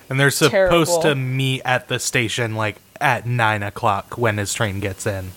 And 0.09 0.19
they're 0.19 0.29
supposed 0.29 0.91
Terrible. 0.91 1.01
to 1.03 1.15
meet 1.15 1.61
at 1.63 1.87
the 1.87 1.97
station 1.97 2.53
like 2.55 2.75
at 2.99 3.25
nine 3.25 3.63
o'clock 3.63 4.17
when 4.17 4.37
his 4.39 4.53
train 4.53 4.81
gets 4.81 5.07
in. 5.07 5.31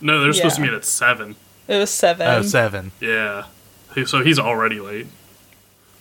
No, 0.00 0.20
they're 0.22 0.32
supposed 0.32 0.56
to 0.56 0.62
meet 0.62 0.72
at 0.72 0.84
seven. 0.84 1.36
It 1.66 1.76
was 1.78 1.90
seven. 1.90 2.26
Oh, 2.28 2.42
seven. 2.42 2.92
Yeah. 3.00 3.46
So 4.06 4.22
he's 4.22 4.38
already 4.38 4.80
late. 4.80 5.06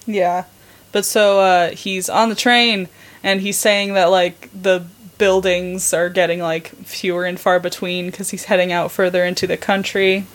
Yeah. 0.06 0.46
But 0.92 1.04
so 1.06 1.40
uh, 1.40 1.70
he's 1.72 2.10
on 2.10 2.30
the 2.30 2.36
train 2.36 2.88
and 3.24 3.42
he's 3.42 3.58
saying 3.58 3.94
that 3.96 4.06
like 4.06 4.50
the 4.54 4.86
buildings 5.18 5.94
are 5.94 6.10
getting 6.10 6.40
like 6.40 6.70
fewer 6.86 7.26
and 7.26 7.40
far 7.40 7.60
between 7.60 8.06
because 8.08 8.30
he's 8.30 8.46
heading 8.46 8.72
out 8.72 8.92
further 8.92 9.26
into 9.26 9.48
the 9.48 9.58
country. 9.58 10.26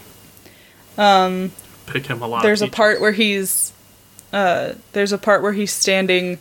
Pick 0.97 2.07
him 2.07 2.23
a 2.23 2.27
lot. 2.27 2.43
there's 2.43 2.63
a 2.63 2.69
part 2.69 3.01
where 3.01 3.13
he's 3.13 3.73
uh 4.33 4.73
there's 4.93 5.13
a 5.13 5.19
part 5.19 5.43
where 5.43 5.53
he's 5.53 5.73
standing 5.73 6.39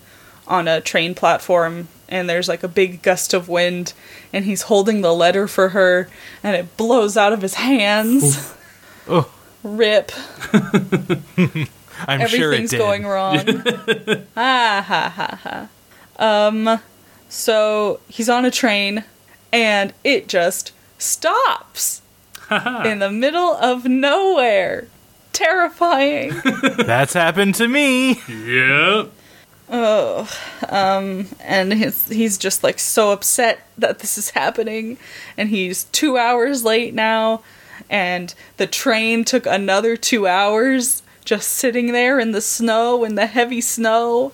on 0.47 0.67
a 0.67 0.81
train 0.81 1.15
platform 1.15 1.87
and 2.11 2.29
there's 2.29 2.47
like 2.47 2.61
a 2.61 2.67
big 2.67 3.01
gust 3.01 3.33
of 3.33 3.49
wind 3.49 3.93
and 4.31 4.45
he's 4.45 4.63
holding 4.63 5.01
the 5.01 5.13
letter 5.13 5.47
for 5.47 5.69
her 5.69 6.07
and 6.43 6.55
it 6.55 6.77
blows 6.77 7.17
out 7.17 7.33
of 7.33 7.41
his 7.41 7.55
hands. 7.55 8.53
Oh, 9.07 9.31
rip. 9.63 10.11
I'm 10.53 12.27
sure 12.27 12.51
it 12.51 12.55
everything's 12.55 12.71
did. 12.71 12.77
going 12.77 13.05
wrong. 13.05 13.37
Ah 14.37 14.83
ha 14.87 15.13
ha 15.15 15.39
ha. 15.43 15.69
Um 16.47 16.79
so 17.29 17.99
he's 18.09 18.29
on 18.29 18.45
a 18.45 18.51
train 18.51 19.03
and 19.53 19.93
it 20.03 20.27
just 20.27 20.71
stops 20.97 22.01
in 22.85 22.99
the 22.99 23.09
middle 23.11 23.53
of 23.55 23.85
nowhere. 23.85 24.87
Terrifying. 25.33 26.33
That's 26.77 27.13
happened 27.13 27.55
to 27.55 27.67
me. 27.67 28.19
Yep. 28.27 29.11
Oh, 29.73 30.29
um, 30.67 31.27
and 31.39 31.71
his, 31.71 32.09
he's 32.09 32.37
just 32.37 32.61
like 32.61 32.77
so 32.77 33.11
upset 33.11 33.65
that 33.77 33.99
this 33.99 34.17
is 34.17 34.31
happening, 34.31 34.97
and 35.37 35.47
he's 35.47 35.85
two 35.85 36.17
hours 36.17 36.65
late 36.65 36.93
now, 36.93 37.41
and 37.89 38.35
the 38.57 38.67
train 38.67 39.23
took 39.23 39.45
another 39.45 39.95
two 39.95 40.27
hours 40.27 41.03
just 41.23 41.47
sitting 41.47 41.93
there 41.93 42.19
in 42.19 42.31
the 42.31 42.41
snow, 42.41 43.05
in 43.05 43.15
the 43.15 43.27
heavy 43.27 43.61
snow. 43.61 44.33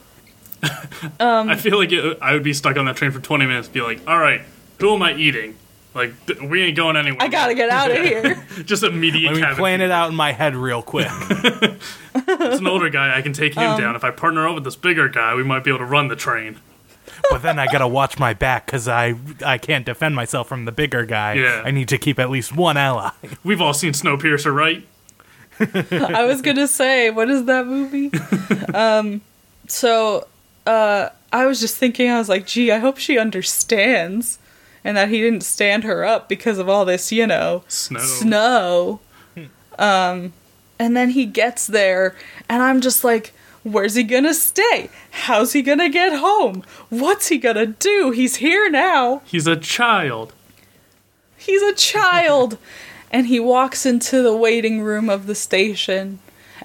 um, 0.64 0.70
I 1.50 1.56
feel 1.56 1.78
like 1.78 1.92
it, 1.92 2.18
I 2.20 2.34
would 2.34 2.44
be 2.44 2.54
stuck 2.54 2.76
on 2.76 2.86
that 2.86 2.96
train 2.96 3.12
for 3.12 3.20
20 3.20 3.46
minutes. 3.46 3.68
Be 3.68 3.82
like, 3.82 4.02
all 4.08 4.18
right, 4.18 4.42
who 4.80 4.96
am 4.96 5.04
I 5.04 5.14
eating? 5.14 5.56
Like, 5.98 6.14
we 6.42 6.62
ain't 6.64 6.78
going 6.78 6.96
anywhere. 6.96 7.22
I 7.22 7.28
gotta 7.28 7.54
get 7.56 7.70
out 7.70 7.92
of 7.92 7.98
here. 7.98 8.46
Just 8.64 8.84
immediate. 8.84 9.32
Let 9.32 9.36
me 9.36 9.42
cabin 9.42 9.58
plan 9.58 9.82
it 9.82 9.92
out 9.92 10.10
in 10.10 10.16
my 10.16 10.32
head 10.32 10.56
real 10.56 10.82
quick. 10.82 11.08
It's 12.30 12.60
an 12.60 12.68
older 12.68 12.90
guy. 12.90 13.16
I 13.16 13.22
can 13.22 13.32
take 13.34 13.54
him 13.54 13.64
Um, 13.64 13.80
down. 13.80 13.96
If 13.96 14.04
I 14.04 14.10
partner 14.12 14.48
up 14.48 14.56
with 14.56 14.64
this 14.64 14.76
bigger 14.76 15.08
guy, 15.08 15.36
we 15.36 15.44
might 15.44 15.64
be 15.64 15.70
able 15.70 15.80
to 15.80 15.86
run 15.86 16.08
the 16.08 16.16
train. 16.16 16.60
but 17.30 17.42
then 17.44 17.60
I 17.60 17.68
gotta 17.68 17.88
watch 17.88 18.18
my 18.20 18.34
back 18.34 18.66
because 18.66 18.88
I 18.88 19.14
I 19.46 19.58
can't 19.60 19.86
defend 19.86 20.16
myself 20.16 20.48
from 20.48 20.66
the 20.66 20.72
bigger 20.72 21.06
guy. 21.06 21.34
Yeah. 21.34 21.62
I 21.64 21.72
need 21.72 21.88
to 21.90 21.98
keep 21.98 22.18
at 22.20 22.30
least 22.30 22.56
one 22.56 22.76
ally. 22.78 23.12
We've 23.44 23.62
all 23.62 23.74
seen 23.74 23.94
Snowpiercer, 23.94 24.54
right? 24.54 24.86
I 26.14 26.26
was 26.26 26.42
gonna 26.42 26.68
say, 26.68 27.10
what 27.12 27.30
is 27.30 27.46
that 27.46 27.66
movie? 27.68 28.12
um, 28.74 29.22
so, 29.68 30.28
uh, 30.66 31.10
I 31.34 31.46
was 31.46 31.60
just 31.60 31.78
thinking, 31.78 32.10
I 32.10 32.18
was 32.18 32.30
like, 32.30 32.46
gee, 32.48 32.72
I 32.72 32.80
hope 32.80 32.98
she 32.98 33.18
understands, 33.20 34.40
and 34.84 34.96
that 34.98 35.10
he 35.10 35.20
didn't 35.22 35.44
stand 35.44 35.84
her 35.84 36.06
up 36.06 36.28
because 36.30 36.58
of 36.60 36.70
all 36.70 36.86
this, 36.86 37.12
you 37.12 37.28
know, 37.28 37.64
Snow. 37.68 38.00
snow. 38.00 39.00
Um, 39.80 40.34
and 40.80 40.96
then 40.98 41.12
he 41.12 41.26
gets 41.26 41.68
there, 41.68 42.16
and 42.50 42.62
I'm 42.64 42.82
just 42.82 43.04
like, 43.04 43.34
where's 43.64 43.96
he 43.96 44.04
gonna 44.04 44.34
stay? 44.34 44.90
How's 45.12 45.54
he 45.54 45.62
gonna 45.62 45.90
get 45.90 46.18
home? 46.18 46.64
What's 46.90 47.28
he 47.28 47.38
gonna 47.38 47.66
do? 47.68 48.12
He's 48.12 48.38
here 48.38 48.70
now. 48.70 49.22
He's 49.26 49.46
a 49.48 49.56
child. 49.56 50.34
He's 51.38 51.62
a 51.62 51.74
child. 51.74 52.58
and 53.12 53.28
he 53.28 53.40
walks 53.40 53.86
into 53.86 54.22
the 54.22 54.36
waiting 54.36 54.82
room 54.82 55.10
of 55.10 55.28
the 55.28 55.36
station, 55.36 56.20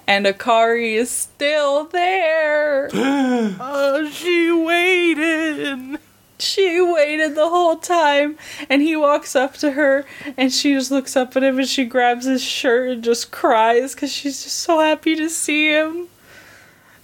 and 0.07 0.27
Akari 0.27 0.95
is 0.95 1.11
still 1.11 1.85
there. 1.85 2.89
Oh, 3.65 4.09
she 4.11 4.51
waited. 4.51 5.99
She 6.43 6.81
waited 6.81 7.35
the 7.35 7.49
whole 7.49 7.77
time, 7.77 8.37
and 8.69 8.83
he 8.83 8.97
walks 8.97 9.35
up 9.37 9.55
to 9.59 9.73
her, 9.73 10.05
and 10.37 10.53
she 10.53 10.75
just 10.75 10.91
looks 10.91 11.17
up 11.17 11.37
at 11.37 11.43
him 11.43 11.59
and 11.59 11.69
she 11.69 11.85
grabs 11.85 12.27
his 12.27 12.43
shirt 12.43 12.91
and 12.91 13.05
just 13.05 13.31
cries 13.31 13.95
because 13.95 14.13
she's 14.13 14.43
just 14.43 14.57
so 14.57 14.81
happy 14.81 15.15
to 15.17 15.29
see 15.31 15.69
him. 15.69 16.09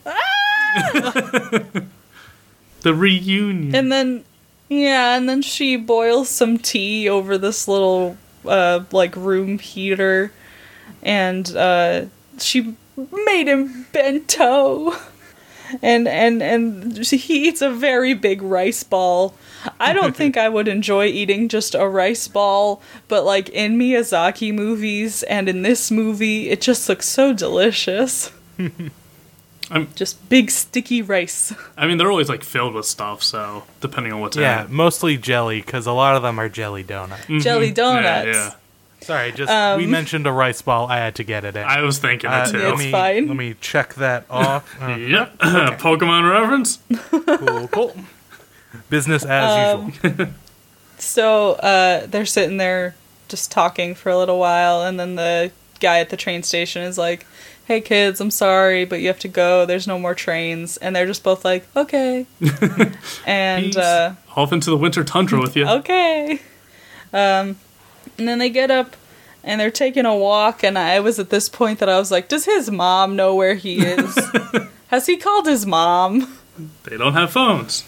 The 2.82 2.94
reunion. 2.94 3.74
And 3.74 3.90
then, 3.90 4.24
yeah, 4.68 5.16
and 5.16 5.28
then 5.28 5.42
she 5.42 5.76
boils 5.76 6.28
some 6.28 6.58
tea 6.58 7.08
over 7.08 7.36
this 7.36 7.66
little, 7.66 8.16
uh, 8.46 8.84
like 8.92 9.16
room 9.16 9.58
heater, 9.58 10.32
and 11.02 11.54
uh, 11.56 12.06
she 12.38 12.76
made 12.96 13.48
him 13.48 13.86
bento, 13.92 14.92
and 15.82 16.08
and 16.08 16.42
and 16.42 17.06
she- 17.06 17.16
he 17.16 17.48
eats 17.48 17.60
a 17.62 17.70
very 17.70 18.14
big 18.14 18.42
rice 18.42 18.82
ball. 18.82 19.34
I 19.80 19.92
don't 19.92 20.14
think 20.16 20.36
I 20.36 20.48
would 20.48 20.68
enjoy 20.68 21.06
eating 21.06 21.48
just 21.48 21.74
a 21.74 21.86
rice 21.88 22.28
ball, 22.28 22.80
but 23.08 23.24
like 23.24 23.48
in 23.50 23.76
Miyazaki 23.78 24.54
movies 24.54 25.22
and 25.24 25.48
in 25.48 25.62
this 25.62 25.90
movie, 25.90 26.48
it 26.50 26.60
just 26.60 26.88
looks 26.88 27.08
so 27.08 27.32
delicious. 27.32 28.30
I'm- 29.70 29.88
just 29.94 30.26
big 30.30 30.50
sticky 30.50 31.02
rice. 31.02 31.52
I 31.76 31.86
mean, 31.86 31.98
they're 31.98 32.10
always 32.10 32.28
like 32.30 32.42
filled 32.42 32.72
with 32.74 32.86
stuff, 32.86 33.22
so 33.22 33.64
depending 33.82 34.12
on 34.14 34.20
what's 34.20 34.36
Yeah, 34.36 34.60
in 34.60 34.66
it. 34.66 34.70
mostly 34.70 35.18
jelly 35.18 35.60
because 35.60 35.86
a 35.86 35.92
lot 35.92 36.16
of 36.16 36.22
them 36.22 36.38
are 36.38 36.48
jelly 36.48 36.82
donuts. 36.82 37.26
Jelly 37.26 37.66
mm-hmm. 37.66 37.74
donuts. 37.74 38.26
Yeah, 38.26 38.32
yeah. 38.32 38.54
Sorry, 39.00 39.32
just 39.32 39.48
we 39.78 39.84
Um, 39.84 39.90
mentioned 39.90 40.26
a 40.26 40.32
rice 40.32 40.60
ball. 40.60 40.86
I 40.88 40.96
had 40.98 41.14
to 41.16 41.24
get 41.24 41.44
it 41.44 41.56
in. 41.56 41.64
I 41.64 41.82
was 41.82 41.98
thinking 41.98 42.28
Uh, 42.30 42.44
it 42.46 42.50
too. 42.52 42.58
let 42.58 42.72
It's 42.74 42.78
me 42.78 42.90
fine. 42.92 43.26
let 43.28 43.36
me 43.36 43.54
check 43.60 43.94
that 43.94 44.24
off. 44.30 44.68
Uh, 44.82 44.96
Yep. 44.96 45.38
Pokemon 45.78 46.30
reference. 46.30 46.78
cool, 47.38 47.68
cool. 47.68 47.96
Business 48.90 49.24
as 49.24 49.74
Um, 49.76 49.92
usual. 50.02 50.26
So 51.00 51.52
uh, 51.52 52.06
they're 52.06 52.26
sitting 52.26 52.56
there 52.56 52.96
just 53.28 53.52
talking 53.52 53.94
for 53.94 54.10
a 54.10 54.18
little 54.18 54.38
while, 54.40 54.82
and 54.82 54.98
then 54.98 55.14
the 55.14 55.52
guy 55.78 56.00
at 56.00 56.10
the 56.10 56.16
train 56.16 56.42
station 56.42 56.82
is 56.82 56.98
like, 56.98 57.24
"Hey 57.66 57.80
kids, 57.80 58.20
I'm 58.20 58.32
sorry, 58.32 58.84
but 58.84 59.00
you 59.00 59.06
have 59.06 59.20
to 59.20 59.28
go. 59.28 59.64
There's 59.64 59.86
no 59.86 59.96
more 60.00 60.14
trains." 60.16 60.76
And 60.78 60.96
they're 60.96 61.06
just 61.06 61.22
both 61.22 61.44
like, 61.44 61.64
"Okay," 61.76 62.26
and 63.26 63.66
Peace. 63.66 63.76
uh, 63.76 64.16
Off 64.34 64.52
into 64.52 64.70
the 64.70 64.76
winter 64.76 65.04
tundra 65.04 65.40
with 65.40 65.54
you. 65.56 65.68
okay. 65.68 66.40
Um, 67.12 67.56
and 68.18 68.26
then 68.28 68.38
they 68.38 68.50
get 68.50 68.70
up 68.70 68.96
and 69.44 69.60
they're 69.60 69.70
taking 69.70 70.04
a 70.04 70.16
walk 70.16 70.62
and 70.64 70.76
I 70.78 71.00
was 71.00 71.18
at 71.18 71.30
this 71.30 71.48
point 71.48 71.78
that 71.78 71.88
I 71.88 71.98
was 71.98 72.10
like, 72.10 72.28
does 72.28 72.44
his 72.44 72.70
mom 72.70 73.16
know 73.16 73.34
where 73.34 73.54
he 73.54 73.78
is? 73.84 74.18
Has 74.88 75.06
he 75.06 75.16
called 75.16 75.46
his 75.46 75.64
mom? 75.66 76.38
They 76.84 76.96
don't 76.96 77.12
have 77.12 77.30
phones. 77.30 77.86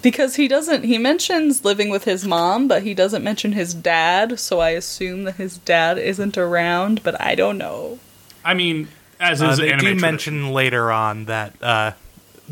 Because 0.00 0.36
he 0.36 0.48
doesn't 0.48 0.84
he 0.84 0.96
mentions 0.98 1.64
living 1.64 1.90
with 1.90 2.04
his 2.04 2.26
mom, 2.26 2.68
but 2.68 2.82
he 2.82 2.94
doesn't 2.94 3.22
mention 3.24 3.52
his 3.52 3.74
dad, 3.74 4.38
so 4.38 4.60
I 4.60 4.70
assume 4.70 5.24
that 5.24 5.36
his 5.36 5.58
dad 5.58 5.98
isn't 5.98 6.38
around, 6.38 7.02
but 7.02 7.20
I 7.20 7.34
don't 7.34 7.58
know. 7.58 7.98
I 8.44 8.54
mean, 8.54 8.88
as 9.20 9.42
Uh, 9.42 9.46
is 9.50 9.58
they 9.58 9.68
anime 9.68 9.78
do 9.78 9.84
tradition. 9.86 10.00
mention 10.00 10.52
later 10.52 10.90
on 10.92 11.26
that 11.26 11.54
uh, 11.62 11.92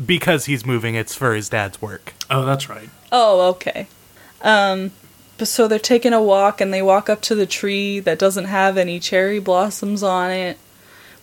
because 0.03 0.45
he's 0.45 0.65
moving, 0.65 0.95
it's 0.95 1.15
for 1.15 1.33
his 1.33 1.49
dad's 1.49 1.81
work. 1.81 2.13
Oh, 2.29 2.45
that's 2.45 2.69
right. 2.69 2.89
Oh, 3.11 3.49
okay. 3.51 3.87
Um, 4.41 4.91
but 5.00 5.00
so 5.45 5.67
they're 5.67 5.79
taking 5.79 6.13
a 6.13 6.21
walk 6.21 6.61
and 6.61 6.73
they 6.73 6.81
walk 6.81 7.09
up 7.09 7.21
to 7.23 7.35
the 7.35 7.45
tree 7.45 7.99
that 7.99 8.19
doesn't 8.19 8.45
have 8.45 8.77
any 8.77 8.99
cherry 8.99 9.39
blossoms 9.39 10.03
on 10.03 10.31
it, 10.31 10.57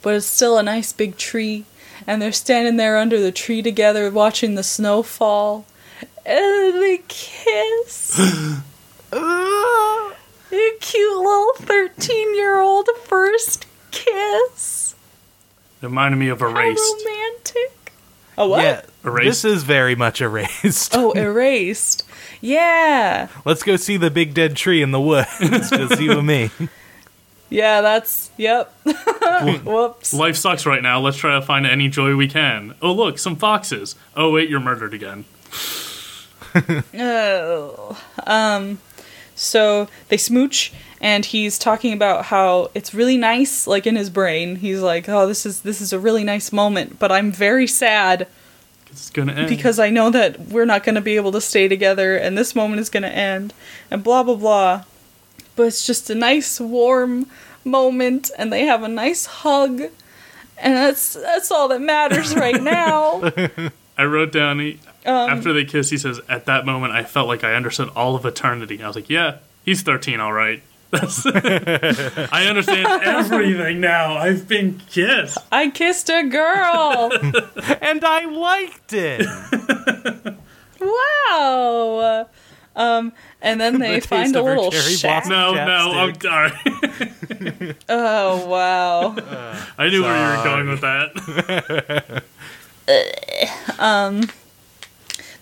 but 0.03 0.15
it's 0.15 0.27
still 0.27 0.59
a 0.59 0.63
nice 0.63 0.93
big 0.93 1.17
tree. 1.17 1.65
And 2.07 2.23
they're 2.23 2.33
standing 2.33 2.77
there 2.77 2.97
under 2.97 3.21
the 3.21 3.33
tree 3.33 3.61
together 3.63 4.11
watching 4.11 4.55
the 4.55 4.63
snow 4.63 5.03
fall. 5.03 5.67
And 6.25 6.75
they 6.83 7.03
kiss. 7.09 8.19
a 9.13 10.13
cute 10.81 11.17
little 11.17 11.53
13 11.57 12.35
year 12.37 12.59
old 12.61 12.89
first 13.05 13.67
kiss. 13.91 14.95
Reminded 15.81 16.19
me 16.19 16.29
of 16.29 16.41
Erased. 16.41 16.55
How 16.55 16.63
Erased. 16.63 17.07
romantic. 17.07 17.93
A 18.37 18.49
what? 18.49 18.63
Yeah, 18.63 18.83
Erased? 19.05 19.43
this 19.43 19.45
is 19.45 19.63
very 19.65 19.95
much 19.95 20.21
erased. 20.21 20.97
Oh, 20.97 21.13
erased. 21.17 22.05
Yeah. 22.41 23.29
Let's 23.45 23.63
go 23.63 23.77
see 23.77 23.97
the 23.97 24.11
big 24.11 24.35
dead 24.35 24.57
tree 24.57 24.83
in 24.83 24.91
the 24.91 25.01
woods. 25.01 25.29
Just 25.71 26.01
you 26.01 26.19
and 26.19 26.27
me. 26.27 26.51
Yeah, 27.51 27.81
that's 27.81 28.31
yep. 28.37 28.73
Whoops. 29.65 30.13
Life 30.13 30.37
sucks 30.37 30.67
right 30.67 30.83
now. 30.83 31.01
Let's 31.01 31.17
try 31.17 31.35
to 31.35 31.43
find 31.43 31.67
any 31.67 31.89
joy 31.89 32.15
we 32.15 32.29
can. 32.29 32.75
Oh, 32.83 32.93
look, 32.93 33.19
some 33.19 33.37
foxes. 33.37 33.95
Oh, 34.17 34.31
wait, 34.33 34.49
you're 34.51 34.61
murdered 34.61 34.95
again. 34.95 35.25
Oh. 36.99 38.03
Um 38.27 38.79
so 39.35 39.87
they 40.09 40.17
smooch 40.17 40.73
and 41.01 41.25
he's 41.25 41.59
talking 41.59 41.93
about 41.93 42.25
how 42.25 42.71
it's 42.75 42.95
really 42.95 43.17
nice 43.17 43.67
like 43.67 43.87
in 43.87 43.97
his 43.97 44.11
brain. 44.11 44.57
He's 44.57 44.81
like, 44.81 45.09
"Oh, 45.09 45.27
this 45.27 45.47
is 45.47 45.61
this 45.61 45.81
is 45.81 45.93
a 45.93 45.99
really 46.01 46.25
nice 46.25 46.51
moment, 46.51 46.99
but 46.99 47.13
I'm 47.13 47.31
very 47.31 47.67
sad 47.67 48.27
It's 48.91 49.11
gonna 49.11 49.33
end. 49.33 49.49
because 49.49 49.79
I 49.79 49.91
know 49.91 50.11
that 50.11 50.41
we're 50.49 50.65
not 50.65 50.85
going 50.85 50.95
to 50.95 51.01
be 51.01 51.17
able 51.17 51.33
to 51.33 51.41
stay 51.41 51.69
together 51.69 52.17
and 52.17 52.37
this 52.37 52.55
moment 52.55 52.81
is 52.81 52.89
going 52.91 53.03
to 53.05 53.09
end 53.11 53.55
and 53.91 54.03
blah 54.03 54.23
blah 54.23 54.37
blah." 54.37 54.85
But 55.57 55.65
it's 55.65 55.87
just 55.87 56.09
a 56.11 56.15
nice 56.15 56.61
warm 56.61 57.27
moment 57.65 58.31
and 58.39 58.53
they 58.53 58.65
have 58.67 58.83
a 58.83 58.89
nice 58.89 59.27
hug. 59.27 59.83
And 60.61 60.77
that's 60.77 61.15
that's 61.15 61.51
all 61.51 61.69
that 61.69 61.81
matters 61.81 62.35
right 62.35 62.61
now. 62.63 63.23
I 63.99 64.05
wrote 64.05 64.33
down 64.33 64.61
he, 64.61 64.79
Um, 65.07 65.31
after 65.31 65.53
they 65.53 65.65
kiss. 65.65 65.91
He 65.91 65.99
says, 65.99 66.21
"At 66.29 66.47
that 66.47 66.65
moment, 66.67 66.93
I 66.93 67.05
felt 67.05 67.29
like 67.29 67.45
I 67.45 67.55
understood 67.55 67.89
all 67.95 68.15
of 68.17 68.25
eternity." 68.25 68.83
I 68.83 68.87
was 68.87 68.97
like, 68.97 69.11
"Yeah, 69.11 69.37
he's 69.65 69.83
13, 69.83 70.21
all 70.21 70.33
right." 70.33 70.63
That's 70.91 71.27
I 71.27 72.47
understand 72.49 72.87
everything 73.03 73.81
now. 73.81 74.17
I've 74.17 74.49
been 74.49 74.81
kissed. 74.91 75.39
I 75.53 75.71
kissed 75.71 76.09
a 76.09 76.23
girl. 76.25 77.11
and 77.81 78.05
I 78.05 78.25
liked 78.25 78.93
it. 78.95 79.27
wow. 80.81 82.27
Um, 82.75 83.13
and 83.43 83.61
then 83.61 83.81
they 83.81 84.01
The 84.01 84.07
find 84.07 84.35
a 84.37 84.43
little 84.43 84.71
cherry 84.71 84.95
shack. 84.95 85.27
No, 85.27 85.53
no, 85.53 85.93
I'm 85.93 86.19
sorry. 86.21 86.53
Oh 87.89 88.47
wow. 88.47 89.17
I 89.77 89.89
knew 89.89 90.03
where 90.03 90.33
you 90.33 90.39
were 90.39 90.45
going 90.45 90.69
with 90.69 90.81
that. 90.81 92.23
Um, 93.79 94.29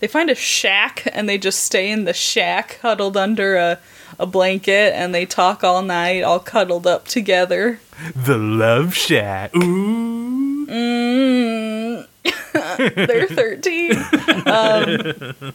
they 0.00 0.06
find 0.06 0.28
a 0.30 0.34
shack 0.34 1.06
and 1.12 1.28
they 1.28 1.38
just 1.38 1.62
stay 1.62 1.90
in 1.90 2.04
the 2.04 2.12
shack, 2.12 2.78
huddled 2.82 3.16
under 3.16 3.56
a 3.56 3.78
a 4.18 4.26
blanket, 4.26 4.94
and 4.94 5.14
they 5.14 5.26
talk 5.26 5.62
all 5.62 5.82
night, 5.82 6.22
all 6.22 6.40
cuddled 6.40 6.86
up 6.86 7.06
together. 7.06 7.80
The 8.14 8.38
Love 8.38 8.94
Shack. 8.94 9.54
Ooh. 9.56 10.66
Mm. 10.66 12.06
They're 12.94 13.28
thirteen. 13.28 13.96
Um, 14.46 15.52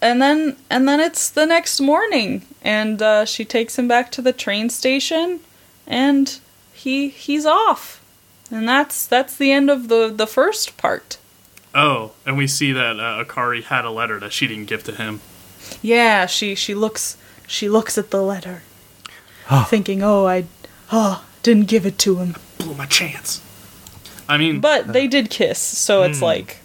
and 0.00 0.20
then 0.20 0.56
and 0.70 0.88
then 0.88 1.00
it's 1.00 1.30
the 1.30 1.46
next 1.46 1.80
morning, 1.80 2.42
and 2.62 3.00
uh, 3.00 3.24
she 3.24 3.44
takes 3.44 3.78
him 3.78 3.88
back 3.88 4.10
to 4.12 4.22
the 4.22 4.32
train 4.32 4.70
station, 4.70 5.40
and 5.86 6.38
he 6.72 7.08
he's 7.08 7.46
off, 7.46 8.02
and 8.50 8.68
that's 8.68 9.06
that's 9.06 9.36
the 9.36 9.52
end 9.52 9.70
of 9.70 9.88
the 9.88 10.12
the 10.14 10.26
first 10.26 10.76
part. 10.76 11.18
Oh, 11.74 12.12
and 12.24 12.36
we 12.36 12.46
see 12.46 12.72
that 12.72 12.98
uh, 12.98 13.24
Akari 13.24 13.62
had 13.62 13.84
a 13.84 13.90
letter 13.90 14.18
that 14.20 14.32
she 14.32 14.46
didn't 14.46 14.64
give 14.64 14.84
to 14.84 14.92
him. 14.92 15.20
Yeah, 15.82 16.26
she 16.26 16.54
she 16.54 16.74
looks 16.74 17.16
she 17.46 17.68
looks 17.68 17.96
at 17.98 18.10
the 18.10 18.22
letter, 18.22 18.62
ah. 19.50 19.66
thinking, 19.68 20.02
"Oh, 20.02 20.26
I 20.26 20.44
oh 20.92 21.24
didn't 21.42 21.68
give 21.68 21.86
it 21.86 21.98
to 22.00 22.16
him." 22.16 22.36
Blew 22.58 22.74
my 22.74 22.86
chance. 22.86 23.42
I 24.28 24.38
mean, 24.38 24.60
But 24.60 24.92
they 24.92 25.06
did 25.06 25.30
kiss, 25.30 25.58
so 25.58 26.02
it's 26.02 26.18
hmm. 26.18 26.24
like, 26.24 26.58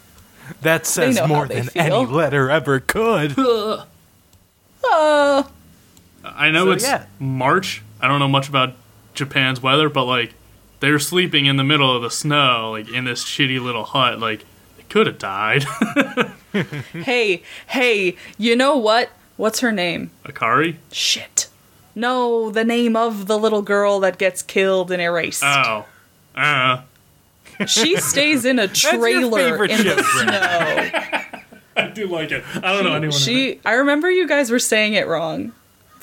That 0.62 0.86
says 0.86 1.16
know 1.16 1.22
how 1.22 1.28
more 1.28 1.48
they 1.48 1.56
than 1.56 1.66
feel. 1.66 1.82
any 1.82 2.06
letter 2.06 2.50
ever 2.50 2.80
could. 2.80 3.38
uh, 3.38 3.84
I 6.24 6.52
know 6.52 6.66
So, 6.66 6.72
it's 6.72 6.84
yeah. 6.84 7.06
March. 7.20 7.84
I 8.00 8.08
don't 8.08 8.20
know 8.20 8.28
much 8.28 8.50
about 8.50 8.74
Japan's 9.14 9.62
weather, 9.62 9.90
but 9.90 10.06
like 10.06 10.34
they're 10.80 11.00
sleeping 11.00 11.46
in 11.46 11.58
the 11.58 11.64
middle 11.64 11.96
of 11.96 12.02
the 12.02 12.10
snow, 12.10 12.72
like 12.72 12.90
in 12.92 13.06
this 13.06 13.24
shitty 13.24 13.62
little 13.62 13.84
hut. 13.84 14.20
Like 14.20 14.46
they 14.78 14.84
could 14.90 15.08
have 15.08 15.20
died. 15.20 15.64
hey, 16.94 17.44
hey, 17.68 18.16
you 18.38 18.56
know 18.56 18.76
what? 18.78 19.12
What's 19.42 19.62
her 19.62 19.72
name? 19.72 20.12
Akari. 20.24 20.76
Shit. 20.92 21.48
No, 21.96 22.52
the 22.52 22.64
name 22.64 22.96
of 22.96 23.26
the 23.26 23.40
little 23.40 23.64
girl 23.64 24.00
that 24.02 24.20
gets 24.20 24.44
killed 24.44 24.92
and 24.92 25.02
erased. 25.02 25.42
Oh. 25.44 25.88
Uh, 26.36 26.84
she 27.66 27.98
stays 28.00 28.46
in 28.46 28.60
a 28.60 28.68
trailer 28.68 29.66
in 29.66 29.84
the 29.84 30.04
snow. 30.04 31.42
I 31.76 31.88
do 31.88 32.06
like 32.06 32.32
it. 32.32 32.44
I 32.58 32.72
don't 32.72 32.84
know 32.84 32.94
anyone. 32.94 33.18
She, 33.18 33.60
I 33.66 33.74
remember 33.74 34.12
you 34.12 34.28
guys 34.28 34.52
were 34.52 34.60
saying 34.60 34.94
it 34.94 35.08
wrong, 35.08 35.54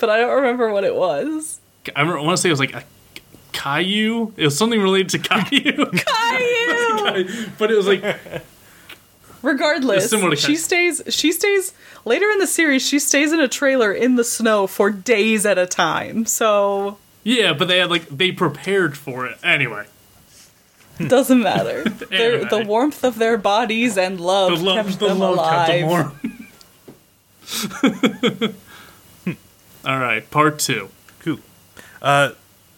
but 0.01 0.11
I 0.11 0.17
don't 0.17 0.35
remember 0.35 0.73
what 0.73 0.83
it 0.83 0.97
was. 0.97 1.61
I, 1.95 2.01
remember, 2.01 2.19
I 2.19 2.25
want 2.25 2.39
to 2.39 2.43
say 2.43 2.49
it 2.49 2.53
was 2.53 2.59
like 2.59 2.75
a 2.75 2.83
Caillou. 3.53 4.33
It 4.37 4.47
was 4.47 4.59
something 4.59 4.83
related 4.83 5.11
to 5.11 5.19
Caillou. 5.21 5.93
Caillou! 5.93 7.47
but 7.59 7.71
it 7.71 7.77
was 7.77 7.87
like 7.87 8.03
Regardless, 9.43 10.11
similar 10.11 10.37
she 10.37 10.47
Caillou. 10.49 10.57
stays. 10.59 11.03
She 11.09 11.33
stays 11.33 11.73
later 12.05 12.29
in 12.31 12.39
the 12.39 12.47
series. 12.47 12.87
She 12.87 12.99
stays 12.99 13.33
in 13.33 13.41
a 13.41 13.49
trailer 13.49 13.93
in 13.93 14.17
the 14.17 14.25
snow 14.25 14.67
for 14.67 14.91
days 14.91 15.47
at 15.47 15.57
a 15.59 15.67
time. 15.67 16.27
So 16.27 16.99
yeah, 17.25 17.53
but 17.53 17.69
they 17.69 17.79
had 17.79 17.91
like 17.91 18.09
they 18.09 18.33
prepared 18.33 18.97
for 18.99 19.27
it 19.27 19.39
anyway. 19.45 19.85
doesn't 21.07 21.41
matter. 21.43 21.85
Their, 21.85 22.45
the 22.47 22.65
warmth 22.65 23.05
of 23.05 23.19
their 23.19 23.37
bodies 23.39 23.97
and 23.97 24.21
love, 24.21 24.59
The 24.59 24.65
love, 24.65 24.87
kept 24.87 24.99
the 24.99 25.09
them 25.09 25.19
love 25.21 25.35
alive. 25.35 25.67
kept 25.69 25.81
them 25.81 25.89
warm. 25.89 26.13
All 29.85 29.99
right, 30.01 30.29
part 30.31 30.59
two. 30.59 30.89
Cool. 31.21 31.39
Uh, 32.03 32.33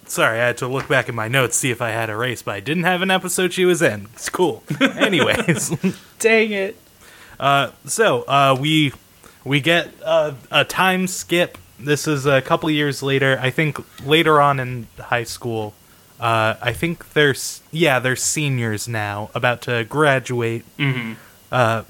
sorry, 0.07 0.41
I 0.41 0.47
had 0.47 0.59
to 0.59 0.69
look 0.69 0.89
back 0.89 1.09
at 1.09 1.15
my 1.15 1.29
notes 1.29 1.57
see 1.57 1.71
if 1.71 1.81
I 1.81 1.91
had 1.91 2.11
Erased, 2.11 2.45
but 2.45 2.55
I 2.55 2.61
didn't 2.61 2.85
have 2.85 3.03
an 3.03 3.11
episode 3.11 3.53
she 3.53 3.65
was 3.65 3.83
in. 3.83 4.09
It's 4.15 4.29
cool. 4.29 4.63
Anyways, 4.81 5.71
Dang 6.21 6.53
it! 6.53 6.77
so 7.87 8.23
uh, 8.23 8.57
we 8.59 8.93
we 9.45 9.61
get 9.61 9.89
uh, 10.05 10.35
a 10.51 10.65
time 10.65 11.07
skip. 11.07 11.59
This 11.79 12.07
is 12.07 12.27
a 12.27 12.43
couple 12.43 12.71
years 12.71 13.03
later. 13.03 13.39
I 13.41 13.51
think 13.51 13.79
later 14.07 14.41
on 14.41 14.61
in 14.61 14.87
high 14.99 15.25
school. 15.25 15.75
Uh, 16.21 16.55
I 16.61 16.75
think 16.75 17.15
they're 17.15 17.35
yeah 17.73 17.99
they're 17.99 18.17
seniors 18.17 18.87
now, 18.87 19.31
about 19.35 19.63
to 19.63 19.85
graduate. 19.85 20.65
Mhm. 20.79 21.17
Uh, 21.51 21.83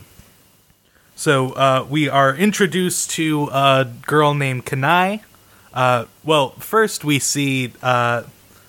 so 1.16 1.50
uh, 1.52 1.84
we 1.90 2.08
are 2.08 2.34
introduced 2.34 3.10
to 3.10 3.50
a 3.52 3.86
girl 4.06 4.32
named 4.34 4.64
Kanae. 4.64 5.20
Uh, 5.74 6.04
well, 6.24 6.50
first 6.50 7.04
we 7.04 7.18
see 7.18 7.72
uh, 7.82 8.22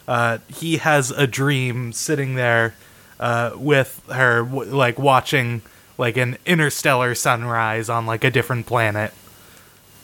uh, 0.08 0.40
he 0.48 0.78
has 0.78 1.12
a 1.12 1.28
dream 1.28 1.94
sitting 1.94 2.34
there 2.36 2.74
uh, 3.22 3.52
with 3.56 4.02
her, 4.12 4.44
w- 4.44 4.70
like 4.76 5.00
watching 5.00 5.62
like 5.98 6.18
an 6.18 6.38
interstellar 6.46 7.16
sunrise 7.16 7.88
on 7.90 8.06
like 8.06 8.24
a 8.26 8.32
different 8.32 8.66
planet, 8.66 9.14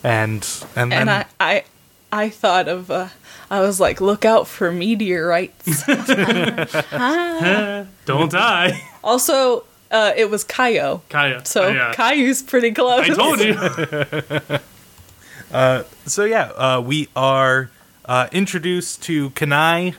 and 0.02 0.46
and 0.74 0.90
then 0.92 1.08
And 1.08 1.10
I, 1.10 1.24
I, 1.40 1.64
I 2.10 2.28
thought 2.30 2.68
of. 2.68 2.90
Uh, 2.90 3.08
I 3.50 3.60
was 3.60 3.80
like, 3.80 4.00
look 4.00 4.24
out 4.24 4.46
for 4.46 4.70
meteorites. 4.70 5.84
Don't 8.04 8.30
die, 8.30 8.80
also, 9.02 9.64
uh, 9.90 10.12
it 10.16 10.30
was 10.30 10.44
Kayo. 10.44 11.00
Kaya. 11.08 11.44
So 11.44 11.64
Oh, 11.64 11.68
yeah. 11.68 11.92
Caillou's 11.94 12.42
pretty 12.42 12.70
close. 12.72 13.08
I 13.08 13.14
told 13.14 13.40
you. 13.40 13.54
so 16.06 16.24
yeah, 16.24 16.44
uh, 16.56 16.80
we 16.84 17.08
are 17.16 17.70
uh, 18.04 18.28
introduced 18.32 19.02
to 19.04 19.30
Kanae. 19.30 19.94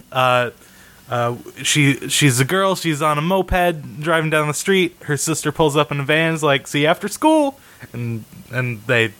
Uh, 1.09 1.35
she 1.63 2.07
she's 2.09 2.39
a 2.39 2.45
girl. 2.45 2.75
She's 2.75 3.01
on 3.01 3.17
a 3.17 3.21
moped 3.21 3.99
driving 3.99 4.29
down 4.29 4.47
the 4.47 4.53
street. 4.53 4.95
Her 5.03 5.17
sister 5.17 5.51
pulls 5.51 5.75
up 5.75 5.91
in 5.91 5.99
a 5.99 6.03
van. 6.03 6.33
Is 6.35 6.43
like, 6.43 6.67
"See 6.67 6.81
you 6.81 6.87
after 6.87 7.07
school," 7.07 7.59
and 7.93 8.25
and 8.51 8.81
they 8.85 9.13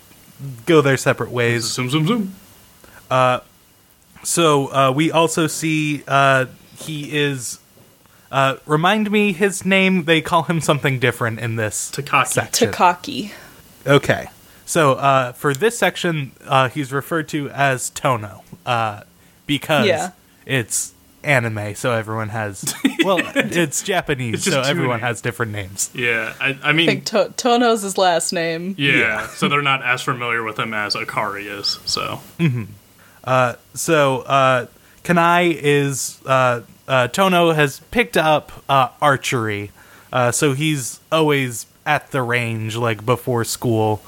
go 0.65 0.81
their 0.81 0.97
separate 0.97 1.31
ways. 1.31 1.63
Zoom, 1.65 1.89
zoom, 1.89 2.05
zoom. 2.07 2.35
Uh, 3.09 3.39
So 4.23 4.67
uh, 4.71 4.91
we 4.91 5.11
also 5.11 5.47
see 5.47 6.03
uh, 6.07 6.45
he 6.77 7.15
is. 7.17 7.59
Uh, 8.31 8.57
remind 8.67 9.09
me 9.09 9.31
his 9.33 9.65
name. 9.65 10.03
They 10.05 10.21
call 10.21 10.43
him 10.43 10.61
something 10.61 10.99
different 10.99 11.39
in 11.39 11.55
this 11.55 11.89
Takaki. 11.91 12.27
section. 12.27 12.71
Takaki. 12.71 13.31
Okay. 13.87 14.27
So 14.67 14.93
uh, 14.93 15.31
for 15.31 15.55
this 15.55 15.79
section, 15.79 16.33
uh, 16.45 16.69
he's 16.69 16.91
referred 16.93 17.27
to 17.29 17.49
as 17.49 17.89
Tono 17.89 18.43
uh, 18.67 19.01
because 19.47 19.87
Yeah. 19.87 20.11
it's 20.45 20.93
anime, 21.23 21.75
so 21.75 21.91
everyone 21.93 22.29
has. 22.29 22.73
Well, 23.01 23.21
it's 23.33 23.81
Japanese, 23.81 24.45
It's 24.45 24.53
so 24.53 24.61
everyone 24.61 24.97
names. 24.97 25.03
has 25.07 25.21
different 25.21 25.53
names. 25.53 25.89
Yeah, 25.95 26.33
I, 26.41 26.49
I 26.49 26.59
I 26.63 26.71
mean, 26.73 26.85
think 26.85 27.05
to- 27.05 27.33
Tono's 27.37 27.81
his 27.81 27.97
last 27.97 28.33
name. 28.33 28.75
yeah, 28.77 28.93
Yeah. 28.97 29.27
So 29.27 29.47
they're 29.47 29.61
not 29.61 29.83
as 29.83 30.01
familiar 30.01 30.43
with 30.43 30.59
him 30.59 30.73
as 30.73 30.95
Akari 30.95 31.45
is. 31.45 31.79
So 31.85 32.19
So 33.73 34.19
uh, 34.21 34.65
Kanae 35.03 35.57
is 35.61 36.19
uh, 36.25 36.61
uh, 36.87 37.07
Tono 37.07 37.51
has 37.51 37.79
picked 37.91 38.17
up 38.17 38.51
uh, 38.67 38.89
archery, 39.01 39.71
uh, 40.11 40.31
so 40.31 40.53
he's 40.53 40.99
always 41.11 41.65
at 41.85 42.11
the 42.11 42.21
range 42.21 42.75
like 42.75 43.05
before 43.05 43.43
school, 43.45 44.01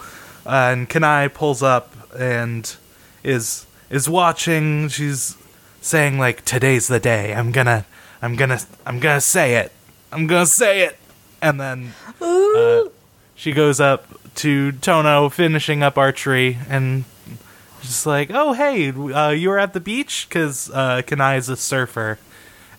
uh, 0.45 0.49
and 0.73 0.89
Kanae 0.89 1.33
pulls 1.33 1.63
up 1.63 1.93
and 2.19 2.75
is 3.23 3.65
is 3.89 4.09
watching. 4.09 4.89
She's 4.89 5.37
saying 5.81 6.17
like, 6.17 6.45
"Today's 6.45 6.87
the 6.87 6.99
day. 6.99 7.33
I'm 7.33 7.51
gonna, 7.51 7.85
I'm 8.21 8.37
gonna, 8.37 8.59
I'm 8.85 8.99
gonna 8.99 9.21
say 9.21 9.55
it. 9.55 9.73
I'm 10.11 10.27
gonna 10.27 10.45
say 10.45 10.83
it," 10.83 10.97
and 11.41 11.59
then 11.59 11.93
uh, 12.21 12.83
she 13.35 13.51
goes 13.51 13.81
up 13.81 14.07
to 14.35 14.71
Tono 14.71 15.29
finishing 15.29 15.83
up 15.83 15.97
archery 15.97 16.57
and 16.69 17.03
just 17.81 18.05
like, 18.05 18.29
oh 18.31 18.53
hey, 18.53 18.91
uh, 18.91 19.29
you 19.29 19.49
were 19.49 19.59
at 19.59 19.73
the 19.73 19.79
beach 19.79 20.27
because 20.29 20.69
uh, 20.71 21.01
Kanae 21.05 21.37
is 21.37 21.49
a 21.49 21.57
surfer, 21.57 22.19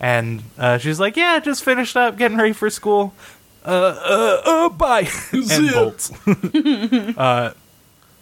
and 0.01 0.43
uh, 0.59 0.79
she's 0.79 1.01
like, 1.01 1.17
yeah, 1.17 1.39
just 1.41 1.65
finished 1.65 1.97
up, 1.97 2.17
getting 2.17 2.39
ready 2.39 2.53
for 2.53 2.71
school. 2.71 3.13
Uh, 3.65 3.69
uh, 3.69 4.43
uh 4.45 4.69
bye, 4.71 5.09
and 5.33 5.73
bolts. 5.73 6.13
uh, 7.19 7.53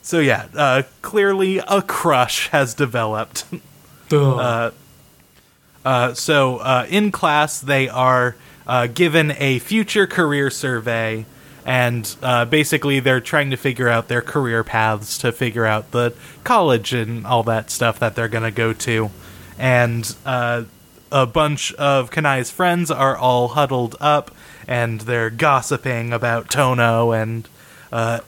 so 0.02 0.18
yeah, 0.18 0.46
uh, 0.54 0.82
clearly 1.02 1.58
a 1.58 1.82
crush 1.82 2.48
has 2.48 2.74
developed. 2.74 3.44
Ugh. 4.12 4.73
Uh, 5.85 6.14
so 6.14 6.59
uh, 6.59 6.87
in 6.88 7.11
class, 7.11 7.61
they 7.61 7.88
are 7.88 8.37
uh, 8.66 8.87
given 8.87 9.33
a 9.38 9.59
future 9.61 10.07
career 10.07 10.51
survey, 10.51 11.25
and 11.64 12.16
uh, 12.23 12.44
basically 12.44 13.01
they're 13.01 13.20
trying 13.20 13.51
to 13.51 13.57
figure 13.57 13.88
out 13.88 14.09
their 14.09 14.23
career 14.23 14.62
paths 14.62 15.18
to 15.18 15.33
figure 15.33 15.66
out 15.66 15.90
the 15.90 16.14
college 16.44 16.92
and 16.92 17.27
all 17.27 17.42
that 17.42 17.70
stuff 17.70 17.99
that 17.99 18.14
they're 18.14 18.29
going 18.29 18.44
to 18.44 18.51
go 18.51 18.73
to. 18.73 19.11
And 19.59 20.14
uh, 20.25 20.64
a 21.11 21.27
bunch 21.27 21.73
of 21.75 22.11
Kanae's 22.11 22.51
friends 22.51 22.90
are 22.90 23.16
all 23.16 23.49
huddled 23.49 23.96
up, 24.01 24.31
and 24.68 25.01
they're 25.03 25.31
gossiping 25.31 26.12
about 26.12 26.51
Tono 26.51 27.12
and 27.12 27.49
uh, 27.90 28.20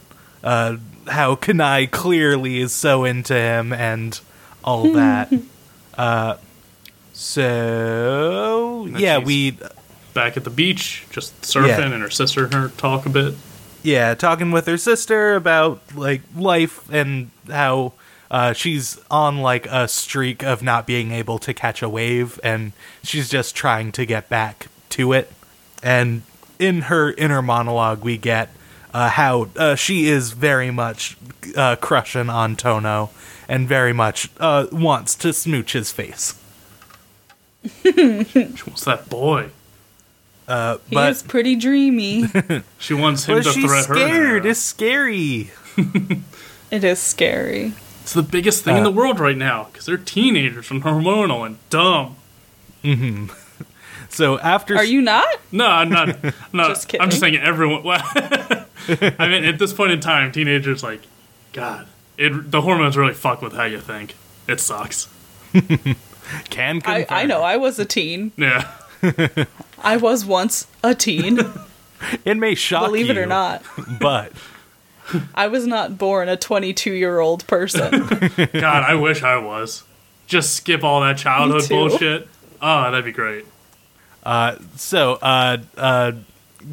uh, 0.43 0.77
how 1.09 1.37
Kanai 1.37 1.91
clearly 1.91 2.61
is 2.61 2.73
so 2.73 3.05
into 3.05 3.35
him 3.35 3.73
and 3.73 4.19
all 4.65 4.93
that. 4.95 5.33
Uh, 5.99 6.37
so 7.13 8.85
And 8.87 8.99
yeah, 9.01 9.19
we 9.19 9.57
Back 10.15 10.37
at 10.37 10.45
the 10.45 10.51
beach, 10.51 11.07
just 11.11 11.41
surfing, 11.43 11.69
Yeah. 11.69 11.81
and 11.93 12.03
her 12.03 12.11
sister 12.11 12.45
and 12.45 12.53
her 12.53 12.69
talk 12.77 13.07
a 13.07 13.09
bit. 13.09 13.35
yeah 13.83 14.15
talking 14.15 14.51
with 14.53 14.67
her 14.67 14.77
sister 14.77 15.35
about 15.35 15.81
like 15.97 16.21
life 16.37 16.89
and 16.93 17.31
how 17.49 17.93
uh, 18.31 18.53
she's 18.53 18.99
on 19.11 19.39
like 19.39 19.67
a 19.67 19.89
streak 19.89 20.43
of 20.43 20.63
not 20.63 20.87
being 20.87 21.11
able 21.13 21.39
to 21.39 21.53
catch 21.53 21.83
a 21.83 21.89
wave, 21.89 22.41
and 22.43 22.73
she's 23.03 23.29
just 23.29 23.55
trying 23.55 23.93
to 23.93 24.07
get 24.07 24.29
back 24.31 24.69
to 24.91 25.13
it. 25.13 25.31
And 25.83 26.23
in 26.59 26.83
her 26.83 27.13
inner 27.13 27.43
monologue, 27.43 28.03
we 28.03 28.17
get 28.17 28.49
uh, 28.95 29.09
how 29.11 29.49
uh, 29.57 29.75
she 29.75 30.07
is 30.09 30.33
very 30.33 30.71
much 30.71 31.17
uh, 31.57 31.77
crushing 31.77 32.29
on 32.31 32.57
Tono 32.57 33.11
and 33.49 33.69
very 33.69 33.93
much 33.93 34.29
uh, 34.39 34.67
wants 34.73 35.15
to 35.17 35.33
smooch 35.33 35.73
his 35.73 35.91
face. 35.93 36.35
She 37.85 38.65
wants 38.67 38.85
that 38.85 39.09
boy. 39.09 39.51
Uh, 40.49 40.79
He 40.89 40.95
but 40.97 41.11
is 41.13 41.23
pretty 41.23 41.55
dreamy. 41.57 42.27
She 42.79 42.95
wants 42.95 43.25
him 43.25 43.37
but 43.39 43.45
to 43.45 43.53
she's 43.53 43.65
threat 43.65 43.87
her. 43.87 43.95
scared. 43.95 44.45
now. 44.45 44.51
It's 44.51 44.61
scary. 44.61 45.51
it 46.71 46.83
is 46.85 46.99
scary. 46.99 47.73
It's 48.03 48.15
the 48.15 48.23
biggest 48.25 48.65
thing 48.65 48.77
in 48.77 48.83
Uh, 48.83 48.91
the 48.91 48.97
world 48.97 49.21
right 49.21 49.37
now 49.37 49.69
because 49.71 49.87
they're 49.87 49.97
teenagers 49.97 50.71
and 50.73 50.83
hormonal 50.83 51.47
and 51.47 51.59
dumb. 51.71 52.17
So 54.13 54.39
after 54.39 54.77
Are 54.77 54.85
you 54.85 55.01
not? 55.01 55.27
No, 55.51 55.67
I'm 55.67 55.89
not. 55.89 56.17
No, 56.53 56.69
Just 56.69 56.89
kidding. 56.89 57.01
I'm 57.03 57.09
just 57.09 57.21
saying 57.21 57.37
everyone. 57.37 57.83
Well, 57.83 58.03
I 58.15 59.29
mean, 59.29 59.45
at 59.45 59.59
this 59.59 59.73
point 59.73 59.93
in 59.93 60.01
time, 60.01 60.33
teenagers 60.33 60.83
like, 60.83 61.01
God, 61.55 61.87
it 62.19 62.51
the 62.51 62.61
hormones 62.61 62.97
really 62.97 63.15
fuck 63.15 63.41
with 63.41 63.55
how 63.55 63.65
you 63.65 63.81
think. 63.81 64.15
It 64.47 64.61
sucks. 64.61 65.09
can 66.51 66.77
I, 66.85 67.03
confirm. 67.05 67.07
I 67.11 67.25
know. 67.25 67.43
I 67.43 67.57
was 67.57 67.79
a 67.79 67.85
teen. 67.85 68.33
Yeah. 68.37 68.71
I 69.83 69.97
was 69.97 70.25
once 70.25 70.67
a 70.85 70.95
teen. 70.95 71.41
It 72.25 72.37
may 72.37 72.55
shock 72.55 72.87
believe 72.87 73.09
it 73.11 73.17
you, 73.17 73.23
or 73.23 73.27
not. 73.27 73.63
but 74.01 74.33
I 75.35 75.49
was 75.49 75.67
not 75.67 75.97
born 75.99 76.29
a 76.29 76.37
22 76.37 76.93
year 76.93 77.19
old 77.21 77.47
person. 77.47 78.07
God, 78.09 78.85
I 78.85 78.95
wish 78.95 79.23
I 79.23 79.39
was. 79.39 79.85
Just 80.27 80.55
skip 80.55 80.85
all 80.85 81.01
that 81.01 81.17
childhood 81.19 81.63
too. 81.63 81.69
bullshit. 81.75 82.29
Oh, 82.61 82.83
that'd 82.91 83.05
be 83.05 83.13
great. 83.13 83.45
So 84.25 85.15
uh 85.23 85.59
uh 85.77 86.13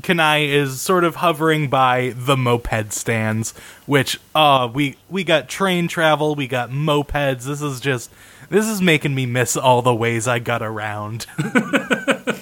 Kanae 0.01 0.47
is 0.49 0.79
sort 0.81 1.03
of 1.03 1.15
hovering 1.15 1.67
by 1.67 2.13
the 2.15 2.37
moped 2.37 2.93
stands, 2.93 3.53
which 3.87 4.19
uh 4.35 4.69
we 4.71 4.97
we 5.09 5.23
got 5.23 5.49
train 5.49 5.87
travel, 5.87 6.35
we 6.35 6.47
got 6.47 6.69
mopeds. 6.69 7.45
This 7.45 7.61
is 7.61 7.79
just 7.79 8.11
this 8.49 8.67
is 8.67 8.81
making 8.81 9.15
me 9.15 9.25
miss 9.25 9.57
all 9.57 9.81
the 9.81 9.93
ways 9.95 10.27
I 10.27 10.39
got 10.39 10.61
around. 10.61 11.25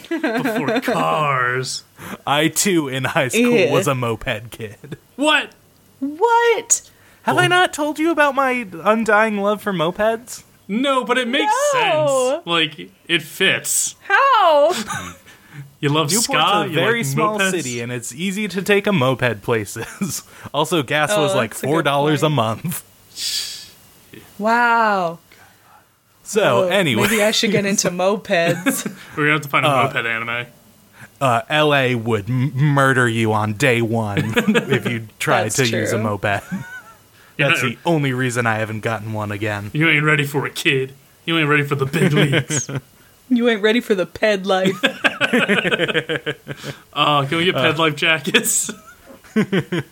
Before 0.09 0.81
cars. 0.81 1.83
I 2.25 2.47
too 2.49 2.87
in 2.87 3.03
high 3.05 3.27
school 3.29 3.51
Yeah. 3.51 3.71
was 3.71 3.87
a 3.87 3.95
moped 3.95 4.51
kid. 4.51 4.97
What? 5.15 5.51
what? 5.99 6.89
Have 7.23 7.37
I 7.37 7.47
not 7.47 7.73
told 7.73 7.99
you 7.99 8.11
about 8.11 8.35
my 8.35 8.67
undying 8.71 9.37
love 9.39 9.61
for 9.61 9.73
mopeds? 9.73 10.43
No, 10.67 11.03
but 11.05 11.17
it 11.17 11.27
makes 11.27 11.53
No. 11.73 12.29
sense. 12.35 12.47
Like 12.47 12.91
it 13.07 13.21
fits. 13.21 13.95
How? 14.01 14.73
You 15.79 15.89
love 15.89 16.07
Newport's 16.09 16.23
ska. 16.23 16.37
a 16.37 16.67
you 16.67 16.73
very 16.73 16.99
like 16.99 17.05
small 17.05 17.37
mopeds? 17.39 17.51
city, 17.51 17.81
and 17.81 17.91
it's 17.91 18.11
easy 18.11 18.47
to 18.47 18.63
take 18.63 18.87
a 18.87 18.91
moped 18.91 19.43
places. 19.43 20.23
also, 20.53 20.81
gas 20.81 21.11
Oh, 21.13 21.21
was 21.21 21.35
like 21.35 21.53
four 21.53 21.83
dollars 21.83 22.23
a 22.23 22.27
point. 22.27 22.35
month. 22.35 23.69
Wow. 24.39 25.19
So 26.23 26.65
Oh, 26.65 26.67
anyway, 26.67 27.03
Maybe 27.03 27.21
I 27.23 27.31
should 27.31 27.51
get 27.51 27.65
into 27.65 27.89
mopeds. 27.91 28.85
We're 29.15 29.23
gonna 29.25 29.31
have 29.33 29.41
to 29.41 29.49
find 29.49 29.65
a 29.65 29.69
moped 29.69 29.95
anime. 30.05 30.47
uh, 31.21 31.41
L.A. 31.49 31.93
would 31.95 32.29
m- 32.29 32.55
murder 32.55 33.07
you 33.07 33.31
on 33.33 33.53
day 33.53 33.81
one 33.81 34.33
if 34.35 34.87
you 34.89 35.07
tried 35.19 35.45
That's 35.51 35.55
to 35.57 35.67
use 35.67 35.93
a 35.93 35.97
moped. 35.99 36.43
Yeah, 37.37 37.49
That's 37.49 37.61
the 37.61 37.77
only 37.85 38.13
reason 38.13 38.45
I 38.47 38.55
haven't 38.55 38.79
gotten 38.81 39.13
one 39.13 39.31
again. 39.31 39.69
You 39.73 39.87
ain't 39.89 40.03
ready 40.03 40.25
for 40.25 40.45
a 40.45 40.49
kid. 40.49 40.93
You 41.25 41.37
ain't 41.37 41.47
ready 41.49 41.63
for 41.63 41.75
the 41.75 41.85
big 41.85 42.11
leagues. 42.13 42.69
you 43.29 43.47
ain't 43.49 43.61
ready 43.61 43.79
for 43.79 43.93
the 43.95 44.05
ped 44.05 44.45
life. 44.45 44.73
Oh, 46.93 47.25
can 47.29 47.37
we 47.37 47.45
get 47.45 47.55
Uh. 47.55 47.61
ped 47.71 47.77
life 47.79 47.95
jackets? 47.95 48.71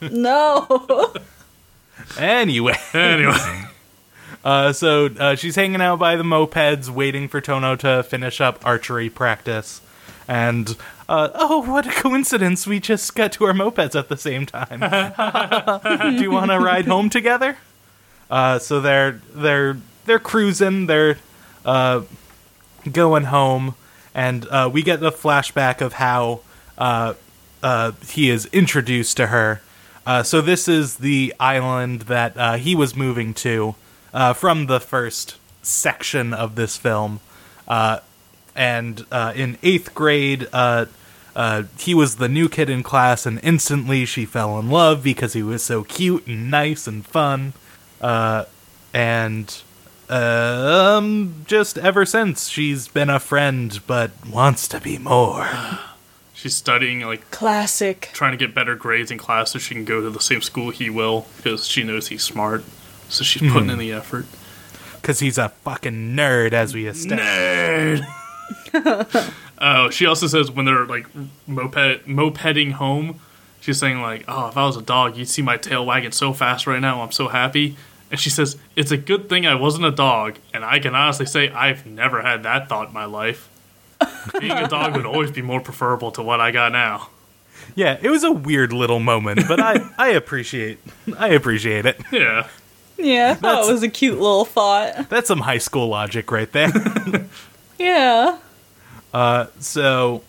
No. 0.02 1.14
Anyway, 2.18 2.76
anyway, 2.94 3.64
uh, 4.44 4.74
so 4.74 5.06
uh, 5.20 5.36
she's 5.36 5.56
hanging 5.56 5.82
out 5.82 6.00
by 6.00 6.16
the 6.16 6.24
mopeds, 6.24 6.90
waiting 6.90 7.28
for 7.28 7.42
Tono 7.42 7.76
to 7.76 8.02
finish 8.04 8.42
up 8.42 8.66
archery 8.66 9.08
practice. 9.10 9.82
And 10.28 10.76
uh, 11.08 11.30
oh, 11.36 11.70
what 11.70 11.86
a 11.86 11.92
coincidence! 11.92 12.66
We 12.66 12.80
just 12.80 13.16
got 13.16 13.32
to 13.34 13.46
our 13.46 13.54
mopeds 13.54 13.98
at 13.98 14.10
the 14.10 14.18
same 14.18 14.46
time. 14.46 14.80
Do 16.18 16.24
you 16.24 16.32
want 16.32 16.52
to 16.52 16.60
ride 16.60 16.86
home 16.86 17.10
together? 17.10 17.58
Uh, 18.30 18.58
so 18.60 18.82
they're 18.82 19.22
they're 19.34 19.78
they're 20.06 20.20
cruising. 20.20 20.88
They're 20.88 21.18
uh, 21.64 22.02
going 22.92 23.26
home, 23.26 23.76
and 24.14 24.48
uh, 24.48 24.70
we 24.72 24.82
get 24.82 25.00
the 25.00 25.12
flashback 25.12 25.82
of 25.82 25.94
how 25.94 26.42
uh, 26.78 27.14
uh, 27.62 27.92
he 28.08 28.30
is 28.30 28.46
introduced 28.48 29.18
to 29.18 29.28
her. 29.28 29.62
Uh, 30.06 30.22
so 30.22 30.42
this 30.42 30.68
is 30.68 30.98
the 30.98 31.34
island 31.40 32.02
that 32.02 32.38
uh, 32.38 32.58
he 32.58 32.76
was 32.76 32.96
moving 32.96 33.34
to 33.34 33.76
uh, 34.14 34.34
from 34.34 34.68
the 34.68 34.80
first 34.80 35.38
section 35.64 36.34
of 36.34 36.56
this 36.56 36.78
film. 36.78 37.20
And 38.56 39.06
uh, 39.12 39.34
in 39.36 39.58
eighth 39.64 39.94
grade, 39.94 40.48
uh, 40.54 40.86
uh, 41.36 41.64
he 41.78 41.94
was 41.94 42.16
the 42.16 42.30
new 42.30 42.48
kid 42.48 42.70
in 42.70 42.84
class, 42.84 43.26
and 43.26 43.40
instantly 43.44 44.06
she 44.06 44.26
fell 44.26 44.58
in 44.60 44.70
love 44.70 45.04
because 45.04 45.34
he 45.34 45.44
was 45.44 45.62
so 45.64 45.84
cute 45.84 46.26
and 46.28 46.50
nice 46.50 46.88
and 46.88 47.06
fun. 47.06 47.54
Uh, 48.00 48.46
and 48.94 49.62
um, 50.10 51.44
just 51.46 51.78
ever 51.78 52.06
since, 52.06 52.48
she's 52.48 52.88
been 52.88 53.10
a 53.10 53.20
friend, 53.20 53.82
but 53.86 54.12
wants 54.26 54.68
to 54.70 54.80
be 54.80 54.98
more. 54.98 55.50
She's 56.34 56.54
studying, 56.54 57.00
like, 57.00 57.32
Classic. 57.32 58.10
trying 58.14 58.32
to 58.32 58.38
get 58.38 58.54
better 58.54 58.76
grades 58.76 59.10
in 59.10 59.18
class 59.18 59.52
so 59.52 59.58
she 59.58 59.74
can 59.74 59.86
go 59.86 60.02
to 60.02 60.10
the 60.10 60.20
same 60.20 60.42
school 60.42 60.70
he 60.70 60.90
will 60.90 61.26
because 61.38 61.66
she 61.66 61.82
knows 61.82 62.10
he's 62.10 62.24
smart. 62.24 62.64
So 63.10 63.24
she's 63.24 63.50
putting 63.52 63.70
in 63.70 63.80
the 63.80 63.94
effort. 63.94 64.26
Because 65.02 65.20
he's 65.20 65.38
a 65.38 65.50
fucking 65.50 66.14
nerd, 66.14 66.52
as 66.54 66.76
we 66.76 66.88
established. 66.88 68.04
Nerd. 68.04 68.22
oh, 69.60 69.90
she 69.90 70.06
also 70.06 70.28
says 70.28 70.52
when 70.52 70.66
they're 70.66 70.86
like 70.86 71.08
moped 71.48 72.06
mopeding 72.08 72.74
home, 72.74 73.20
she's 73.62 73.78
saying 73.80 74.02
like, 74.02 74.26
"Oh, 74.28 74.48
if 74.48 74.58
I 74.58 74.66
was 74.66 74.78
a 74.78 74.82
dog, 74.82 75.18
you'd 75.18 75.28
see 75.30 75.42
my 75.42 75.58
tail 75.58 75.86
wagging 75.86 76.12
so 76.12 76.34
fast 76.34 76.68
right 76.68 76.80
now. 76.80 77.02
I'm 77.02 77.12
so 77.12 77.28
happy." 77.28 77.76
And 78.12 78.20
she 78.20 78.30
says, 78.30 78.58
"It's 78.76 78.92
a 78.92 78.98
good 78.98 79.30
thing 79.30 79.46
I 79.48 79.56
wasn't 79.56 79.86
a 79.86 79.92
dog, 79.92 80.38
and 80.54 80.64
I 80.64 80.80
can 80.80 80.96
honestly 80.96 81.26
say 81.26 81.50
I've 81.50 81.86
never 81.86 82.22
had 82.22 82.44
that 82.44 82.70
thought 82.70 82.90
in 82.90 82.94
my 82.94 83.06
life. 83.06 83.50
Being 84.40 84.52
a 84.52 84.68
dog 84.68 84.96
would 84.96 85.06
always 85.06 85.32
be 85.32 85.42
more 85.42 85.62
preferable 85.62 86.12
to 86.14 86.22
what 86.24 86.40
I 86.40 86.52
got 86.52 86.72
now." 86.72 87.10
Yeah, 87.74 87.98
it 88.02 88.10
was 88.10 88.24
a 88.24 88.32
weird 88.32 88.72
little 88.74 89.00
moment, 89.00 89.48
but 89.48 89.60
I, 89.60 89.78
I 89.98 90.10
appreciate 90.10 90.80
I 91.18 91.30
appreciate 91.30 91.86
it. 91.86 92.00
Yeah. 92.12 92.48
Yeah, 92.98 93.32
I 93.32 93.34
thought 93.34 93.42
That's- 93.42 93.70
it 93.70 93.72
was 93.74 93.84
a 93.84 93.90
cute 93.90 94.20
little 94.20 94.46
thought. 94.46 95.10
That's 95.10 95.28
some 95.28 95.40
high 95.42 95.58
school 95.58 95.88
logic 95.88 96.32
right 96.32 96.50
there. 96.52 96.72
Yeah. 97.78 98.38
so 99.60 100.24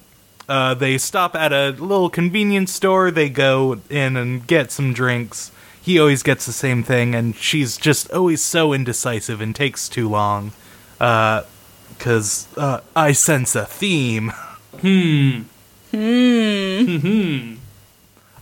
uh, 0.49 0.74
they 0.74 0.99
stop 0.99 1.34
at 1.34 1.53
a 1.53 1.70
little 1.70 2.09
convenience 2.11 2.72
store. 2.72 3.11
They 3.11 3.28
go 3.28 3.80
in 3.90 4.16
and 4.16 4.47
get 4.47 4.70
some 4.70 4.92
drinks. 4.92 5.51
He 5.80 5.99
always 5.99 6.22
gets 6.22 6.47
the 6.47 6.53
same 6.53 6.82
thing, 6.82 7.14
and 7.14 7.34
she's 7.36 7.76
just 7.76 8.11
always 8.11 8.42
so 8.42 8.72
indecisive 8.72 9.40
and 9.40 9.55
takes 9.55 9.88
too 9.88 10.09
long. 10.09 10.53
Because 10.99 12.49
uh, 12.57 12.80
I 12.94 13.12
sense 13.12 13.55
a 13.55 13.66
theme. 13.66 14.32
Hmm. 14.80 15.42
Hmm. 15.90 17.55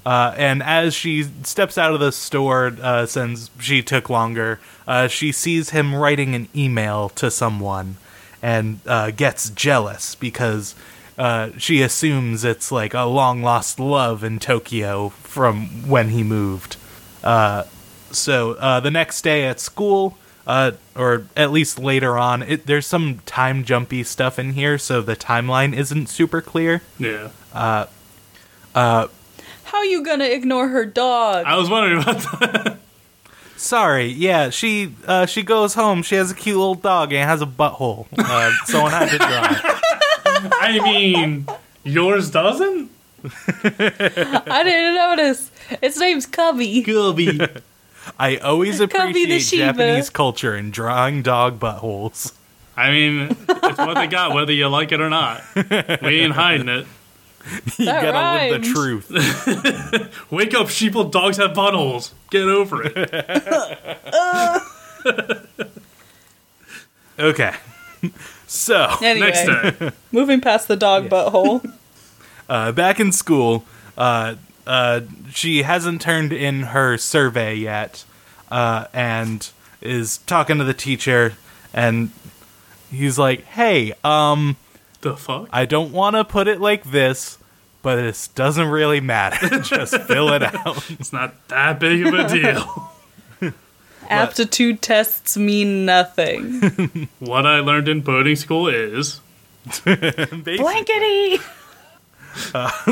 Uh, 0.07 0.35
and 0.37 0.63
as 0.63 0.95
she 0.95 1.23
steps 1.45 1.79
out 1.79 1.95
of 1.95 2.01
the 2.01 2.13
store, 2.13 2.77
uh, 2.83 3.07
since 3.07 3.51
she 3.59 3.83
took 3.83 4.11
longer, 4.11 4.61
uh, 4.87 5.09
she 5.09 5.33
sees 5.33 5.71
him 5.71 5.95
writing 5.95 6.35
an 6.35 6.49
email 6.55 7.09
to 7.11 7.31
someone 7.31 7.97
and 8.45 8.79
uh, 8.87 9.11
gets 9.11 9.49
jealous 9.49 10.15
because 10.17 10.75
uh, 11.17 11.49
she 11.57 11.81
assumes 11.81 12.45
it's 12.45 12.71
like 12.71 12.93
a 12.93 13.05
long 13.05 13.43
lost 13.43 13.81
love 13.81 14.23
in 14.23 14.39
Tokyo 14.39 15.09
from 15.09 15.89
when 15.89 16.11
he 16.11 16.23
moved. 16.23 16.77
Uh, 17.23 17.65
so 18.11 18.53
uh, 18.53 18.81
the 18.81 18.91
next 18.91 19.23
day 19.23 19.47
at 19.47 19.61
school, 19.61 20.19
uh, 20.47 20.73
or 20.95 21.25
at 21.35 21.53
least 21.53 21.79
later 21.79 22.19
on, 22.19 22.43
it, 22.43 22.67
there's 22.67 22.87
some 22.87 23.21
time 23.25 23.65
jumpy 23.65 24.03
stuff 24.03 24.39
in 24.39 24.53
here, 24.53 24.77
so 24.77 25.01
the 25.01 25.17
timeline 25.17 25.75
isn't 25.75 26.11
super 26.11 26.43
clear. 26.43 26.83
Yeah. 26.99 27.31
How 29.65 29.83
you 29.85 30.05
gonna 30.05 30.27
ignore 30.27 30.69
her 30.69 30.85
dog? 30.85 31.47
I 31.47 31.57
was 31.57 31.71
wondering 31.71 32.03
about 32.03 32.41
that. 32.41 32.79
Sorry, 33.65 34.09
yeah, 34.09 34.51
she 34.51 34.95
uh, 35.07 35.25
she 35.25 35.43
goes 35.43 35.73
home. 35.73 36.03
She 36.03 36.17
has 36.17 36.31
a 36.31 36.35
cute 36.35 36.59
little 36.59 36.75
dog 36.75 37.15
and 37.15 37.23
it 37.23 37.25
has 37.25 37.41
a 37.41 37.47
butthole. 37.47 38.07
Uh, 38.19 38.53
someone 38.67 38.91
had 38.91 39.09
to 39.09 39.17
draw. 39.17 39.27
It. 39.27 40.53
I 40.61 40.81
mean, 40.83 41.47
yours 41.83 42.31
doesn't? 42.31 42.91
I 43.25 44.61
didn't 44.65 44.95
notice. 44.97 45.51
Its 45.81 45.99
name's 45.99 46.27
Cubby. 46.27 46.83
Cubby. 46.83 47.41
I 48.19 48.37
always 48.37 48.81
Cubby 48.81 48.85
the 48.85 49.23
appreciate 49.25 49.41
Shiba. 49.41 49.73
Japanese 49.73 50.11
culture 50.11 50.55
in 50.55 50.71
drawing 50.71 51.23
dog 51.23 51.59
buttholes. 51.59 52.35
I 52.77 52.91
mean, 52.91 53.35
it's 53.49 53.79
what 53.79 53.95
they 53.95 54.09
got, 54.09 54.35
whether 54.35 54.53
you 54.53 54.69
like 54.69 54.93
it 54.93 55.01
or 55.01 55.09
not. 55.09 55.43
We 55.55 56.21
ain't 56.21 56.35
hiding 56.35 56.69
it. 56.69 56.87
You 57.79 57.85
That 57.87 58.03
gotta 58.03 58.51
live 58.51 58.63
the 58.63 58.69
truth. 58.73 59.11
Wake 60.31 60.55
up, 60.55 60.69
sheeple. 60.69 61.11
Dogs 61.11 61.37
have 61.37 61.51
buttholes. 61.53 62.13
Get 62.31 62.43
over 62.45 62.83
it. 62.85 63.11
Okay, 67.17 67.55
so 68.49 68.89
Anyway, 69.01 69.31
Next 69.31 69.47
day. 69.79 69.91
moving 70.11 70.41
past 70.41 70.67
the 70.67 70.75
dog 70.75 71.09
butthole. 71.09 71.73
uh, 72.49 72.73
back 72.73 72.99
in 72.99 73.13
school, 73.13 73.65
uh, 73.97 74.35
uh, 74.67 75.03
she 75.31 75.63
hasn't 75.63 76.01
turned 76.01 76.33
in 76.33 76.63
her 76.65 76.99
survey 76.99 77.55
yet, 77.55 78.05
uh, 78.51 78.87
and 78.93 79.49
is 79.81 80.19
talking 80.27 80.59
to 80.59 80.65
the 80.65 80.75
teacher, 80.75 81.35
and 81.73 82.11
he's 82.91 83.17
like, 83.19 83.45
"Hey, 83.45 83.93
um." 84.03 84.57
The 85.05 85.17
fuck? 85.19 85.49
I 85.53 85.67
don't 85.67 85.93
want 85.93 86.17
to 86.17 86.25
put 86.25 86.49
it 86.49 86.63
like 86.63 86.85
this, 86.85 87.37
but 87.83 87.97
this 87.97 88.29
doesn't 88.29 88.69
really 88.69 89.01
matter. 89.01 89.59
Just 89.61 89.95
fill 90.05 90.33
it 90.33 90.43
out. 90.43 90.91
It's 90.93 91.13
not 91.13 91.47
that 91.49 91.79
big 91.79 92.07
of 92.07 92.15
a 92.15 92.27
deal. 92.27 92.91
Aptitude 94.09 94.81
tests 94.81 95.37
mean 95.37 95.85
nothing. 95.85 97.11
what 97.19 97.45
I 97.45 97.61
learned 97.61 97.87
in 97.87 98.01
boarding 98.01 98.35
school 98.35 98.67
is 98.67 99.21
Blankety. 99.67 101.39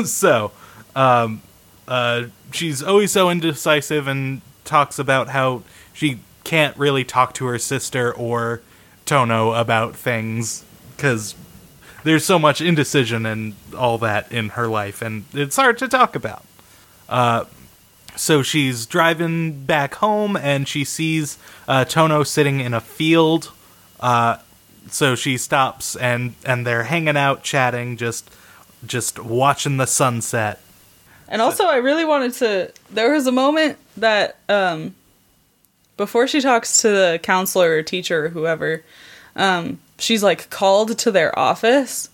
so, 0.05 0.51
um, 0.95 1.41
uh, 1.87 2.25
she's 2.51 2.83
always 2.83 3.11
so 3.11 3.31
indecisive 3.31 4.07
and 4.07 4.41
talks 4.65 4.99
about 4.99 5.29
how 5.29 5.63
she 5.93 6.19
can't 6.43 6.77
really 6.77 7.03
talk 7.03 7.33
to 7.33 7.45
her 7.47 7.57
sister 7.57 8.13
or 8.13 8.61
Tono 9.05 9.53
about 9.53 9.95
things 9.95 10.63
because 10.95 11.33
there's 12.03 12.25
so 12.25 12.37
much 12.39 12.61
indecision 12.61 13.25
and 13.25 13.55
all 13.77 13.97
that 13.99 14.31
in 14.31 14.49
her 14.49 14.67
life, 14.67 15.01
and 15.01 15.25
it's 15.33 15.55
hard 15.55 15.77
to 15.79 15.87
talk 15.87 16.15
about. 16.15 16.45
Uh, 17.09 17.45
so 18.15 18.43
she's 18.43 18.85
driving 18.85 19.65
back 19.65 19.95
home 19.95 20.37
and 20.37 20.67
she 20.67 20.83
sees 20.83 21.37
uh, 21.67 21.83
Tono 21.85 22.23
sitting 22.23 22.59
in 22.59 22.73
a 22.73 22.81
field. 22.81 23.51
Uh, 23.99 24.37
so 24.89 25.15
she 25.15 25.37
stops 25.37 25.95
and 25.95 26.35
and 26.45 26.65
they're 26.65 26.83
hanging 26.83 27.17
out, 27.17 27.43
chatting, 27.43 27.97
just 27.97 28.29
just 28.85 29.19
watching 29.19 29.77
the 29.77 29.87
sunset. 29.87 30.59
And 31.27 31.41
also, 31.41 31.65
I 31.65 31.77
really 31.77 32.05
wanted 32.05 32.33
to. 32.33 32.71
There 32.91 33.11
was 33.11 33.25
a 33.27 33.31
moment 33.31 33.77
that, 33.97 34.37
um, 34.49 34.93
before 35.97 36.27
she 36.27 36.41
talks 36.41 36.81
to 36.81 36.89
the 36.89 37.19
counselor 37.23 37.77
or 37.77 37.81
teacher 37.81 38.25
or 38.25 38.29
whoever, 38.29 38.83
um, 39.35 39.79
she's 40.03 40.23
like 40.23 40.49
called 40.49 40.97
to 40.99 41.11
their 41.11 41.37
office, 41.37 42.09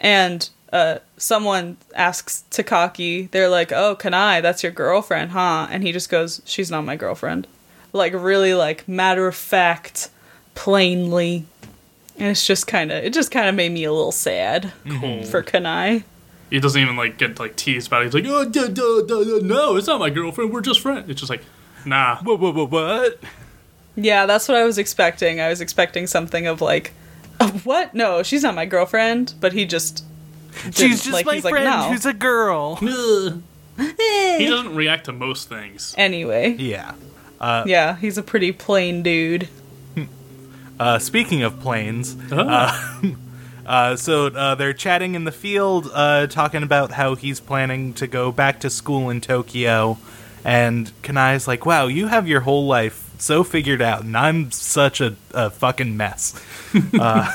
and 0.00 0.48
uh, 0.72 0.98
someone 1.16 1.76
asks 1.94 2.44
Takaki, 2.50 3.30
they're 3.30 3.48
like, 3.48 3.72
"Oh, 3.72 3.96
Kanae, 3.96 4.42
that's 4.42 4.62
your 4.62 4.72
girlfriend, 4.72 5.30
huh?" 5.30 5.68
And 5.70 5.82
he 5.82 5.92
just 5.92 6.10
goes, 6.10 6.42
"She's 6.44 6.70
not 6.70 6.84
my 6.84 6.96
girlfriend," 6.96 7.46
like 7.92 8.12
really 8.12 8.54
like 8.54 8.86
matter 8.88 9.26
of 9.26 9.36
fact, 9.36 10.10
plainly. 10.54 11.46
And 12.16 12.28
it's 12.28 12.46
just 12.46 12.66
kind 12.66 12.92
of, 12.92 13.02
it 13.02 13.12
just 13.12 13.32
kind 13.32 13.48
of 13.48 13.56
made 13.56 13.72
me 13.72 13.82
a 13.84 13.92
little 13.92 14.12
sad 14.12 14.72
cool. 14.88 15.24
for 15.24 15.42
Kanae. 15.42 16.04
He 16.48 16.60
doesn't 16.60 16.80
even 16.80 16.96
like 16.96 17.18
get 17.18 17.40
like 17.40 17.56
teased 17.56 17.88
about 17.88 18.02
it. 18.02 18.04
He's 18.06 18.14
like, 18.14 18.24
oh, 18.26 18.48
duh, 18.48 18.68
duh, 18.68 19.02
duh, 19.02 19.24
duh, 19.24 19.44
no, 19.44 19.76
it's 19.76 19.88
not 19.88 19.98
my 19.98 20.10
girlfriend. 20.10 20.52
We're 20.52 20.60
just 20.60 20.80
friends. 20.80 21.10
It's 21.10 21.18
just 21.18 21.30
like, 21.30 21.42
nah. 21.84 22.18
What? 22.22 22.38
What? 22.38 22.54
What? 22.54 22.70
What? 22.70 23.18
Yeah, 23.96 24.26
that's 24.26 24.48
what 24.48 24.56
I 24.56 24.64
was 24.64 24.78
expecting. 24.78 25.40
I 25.40 25.48
was 25.48 25.60
expecting 25.60 26.06
something 26.06 26.46
of 26.46 26.60
like, 26.60 26.92
"Uh, 27.40 27.50
what? 27.64 27.94
No, 27.94 28.22
she's 28.22 28.42
not 28.42 28.54
my 28.54 28.66
girlfriend. 28.66 29.34
But 29.40 29.52
he 29.52 29.64
just. 29.66 30.04
She's 30.72 31.02
just 31.02 31.12
Like, 31.12 31.26
my 31.26 31.34
he's 31.34 31.44
like, 31.44 31.52
friend 31.52 31.64
"No." 31.66 31.90
who's 31.90 32.06
a 32.06 32.12
girl. 32.12 32.76
He 32.76 32.86
doesn't 34.48 34.74
react 34.74 35.06
to 35.06 35.12
most 35.12 35.48
things. 35.48 35.94
Anyway, 35.98 36.52
Yeah. 36.58 36.92
yeah, 37.40 37.96
he's 37.96 38.16
a 38.18 38.22
pretty 38.22 38.52
plain 38.52 39.02
dude. 39.02 39.48
Uh, 40.78 40.98
speaking 40.98 41.44
of 41.44 41.60
planes, 41.60 42.16
Ah. 42.32 43.00
uh, 43.66 43.94
so 43.94 44.26
uh, 44.26 44.56
they're 44.56 44.72
chatting 44.72 45.14
in 45.14 45.22
the 45.22 45.30
field, 45.30 45.88
uh, 45.94 46.26
talking 46.26 46.64
about 46.64 46.90
how 46.90 47.14
he's 47.14 47.38
planning 47.38 47.92
to 47.94 48.08
go 48.08 48.32
back 48.32 48.58
to 48.58 48.68
school 48.68 49.08
in 49.08 49.20
Tokyo, 49.20 49.98
and 50.44 50.90
Kanae's 51.02 51.46
like, 51.46 51.64
"Wow, 51.64 51.86
you 51.86 52.08
have 52.08 52.26
your 52.26 52.40
whole 52.40 52.66
life 52.66 53.03
so 53.18 53.44
figured 53.44 53.82
out, 53.82 54.02
and 54.02 54.16
I'm 54.16 54.50
such 54.50 55.00
a, 55.00 55.16
a 55.32 55.50
fucking 55.50 55.96
mess." 55.96 56.40
uh, 56.98 57.30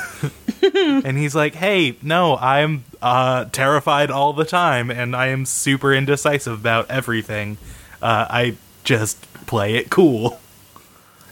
and 0.74 1.16
he's 1.18 1.34
like, 1.34 1.54
"Hey, 1.54 1.96
no, 2.02 2.36
I'm 2.36 2.84
uh, 3.02 3.46
terrified 3.46 4.10
all 4.10 4.32
the 4.32 4.44
time, 4.44 4.90
and 4.90 5.14
I 5.16 5.28
am 5.28 5.46
super 5.46 5.92
indecisive 5.92 6.58
about 6.60 6.90
everything. 6.90 7.58
Uh, 8.02 8.26
I 8.30 8.56
just 8.84 9.20
play 9.46 9.76
it 9.76 9.90
cool." 9.90 10.40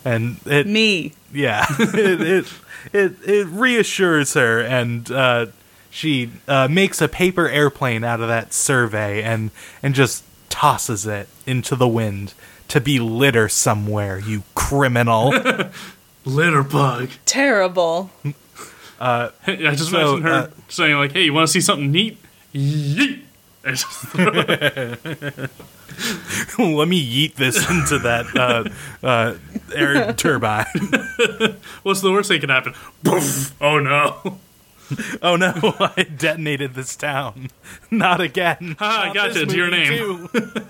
and 0.04 0.38
it 0.46 0.66
Me. 0.66 1.12
yeah 1.32 1.66
it, 1.78 2.20
it 2.20 2.46
it 2.92 3.28
it 3.28 3.46
reassures 3.48 4.34
her 4.34 4.60
and 4.60 5.10
uh 5.10 5.46
she 5.90 6.30
uh 6.46 6.68
makes 6.68 7.00
a 7.00 7.08
paper 7.08 7.48
airplane 7.48 8.04
out 8.04 8.20
of 8.20 8.28
that 8.28 8.52
survey 8.52 9.22
and 9.22 9.50
and 9.82 9.94
just 9.94 10.24
tosses 10.48 11.06
it 11.06 11.28
into 11.46 11.74
the 11.76 11.88
wind 11.88 12.32
to 12.68 12.80
be 12.80 12.98
litter 12.98 13.48
somewhere 13.48 14.18
you 14.18 14.42
criminal 14.54 15.32
Litter 16.24 16.62
bug. 16.62 17.08
Terrible. 17.24 18.10
I 19.00 19.30
just 19.46 19.90
So, 19.90 20.16
imagine 20.16 20.22
her 20.22 20.32
uh, 20.32 20.50
saying 20.68 20.96
like, 20.96 21.12
"Hey, 21.12 21.22
you 21.24 21.32
want 21.32 21.46
to 21.46 21.52
see 21.52 21.60
something 21.60 21.90
neat? 21.90 22.18
Yeet!" 22.52 23.20
And 23.64 23.76
just 23.76 23.86
throw 24.08 24.32
it. 24.34 25.50
let 26.58 26.86
me 26.88 27.00
yeet 27.02 27.34
this 27.36 27.68
into 27.70 27.98
that 28.00 28.26
uh 28.36 28.64
uh 29.04 29.34
air 29.74 30.12
turbine 30.12 30.66
What's 31.82 32.02
the 32.02 32.12
worst 32.12 32.28
thing 32.28 32.40
that 32.40 32.46
can 32.46 32.50
happen? 32.50 32.74
Poof! 33.02 33.54
Oh 33.60 33.78
no! 33.80 34.38
oh 35.22 35.36
no 35.36 35.52
i 35.80 36.02
detonated 36.02 36.72
this 36.74 36.94
town 36.96 37.48
not 37.90 38.20
again 38.22 38.76
Ha, 38.78 39.02
I 39.02 39.06
Not 39.06 39.14
gotcha, 39.14 39.34
this 39.34 39.42
it's 39.44 39.54
your 39.54 39.70
movie, 39.70 40.28
name. 40.34 40.68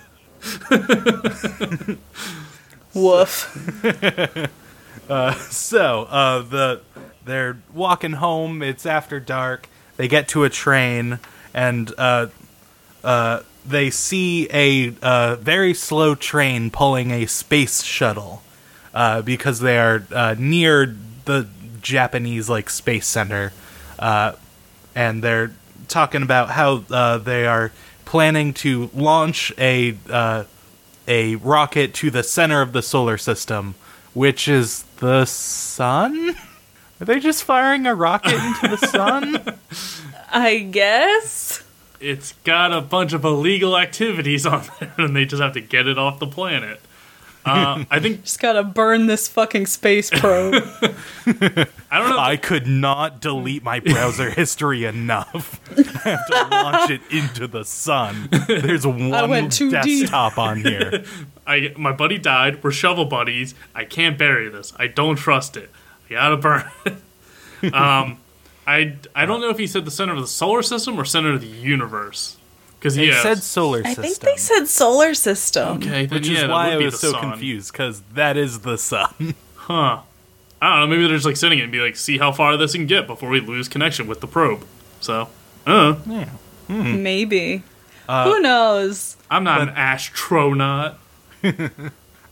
Woof. 2.94 4.54
So, 5.08 6.02
uh, 6.10 6.42
the 6.42 6.80
they're 7.24 7.56
walking 7.72 8.14
home. 8.14 8.62
It's 8.62 8.84
after 8.84 9.20
dark. 9.20 9.68
They 9.96 10.08
get 10.08 10.28
to 10.28 10.44
a 10.44 10.50
train, 10.50 11.18
and 11.54 11.92
uh, 11.96 12.26
uh, 13.04 13.40
they 13.64 13.90
see 13.90 14.48
a 14.52 14.94
uh, 15.02 15.36
very 15.36 15.74
slow 15.74 16.14
train 16.14 16.70
pulling 16.70 17.10
a 17.10 17.26
space 17.26 17.82
shuttle 17.82 18.42
uh, 18.94 19.22
because 19.22 19.60
they 19.60 19.78
are 19.78 20.04
uh, 20.12 20.34
near 20.38 20.94
the 21.26 21.48
Japanese 21.82 22.48
like 22.48 22.70
space 22.70 23.06
center, 23.06 23.52
uh, 23.98 24.32
and 24.94 25.22
they're 25.22 25.52
talking 25.88 26.22
about 26.22 26.50
how 26.50 26.84
uh, 26.90 27.18
they 27.18 27.46
are 27.46 27.72
planning 28.08 28.54
to 28.54 28.88
launch 28.94 29.52
a 29.58 29.94
uh, 30.08 30.44
a 31.06 31.36
rocket 31.36 31.92
to 31.92 32.10
the 32.10 32.22
center 32.22 32.62
of 32.62 32.72
the 32.72 32.80
solar 32.80 33.18
system, 33.18 33.74
which 34.14 34.48
is 34.48 34.84
the 35.00 35.26
sun. 35.26 36.34
Are 37.00 37.04
they 37.04 37.20
just 37.20 37.44
firing 37.44 37.86
a 37.86 37.94
rocket 37.94 38.32
into 38.32 38.68
the 38.68 38.76
sun? 38.88 39.58
I 40.32 40.60
guess. 40.60 41.62
It's 42.00 42.32
got 42.44 42.72
a 42.72 42.80
bunch 42.80 43.12
of 43.12 43.26
illegal 43.26 43.76
activities 43.76 44.46
on 44.46 44.64
there, 44.80 44.94
and 44.96 45.14
they 45.14 45.26
just 45.26 45.42
have 45.42 45.52
to 45.52 45.60
get 45.60 45.86
it 45.86 45.98
off 45.98 46.18
the 46.18 46.26
planet. 46.26 46.80
Uh, 47.48 47.84
I 47.90 48.00
think 48.00 48.22
Just 48.24 48.40
gotta 48.40 48.62
burn 48.62 49.06
this 49.06 49.28
fucking 49.28 49.66
space 49.66 50.10
probe. 50.10 50.54
I 51.26 51.98
don't 51.98 52.10
know. 52.10 52.18
I 52.18 52.36
could 52.36 52.66
not 52.66 53.20
delete 53.20 53.62
my 53.62 53.80
browser 53.80 54.30
history 54.42 54.84
enough. 54.84 55.60
I 55.76 56.08
have 56.10 56.26
to 56.26 56.48
launch 56.50 56.90
it 56.90 57.00
into 57.10 57.46
the 57.46 57.64
sun. 57.64 58.28
There's 58.46 58.86
one 58.86 59.10
went 59.30 59.52
too 59.52 59.70
deep. 59.70 60.02
desktop 60.02 60.38
on 60.38 60.62
here. 60.62 61.04
I 61.46 61.74
my 61.76 61.92
buddy 61.92 62.18
died. 62.18 62.62
We're 62.62 62.70
shovel 62.72 63.04
buddies. 63.04 63.54
I 63.74 63.84
can't 63.84 64.18
bury 64.18 64.48
this. 64.48 64.72
I 64.76 64.86
don't 64.86 65.16
trust 65.16 65.56
it. 65.56 65.70
I 66.08 66.14
gotta 66.14 66.36
burn 66.36 66.70
it. 66.86 67.74
um, 67.74 68.18
I 68.66 68.96
I 69.14 69.26
don't 69.26 69.40
know 69.40 69.50
if 69.50 69.58
he 69.58 69.66
said 69.66 69.84
the 69.84 69.90
center 69.90 70.14
of 70.14 70.20
the 70.20 70.26
solar 70.26 70.62
system 70.62 70.98
or 70.98 71.04
center 71.04 71.32
of 71.34 71.40
the 71.40 71.46
universe. 71.46 72.37
Because 72.78 72.96
It 72.96 73.06
yeah, 73.08 73.22
said 73.22 73.42
solar 73.42 73.82
system. 73.84 74.04
I 74.04 74.06
think 74.06 74.18
they 74.20 74.36
said 74.36 74.66
solar 74.66 75.14
system. 75.14 75.78
okay, 75.78 76.06
then 76.06 76.18
which 76.18 76.28
yeah, 76.28 76.34
is 76.36 76.40
that 76.42 76.50
why 76.50 76.72
I 76.72 76.76
was 76.76 77.00
so 77.00 77.10
sun. 77.12 77.20
confused 77.30 77.72
because 77.72 78.02
that 78.14 78.36
is 78.36 78.60
the 78.60 78.76
sun. 78.78 79.34
Huh. 79.56 80.00
I 80.62 80.70
don't 80.80 80.80
know. 80.80 80.86
Maybe 80.96 81.06
they're 81.06 81.16
just 81.16 81.26
like 81.26 81.36
sending 81.36 81.58
it 81.58 81.62
and 81.64 81.70
be 81.72 81.80
like, 81.80 81.94
see 81.96 82.16
how 82.18 82.32
far 82.32 82.56
this 82.56 82.72
can 82.72 82.86
get 82.86 83.06
before 83.06 83.28
we 83.28 83.40
lose 83.40 83.68
connection 83.68 84.06
with 84.06 84.20
the 84.20 84.26
probe. 84.26 84.64
So, 85.00 85.28
uh, 85.66 85.96
yeah. 86.06 86.30
Maybe. 86.68 87.62
Uh, 88.08 88.24
Who 88.32 88.40
knows? 88.40 89.16
I'm 89.30 89.44
not 89.44 89.60
an 89.60 89.68
astronaut. 89.70 90.98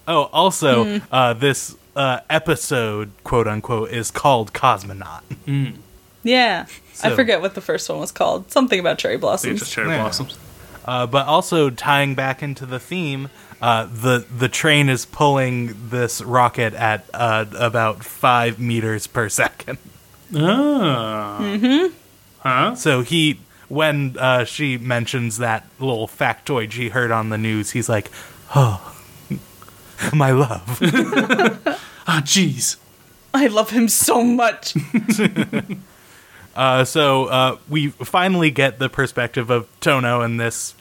Oh, 0.08 0.30
also, 0.32 0.84
Hmm. 1.00 1.04
uh, 1.12 1.32
this 1.34 1.74
uh, 1.96 2.20
episode, 2.30 3.10
quote 3.24 3.48
unquote, 3.48 3.90
is 3.90 4.10
called 4.12 4.52
Cosmonaut. 4.52 5.22
Yeah. 6.22 6.66
I 7.04 7.14
forget 7.14 7.40
what 7.40 7.54
the 7.54 7.60
first 7.60 7.88
one 7.88 7.98
was 7.98 8.12
called. 8.12 8.50
Something 8.50 8.80
about 8.80 8.98
cherry 8.98 9.16
They 9.16 9.20
blossoms. 9.20 9.60
just 9.60 9.72
cherry 9.72 9.88
Yeah. 9.90 10.02
blossoms. 10.02 10.36
Uh, 10.84 11.06
but 11.06 11.26
also 11.26 11.68
tying 11.70 12.14
back 12.14 12.42
into 12.42 12.64
the 12.64 12.78
theme, 12.78 13.28
uh, 13.60 13.86
the 13.92 14.24
the 14.38 14.48
train 14.48 14.88
is 14.88 15.04
pulling 15.04 15.88
this 15.90 16.22
rocket 16.22 16.74
at 16.74 17.04
uh, 17.12 17.44
about 17.58 18.04
five 18.04 18.58
meters 18.60 19.06
per 19.06 19.28
second. 19.28 19.78
Ah. 20.34 21.38
Mm-hmm. 21.40 21.92
Huh? 22.40 22.74
So 22.76 23.00
he, 23.02 23.40
when 23.68 24.16
uh, 24.18 24.44
she 24.44 24.78
mentions 24.78 25.38
that 25.38 25.66
little 25.80 26.06
factoid 26.06 26.70
she 26.70 26.90
heard 26.90 27.10
on 27.10 27.30
the 27.30 27.38
news, 27.38 27.70
he's 27.72 27.88
like, 27.88 28.10
"Oh, 28.54 28.94
my 30.12 30.30
love." 30.30 30.78
Ah, 32.08 32.20
jeez. 32.24 32.76
I 33.34 33.48
love 33.48 33.70
him 33.70 33.88
so 33.88 34.22
much. 34.22 34.74
Uh, 36.56 36.84
so 36.84 37.26
uh, 37.26 37.58
we 37.68 37.88
finally 37.88 38.50
get 38.50 38.78
the 38.78 38.88
perspective 38.88 39.50
of 39.50 39.68
Tono 39.80 40.22
in 40.22 40.38
this 40.38 40.74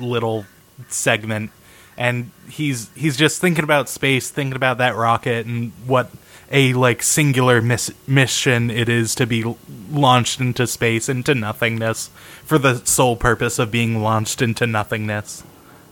little 0.00 0.44
segment, 0.88 1.52
and 1.96 2.32
he's 2.48 2.90
he's 2.96 3.16
just 3.16 3.40
thinking 3.40 3.62
about 3.62 3.88
space, 3.88 4.28
thinking 4.28 4.56
about 4.56 4.78
that 4.78 4.96
rocket, 4.96 5.46
and 5.46 5.70
what 5.86 6.10
a 6.50 6.72
like 6.72 7.02
singular 7.02 7.62
miss- 7.62 7.94
mission 8.08 8.70
it 8.70 8.88
is 8.88 9.14
to 9.14 9.26
be 9.26 9.44
launched 9.90 10.40
into 10.40 10.66
space 10.66 11.08
into 11.08 11.34
nothingness 11.34 12.08
for 12.44 12.58
the 12.58 12.84
sole 12.84 13.14
purpose 13.14 13.58
of 13.60 13.70
being 13.70 14.02
launched 14.02 14.42
into 14.42 14.66
nothingness. 14.66 15.44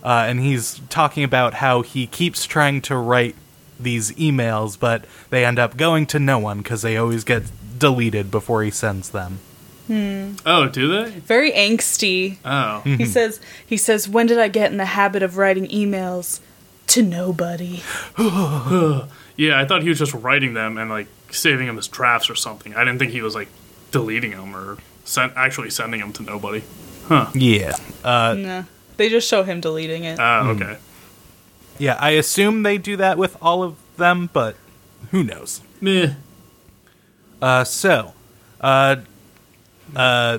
Uh, 0.03 0.24
and 0.28 0.41
he's 0.41 0.80
talking 0.89 1.22
about 1.22 1.55
how 1.55 1.82
he 1.82 2.07
keeps 2.07 2.45
trying 2.45 2.80
to 2.80 2.97
write 2.97 3.36
these 3.78 4.11
emails, 4.12 4.78
but 4.78 5.05
they 5.30 5.45
end 5.45 5.59
up 5.59 5.76
going 5.76 6.07
to 6.07 6.18
no 6.18 6.39
one 6.39 6.59
because 6.59 6.82
they 6.82 6.97
always 6.97 7.22
get 7.22 7.45
deleted 7.78 8.30
before 8.30 8.62
he 8.62 8.70
sends 8.70 9.10
them. 9.10 9.40
Hmm. 9.86 10.34
Oh, 10.44 10.68
do 10.68 10.88
they? 10.88 11.10
Very 11.20 11.50
angsty. 11.52 12.38
Oh. 12.44 12.80
He 12.82 12.90
mm-hmm. 12.90 13.04
says 13.04 13.40
he 13.64 13.76
says, 13.76 14.08
When 14.08 14.26
did 14.26 14.38
I 14.38 14.48
get 14.48 14.70
in 14.70 14.76
the 14.76 14.84
habit 14.84 15.22
of 15.22 15.36
writing 15.36 15.66
emails? 15.68 16.40
To 16.88 17.02
nobody. 17.02 17.82
Yeah, 19.38 19.60
I 19.60 19.64
thought 19.66 19.82
he 19.82 19.88
was 19.88 20.00
just 20.00 20.12
writing 20.14 20.54
them 20.54 20.76
and 20.76 20.90
like 20.90 21.06
saving 21.30 21.68
them 21.68 21.78
as 21.78 21.86
drafts 21.86 22.28
or 22.28 22.34
something. 22.34 22.74
I 22.74 22.80
didn't 22.84 22.98
think 22.98 23.12
he 23.12 23.22
was 23.22 23.36
like 23.36 23.48
deleting 23.92 24.32
them 24.32 24.54
or 24.54 24.78
sent, 25.04 25.32
actually 25.36 25.70
sending 25.70 26.00
them 26.00 26.12
to 26.14 26.24
nobody. 26.24 26.64
Huh. 27.06 27.30
Yeah. 27.34 27.76
Uh, 28.04 28.34
Nah. 28.36 28.62
They 28.96 29.08
just 29.08 29.28
show 29.28 29.44
him 29.44 29.60
deleting 29.60 30.02
it. 30.02 30.18
Oh, 30.20 30.48
okay. 30.56 30.76
yeah, 31.78 31.96
I 32.00 32.10
assume 32.10 32.64
they 32.64 32.78
do 32.78 32.96
that 32.96 33.16
with 33.16 33.36
all 33.40 33.62
of 33.62 33.76
them, 33.96 34.28
but 34.32 34.56
who 35.12 35.22
knows? 35.22 35.60
Meh. 35.80 36.14
Uh, 37.41 37.64
so, 37.64 38.12
uh, 38.61 38.97
uh, 39.97 40.39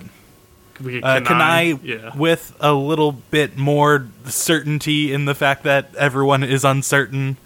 We 0.81 0.93
get 0.93 1.03
uh, 1.03 1.21
Kanae, 1.21 1.79
Yeah. 1.83 2.15
with 2.15 2.55
a 2.59 2.73
little 2.73 3.11
bit 3.11 3.57
more 3.57 4.07
certainty 4.25 5.11
in 5.13 5.25
the 5.25 5.35
fact 5.35 5.63
that 5.63 5.93
everyone 5.97 6.43
is 6.43 6.63
uncertain, 6.65 7.37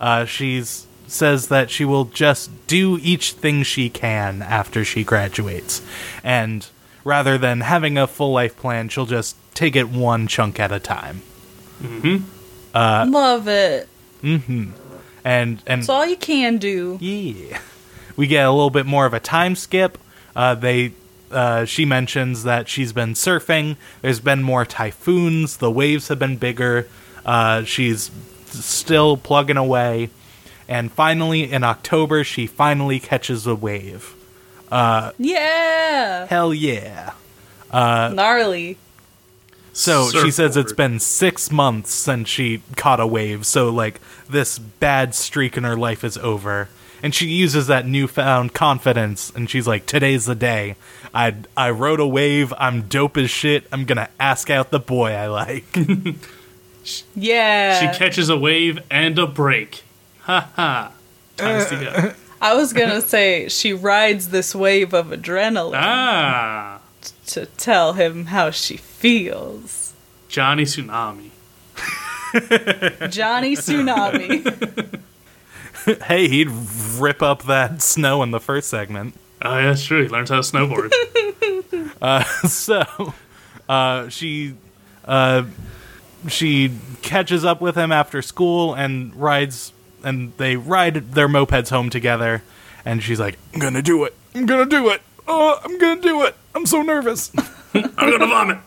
uh, 0.00 0.24
she's 0.24 0.86
says 1.06 1.48
that 1.48 1.70
she 1.70 1.84
will 1.84 2.04
just 2.04 2.48
do 2.68 2.96
each 3.02 3.32
thing 3.32 3.64
she 3.64 3.88
can 3.90 4.42
after 4.42 4.84
she 4.84 5.02
graduates, 5.02 5.82
and 6.22 6.68
rather 7.04 7.36
than 7.36 7.62
having 7.62 7.98
a 7.98 8.06
full 8.06 8.32
life 8.32 8.56
plan, 8.56 8.88
she'll 8.88 9.06
just 9.06 9.34
take 9.54 9.74
it 9.74 9.88
one 9.88 10.28
chunk 10.28 10.60
at 10.60 10.70
a 10.70 10.78
time. 10.78 11.22
Love 12.74 13.48
it. 13.48 13.88
And 14.22 14.72
and 15.24 15.58
That's 15.66 15.88
all 15.88 16.06
you 16.06 16.16
can 16.16 16.58
do. 16.58 16.96
Yeah. 17.00 17.58
We 18.20 18.26
get 18.26 18.44
a 18.44 18.50
little 18.50 18.68
bit 18.68 18.84
more 18.84 19.06
of 19.06 19.14
a 19.14 19.18
time 19.18 19.56
skip. 19.56 19.96
Uh, 20.36 20.54
they 20.54 20.92
uh, 21.30 21.64
she 21.64 21.86
mentions 21.86 22.42
that 22.42 22.68
she's 22.68 22.92
been 22.92 23.14
surfing. 23.14 23.78
There's 24.02 24.20
been 24.20 24.42
more 24.42 24.66
typhoons. 24.66 25.56
The 25.56 25.70
waves 25.70 26.08
have 26.08 26.18
been 26.18 26.36
bigger. 26.36 26.86
Uh, 27.24 27.64
she's 27.64 28.10
still 28.48 29.16
plugging 29.16 29.56
away. 29.56 30.10
And 30.68 30.92
finally, 30.92 31.50
in 31.50 31.64
October, 31.64 32.22
she 32.22 32.46
finally 32.46 33.00
catches 33.00 33.46
a 33.46 33.54
wave. 33.54 34.14
Yeah. 34.70 36.26
Hell 36.26 36.52
yeah. 36.52 37.14
Gnarly. 37.72 38.76
So 39.72 40.10
she 40.10 40.30
says 40.30 40.58
it's 40.58 40.74
been 40.74 41.00
six 41.00 41.50
months 41.50 41.94
since 41.94 42.28
she 42.28 42.60
caught 42.76 43.00
a 43.00 43.06
wave. 43.06 43.46
So, 43.46 43.70
like, 43.70 43.98
this 44.28 44.58
bad 44.58 45.14
streak 45.14 45.56
in 45.56 45.64
her 45.64 45.76
life 45.76 46.04
is 46.04 46.18
over. 46.18 46.68
And 47.02 47.14
she 47.14 47.26
uses 47.26 47.66
that 47.68 47.86
newfound 47.86 48.52
confidence, 48.52 49.30
and 49.34 49.48
she's 49.48 49.66
like, 49.66 49.86
"Today's 49.86 50.26
the 50.26 50.34
day. 50.34 50.76
I 51.14 51.34
I 51.56 51.70
rode 51.70 52.00
a 52.00 52.06
wave. 52.06 52.52
I'm 52.58 52.82
dope 52.82 53.16
as 53.16 53.30
shit. 53.30 53.66
I'm 53.72 53.84
gonna 53.84 54.08
ask 54.18 54.50
out 54.50 54.70
the 54.70 54.80
boy 54.80 55.12
I 55.12 55.26
like." 55.26 55.64
Yeah. 57.14 57.78
She 57.78 57.98
catches 57.98 58.30
a 58.30 58.36
wave 58.38 58.78
and 58.90 59.18
a 59.18 59.26
break. 59.26 59.82
Ha 60.22 60.50
ha. 60.56 60.92
ties 61.36 61.68
together. 61.68 62.16
I 62.40 62.54
was 62.54 62.72
gonna 62.72 63.02
say 63.02 63.48
she 63.50 63.72
rides 63.74 64.30
this 64.30 64.54
wave 64.54 64.94
of 64.94 65.08
adrenaline 65.08 65.74
Ah, 65.74 66.80
to 67.26 67.44
tell 67.46 67.92
him 67.92 68.26
how 68.26 68.50
she 68.50 68.78
feels. 68.78 69.92
Johnny 70.28 70.64
Tsunami. 70.64 71.30
Johnny 73.10 73.56
Tsunami. 73.56 75.00
hey, 76.06 76.28
he'd 76.28 76.48
rip 76.98 77.22
up 77.22 77.44
that 77.44 77.82
snow 77.82 78.22
in 78.22 78.30
the 78.30 78.40
first 78.40 78.68
segment. 78.68 79.14
Oh 79.42 79.56
yeah, 79.56 79.66
that's 79.66 79.84
true. 79.84 80.02
He 80.02 80.08
learns 80.08 80.28
how 80.30 80.40
to 80.40 80.42
snowboard. 80.42 80.92
so 82.48 83.14
uh, 83.68 84.08
she 84.08 84.54
uh, 85.04 85.44
she 86.28 86.72
catches 87.02 87.44
up 87.44 87.60
with 87.60 87.76
him 87.76 87.92
after 87.92 88.22
school 88.22 88.74
and 88.74 89.14
rides 89.14 89.72
and 90.02 90.32
they 90.36 90.56
ride 90.56 91.12
their 91.12 91.28
mopeds 91.28 91.70
home 91.70 91.90
together 91.90 92.42
and 92.84 93.02
she's 93.02 93.20
like 93.20 93.38
i'm 93.52 93.60
gonna 93.60 93.82
do 93.82 94.04
it 94.04 94.14
i'm 94.34 94.46
gonna 94.46 94.64
do 94.64 94.88
it 94.88 95.02
oh 95.28 95.60
i'm 95.62 95.78
gonna 95.78 96.00
do 96.00 96.22
it 96.22 96.34
i'm 96.54 96.64
so 96.64 96.80
nervous 96.82 97.30
I'm 97.74 97.82
gonna 97.94 98.26
vomit. 98.26 98.58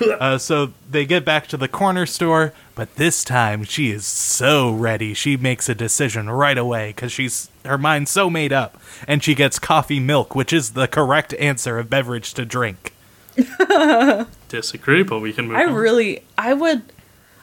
uh, 0.20 0.38
so 0.38 0.72
they 0.88 1.04
get 1.04 1.24
back 1.24 1.46
to 1.46 1.56
the 1.56 1.68
corner 1.68 2.06
store 2.06 2.52
but 2.74 2.94
this 2.96 3.24
time 3.24 3.64
she 3.64 3.90
is 3.90 4.06
so 4.06 4.72
ready 4.72 5.12
she 5.14 5.36
makes 5.36 5.68
a 5.68 5.74
decision 5.74 6.28
right 6.30 6.58
away 6.58 6.90
because 6.90 7.12
she's 7.12 7.50
her 7.64 7.78
mind's 7.78 8.10
so 8.10 8.30
made 8.30 8.52
up 8.52 8.80
and 9.06 9.22
she 9.22 9.34
gets 9.34 9.58
coffee 9.58 10.00
milk 10.00 10.34
which 10.34 10.52
is 10.52 10.70
the 10.72 10.88
correct 10.88 11.34
answer 11.34 11.78
of 11.78 11.90
beverage 11.90 12.34
to 12.34 12.44
drink 12.44 12.92
Disagree, 14.48 15.02
but 15.02 15.20
we 15.20 15.32
can 15.32 15.48
move. 15.48 15.56
I 15.56 15.66
on. 15.66 15.74
really, 15.74 16.22
I 16.36 16.52
would, 16.54 16.82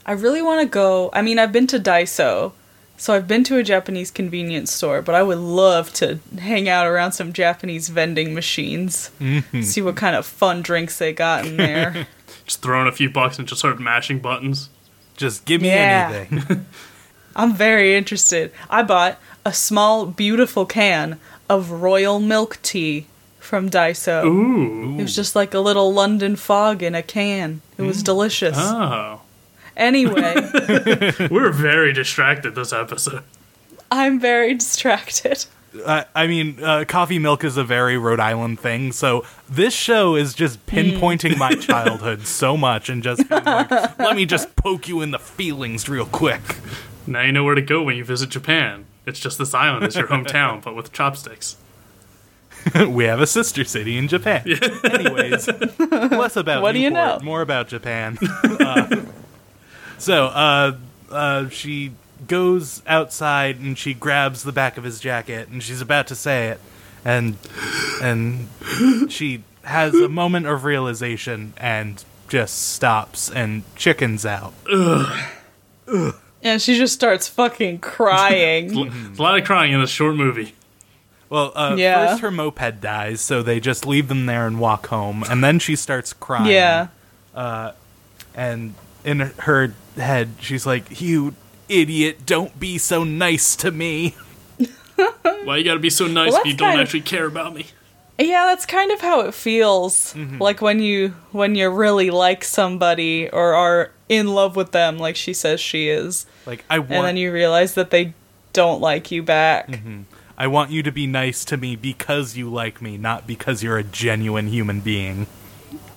I 0.06 0.12
really 0.14 0.42
want 0.42 0.62
to 0.62 0.68
go. 0.68 1.10
I 1.14 1.22
mean, 1.22 1.40
I've 1.40 1.52
been 1.52 1.68
to 1.68 1.80
Daiso, 1.80 2.54
so 2.98 3.14
I've 3.14 3.28
been 3.28 3.44
to 3.46 3.58
a 3.58 3.64
Japanese 3.64 4.12
convenience 4.12 4.72
store, 4.72 5.02
but 5.02 5.16
I 5.16 5.24
would 5.24 5.38
love 5.38 5.94
to 5.94 6.20
hang 6.40 6.68
out 6.68 6.88
around 6.88 7.14
some 7.14 7.34
Japanese 7.34 7.90
vending 7.90 8.34
machines, 8.34 9.12
see 9.62 9.82
what 9.82 9.96
kind 9.96 10.16
of 10.16 10.26
fun 10.26 10.62
drinks 10.62 10.98
they 10.98 11.14
got 11.14 11.46
in 11.46 11.58
there. 11.58 12.08
just 12.48 12.62
throw 12.62 12.82
in 12.82 12.88
a 12.88 12.92
few 12.92 13.10
bucks 13.10 13.38
and 13.38 13.48
just 13.48 13.60
start 13.60 13.80
mashing 13.80 14.20
buttons. 14.20 14.70
just 15.16 15.46
give 15.46 15.62
me 15.62 15.70
Yeah. 15.70 16.26
anything 16.32 16.66
I'm 17.36 17.54
very 17.54 17.96
interested. 17.96 18.52
I 18.68 18.82
bought 18.82 19.20
a 19.46 19.54
small, 19.54 20.08
beautiful 20.08 20.66
can 20.66 21.20
of 21.48 21.70
royal 21.70 22.20
milk 22.20 22.58
tea 22.64 23.06
from 23.40 23.70
Daiso. 23.70 24.26
Ooh. 24.26 24.98
It 24.98 25.04
was 25.04 25.16
just 25.16 25.36
like 25.36 25.54
a 25.54 25.60
little 25.60 25.94
London 25.94 26.36
fog 26.36 26.82
in 26.82 26.96
a 26.96 27.04
can. 27.04 27.62
It 27.78 27.84
was 27.84 28.02
mm. 28.02 28.06
delicious. 28.06 28.58
Oh. 28.60 29.22
Anyway, 29.76 30.34
We're 31.32 31.52
very 31.52 31.94
distracted 31.94 32.56
this 32.56 32.74
episode. 32.74 33.24
I'm 33.92 34.20
very 34.20 34.56
distracted. 34.56 35.46
I, 35.86 36.06
I 36.16 36.28
mean, 36.28 36.64
uh, 36.64 36.86
coffee 36.88 37.20
milk 37.20 37.44
is 37.44 37.58
a 37.58 37.64
very 37.64 37.98
Rhode 37.98 38.20
Island 38.20 38.60
thing, 38.60 38.92
so 38.92 39.26
this 39.50 39.74
show 39.74 40.16
is 40.16 40.34
just 40.34 40.66
pinpointing 40.66 41.38
my 41.38 41.52
childhood 41.56 42.26
so 42.28 42.56
much 42.58 42.90
and 42.90 43.04
just 43.04 43.28
being 43.30 43.44
like, 43.44 43.70
let 44.00 44.16
me 44.16 44.26
just 44.26 44.56
poke 44.56 44.88
you 44.88 45.02
in 45.02 45.12
the 45.12 45.20
feelings 45.20 45.88
real 45.90 46.06
quick. 46.06 46.42
Now 47.06 47.22
you 47.22 47.32
know 47.32 47.44
where 47.44 47.56
to 47.56 47.62
go 47.62 47.84
when 47.84 47.96
you 47.96 48.04
visit 48.04 48.30
Japan. 48.30 48.86
It's 49.06 49.20
just 49.20 49.38
this 49.38 49.54
island 49.54 49.86
is 49.86 49.96
your 49.96 50.08
hometown, 50.08 50.62
but 50.62 50.76
with 50.76 50.92
chopsticks. 50.92 51.56
we 52.90 53.06
have 53.06 53.22
a 53.22 53.28
sister 53.28 53.64
city 53.64 53.98
in 53.98 54.08
Japan. 54.10 54.44
Anyways, 54.84 55.48
less 55.80 56.36
about 56.36 56.62
What 56.62 56.74
do 56.74 56.80
you 56.80 56.90
Newport, 56.90 57.20
know? 57.22 57.26
more 57.26 57.42
about 57.42 57.70
Japan. 57.70 58.18
Uh, 58.22 59.04
so, 59.98 60.26
uh, 60.26 60.78
uh, 61.10 61.48
she 61.50 61.92
goes 62.26 62.82
outside 62.88 63.60
and 63.60 63.78
she 63.78 63.94
grabs 63.94 64.44
the 64.44 64.52
back 64.52 64.78
of 64.78 64.84
his 64.84 65.00
jacket 65.00 65.50
and 65.50 65.62
she's 65.62 65.82
about 65.82 66.08
to 66.08 66.16
say 66.16 66.48
it, 66.50 66.60
and 67.06 67.38
and 68.02 68.48
she 69.12 69.44
has 69.64 69.94
a 69.94 70.08
moment 70.10 70.48
of 70.48 70.64
realization 70.64 71.54
and 71.58 72.04
just 72.30 72.70
stops 72.74 73.30
and 73.30 73.64
chickens 73.76 74.26
out. 74.26 74.54
And 76.44 76.62
she 76.62 76.78
just 76.78 76.94
starts 76.94 77.28
fucking 77.28 77.80
crying. 77.80 78.76
A 79.18 79.22
lot 79.22 79.38
of 79.38 79.46
crying 79.46 79.74
in 79.74 79.82
a 79.82 79.88
short 79.88 80.16
movie. 80.16 80.54
Well, 81.30 81.52
uh, 81.56 81.76
Yeah. 81.78 82.08
first 82.10 82.22
her 82.22 82.32
moped 82.32 82.80
dies, 82.80 83.20
so 83.22 83.42
they 83.44 83.60
just 83.60 83.86
leave 83.86 84.08
them 84.08 84.28
there 84.28 84.48
and 84.48 84.60
walk 84.60 84.88
home, 84.88 85.24
and 85.30 85.44
then 85.44 85.60
she 85.60 85.76
starts 85.76 86.14
crying. 86.14 86.48
yeah. 86.52 86.88
Uh, 87.36 87.72
and 88.36 88.74
in 89.04 89.20
her 89.20 89.74
head 89.96 90.30
she's 90.40 90.66
like 90.66 91.00
you 91.02 91.34
idiot 91.70 92.26
don't 92.26 92.60
be 92.60 92.78
so 92.78 93.04
nice 93.04 93.56
to 93.58 93.72
me 93.72 94.16
Why 95.44 95.58
you 95.58 95.64
gotta 95.64 95.80
be 95.80 95.90
so 95.90 96.08
nice 96.08 96.32
Well, 96.32 96.42
if 96.42 96.48
you 96.48 96.54
don't 96.56 96.70
kind 96.70 96.82
of- 96.82 96.86
actually 96.88 97.02
care 97.02 97.26
about 97.26 97.54
me? 97.54 97.68
Yeah, 98.20 98.46
that's 98.48 98.66
kind 98.66 98.92
of 98.92 99.00
how 99.00 99.22
it 99.22 99.36
feels. 99.36 100.16
Mm-hmm. 100.16 100.42
Like 100.42 100.60
when 100.60 100.80
you 100.80 101.10
when 101.32 101.54
you 101.54 101.70
really 101.70 102.10
like 102.10 102.44
somebody 102.44 103.30
or 103.30 103.54
are 103.54 103.92
in 104.10 104.28
love 104.34 104.56
with 104.56 104.72
them 104.72 104.98
like 104.98 105.16
she 105.16 105.34
says 105.34 105.60
she 105.60 105.88
is. 105.90 106.26
like 106.48 106.64
i 106.70 106.80
want, 106.80 106.92
And 106.92 107.06
then 107.06 107.18
you 107.18 107.32
realize 107.32 107.76
that 107.76 107.92
they 107.92 108.14
don't 108.54 108.82
like 108.82 109.12
you 109.12 109.22
back. 109.22 109.68
Mm-hmm. 109.68 110.02
i 110.38 110.48
want 110.48 110.72
you 110.72 110.82
to 110.82 110.92
be 110.92 111.06
nice 111.06 111.46
to 111.46 111.58
me 111.58 111.76
because 111.76 112.36
you 112.38 112.50
like 112.50 112.82
me 112.82 112.98
not 112.98 113.28
because 113.28 113.62
you're 113.62 113.78
a 113.78 113.84
genuine 113.84 114.48
human 114.48 114.80
being 114.80 115.28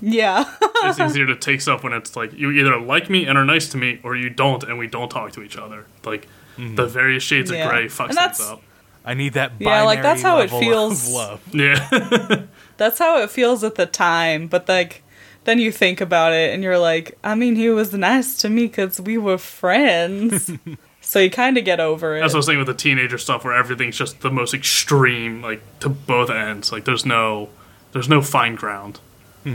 Yeah. 0.01 0.45
It's 0.83 0.99
easier 0.99 1.27
to 1.27 1.37
take 1.37 1.61
stuff 1.61 1.85
when 1.85 1.93
it's 1.93 2.17
like 2.17 2.33
you 2.33 2.51
either 2.53 2.81
like 2.81 3.11
me 3.11 3.27
and 3.27 3.37
are 3.37 3.45
nice 3.45 3.69
to 3.69 3.77
me, 3.77 4.01
or 4.03 4.17
you 4.17 4.31
don't 4.31 4.63
and 4.65 4.79
we 4.79 4.87
don't 4.87 5.11
talk 5.11 5.33
to 5.33 5.43
each 5.43 5.59
other. 5.59 5.85
Like 6.05 6.27
mm-hmm. 6.57 6.75
the 6.75 6.87
various 6.87 7.23
shades 7.23 7.51
Yeah. 7.51 7.65
of 7.65 7.71
gray 7.71 7.85
fucks 7.87 8.09
And 8.09 8.17
that's- 8.17 8.39
things 8.39 8.51
up. 8.51 8.63
i 9.05 9.13
need 9.13 9.35
that 9.35 9.53
Yeah, 9.59 9.83
like, 9.83 10.01
that's 10.03 10.23
binary 10.23 10.49
how 10.49 10.57
it 10.57 10.61
feels. 10.61 11.07
of 11.07 11.13
love 11.13 11.41
Yeah. 11.55 12.43
That's 12.79 12.99
how 12.99 13.21
it 13.21 13.31
feels 13.31 13.63
at 13.63 13.75
the 13.75 13.85
time, 13.85 14.47
but 14.47 14.67
like 14.69 15.03
then 15.45 15.59
you 15.59 15.71
think 15.71 16.01
about 16.01 16.33
it 16.33 16.55
and 16.55 16.63
you're 16.63 16.79
like, 16.79 17.19
I 17.23 17.35
mean, 17.35 17.57
he 17.57 17.69
was 17.69 17.93
nice 17.93 18.37
to 18.39 18.49
me 18.49 18.69
cuz 18.69 18.99
we 19.01 19.19
were 19.19 19.37
friends. 19.39 20.51
so 21.03 21.19
you 21.19 21.31
kind 21.31 21.59
of 21.59 21.65
get 21.67 21.79
over 21.81 22.17
it. 22.17 22.21
That's 22.21 22.33
what 22.33 22.39
I 22.39 22.41
was 22.41 22.47
saying 22.47 22.59
with 22.59 22.69
the 22.69 22.75
teenager 22.75 23.19
stuff, 23.19 23.45
where 23.45 23.55
everything's 23.55 23.99
just 23.99 24.21
the 24.23 24.31
most 24.31 24.55
extreme, 24.55 25.43
like 25.43 25.61
to 25.81 25.91
both 25.91 26.31
ends. 26.31 26.73
Like 26.73 26.85
there's 26.87 27.05
no, 27.05 27.51
there's 27.93 28.09
no 28.09 28.23
fine 28.23 28.55
ground. 28.55 29.01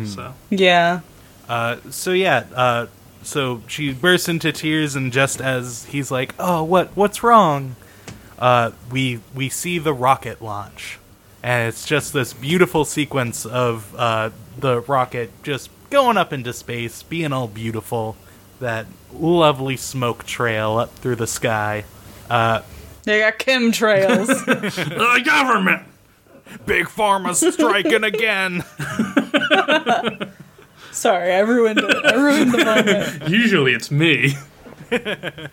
So 0.05 0.33
yeah. 0.49 1.01
uh, 1.47 1.77
so 1.91 2.11
yeah 2.11 2.45
uh, 2.55 2.87
so 3.23 3.61
she 3.67 3.93
bursts 3.93 4.27
into 4.27 4.51
tears 4.51 4.95
and 4.95 5.13
just 5.13 5.39
as 5.41 5.85
he's 5.85 6.09
like 6.11 6.33
oh 6.39 6.63
what 6.63 6.89
what's 6.95 7.21
wrong 7.23 7.75
uh, 8.39 8.71
we 8.91 9.19
we 9.33 9.49
see 9.49 9.77
the 9.77 9.93
rocket 9.93 10.41
launch 10.41 10.97
and 11.43 11.67
it's 11.69 11.85
just 11.85 12.13
this 12.13 12.33
beautiful 12.33 12.83
sequence 12.83 13.45
of 13.45 13.93
uh, 13.95 14.31
the 14.57 14.81
rocket 14.81 15.29
just 15.43 15.69
going 15.91 16.17
up 16.17 16.33
into 16.33 16.51
space 16.51 17.03
being 17.03 17.31
all 17.31 17.47
beautiful 17.47 18.15
that 18.59 18.87
lovely 19.13 19.77
smoke 19.77 20.25
trail 20.25 20.77
up 20.77 20.93
through 20.95 21.15
the 21.15 21.27
sky 21.27 21.85
uh, 22.29 22.61
They 23.03 23.19
got 23.19 23.37
chemtrails. 23.37 24.27
the 24.45 25.21
government. 25.23 25.83
Big 26.65 26.87
pharma's 26.87 27.39
striking 27.53 28.03
again 28.03 28.63
Sorry, 30.91 31.33
I 31.33 31.39
ruined 31.39 31.79
it. 31.79 32.05
I 32.05 32.13
ruined 32.15 32.53
the 32.53 32.63
moment 32.63 33.23
Usually 33.29 33.73
it's 33.73 33.91
me. 33.91 34.35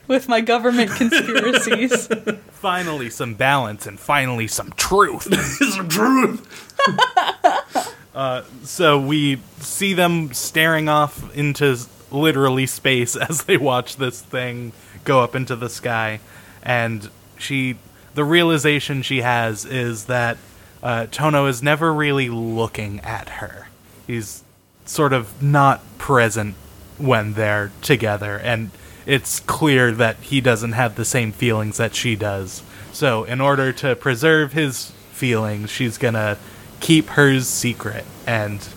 with 0.07 0.29
my 0.29 0.41
government 0.41 0.91
conspiracies. 0.93 2.07
finally 2.51 3.11
some 3.11 3.35
balance 3.35 3.87
and 3.87 3.99
finally 3.99 4.47
some 4.47 4.71
truth 4.77 5.27
it's 5.31 5.77
the 5.77 5.87
truth. 5.89 7.89
Uh, 8.15 8.43
so 8.63 9.01
we 9.01 9.39
see 9.59 9.95
them 9.95 10.35
staring 10.35 10.87
off 10.87 11.35
into 11.35 11.75
literally 12.11 12.67
space 12.67 13.17
as 13.17 13.45
they 13.45 13.57
watch 13.57 13.97
this 13.97 14.21
thing 14.21 14.71
go 15.05 15.23
up 15.23 15.35
into 15.35 15.57
the 15.57 15.71
sky, 15.71 16.21
and 16.63 17.09
she, 17.39 17.79
the 18.15 18.23
realization 18.23 19.01
she 19.01 19.23
has 19.23 19.65
is 19.65 20.05
that 20.05 20.37
uh, 20.83 21.07
Tono 21.11 21.47
is 21.47 21.63
never 21.63 21.93
really 21.93 22.29
looking 22.29 23.01
at 23.01 23.29
her. 23.29 23.69
He's 24.07 24.43
sort 24.85 25.13
of 25.13 25.43
not 25.43 25.81
present 25.99 26.55
when 26.99 27.35
they're 27.35 27.73
together, 27.83 28.39
and 28.39 28.71
it's 29.07 29.41
clear 29.41 29.93
that 29.93 30.17
he 30.17 30.41
doesn't 30.41 30.73
have 30.73 30.97
the 30.97 31.05
same 31.05 31.33
feelings 31.33 31.77
that 31.77 31.95
she 31.95 32.17
does. 32.17 32.63
So, 32.93 33.25
in 33.25 33.41
order 33.41 33.73
to 33.75 33.97
preserve 33.97 34.53
his 34.53 34.91
feelings, 35.13 35.71
she's 35.71 35.99
gonna 35.99 36.37
keep 36.81 37.07
hers 37.11 37.47
secret 37.47 38.05
and 38.27 38.69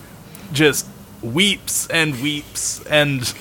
just 0.54 0.88
weeps 1.22 1.88
and 1.88 2.22
weeps 2.22 2.86
and 2.86 3.34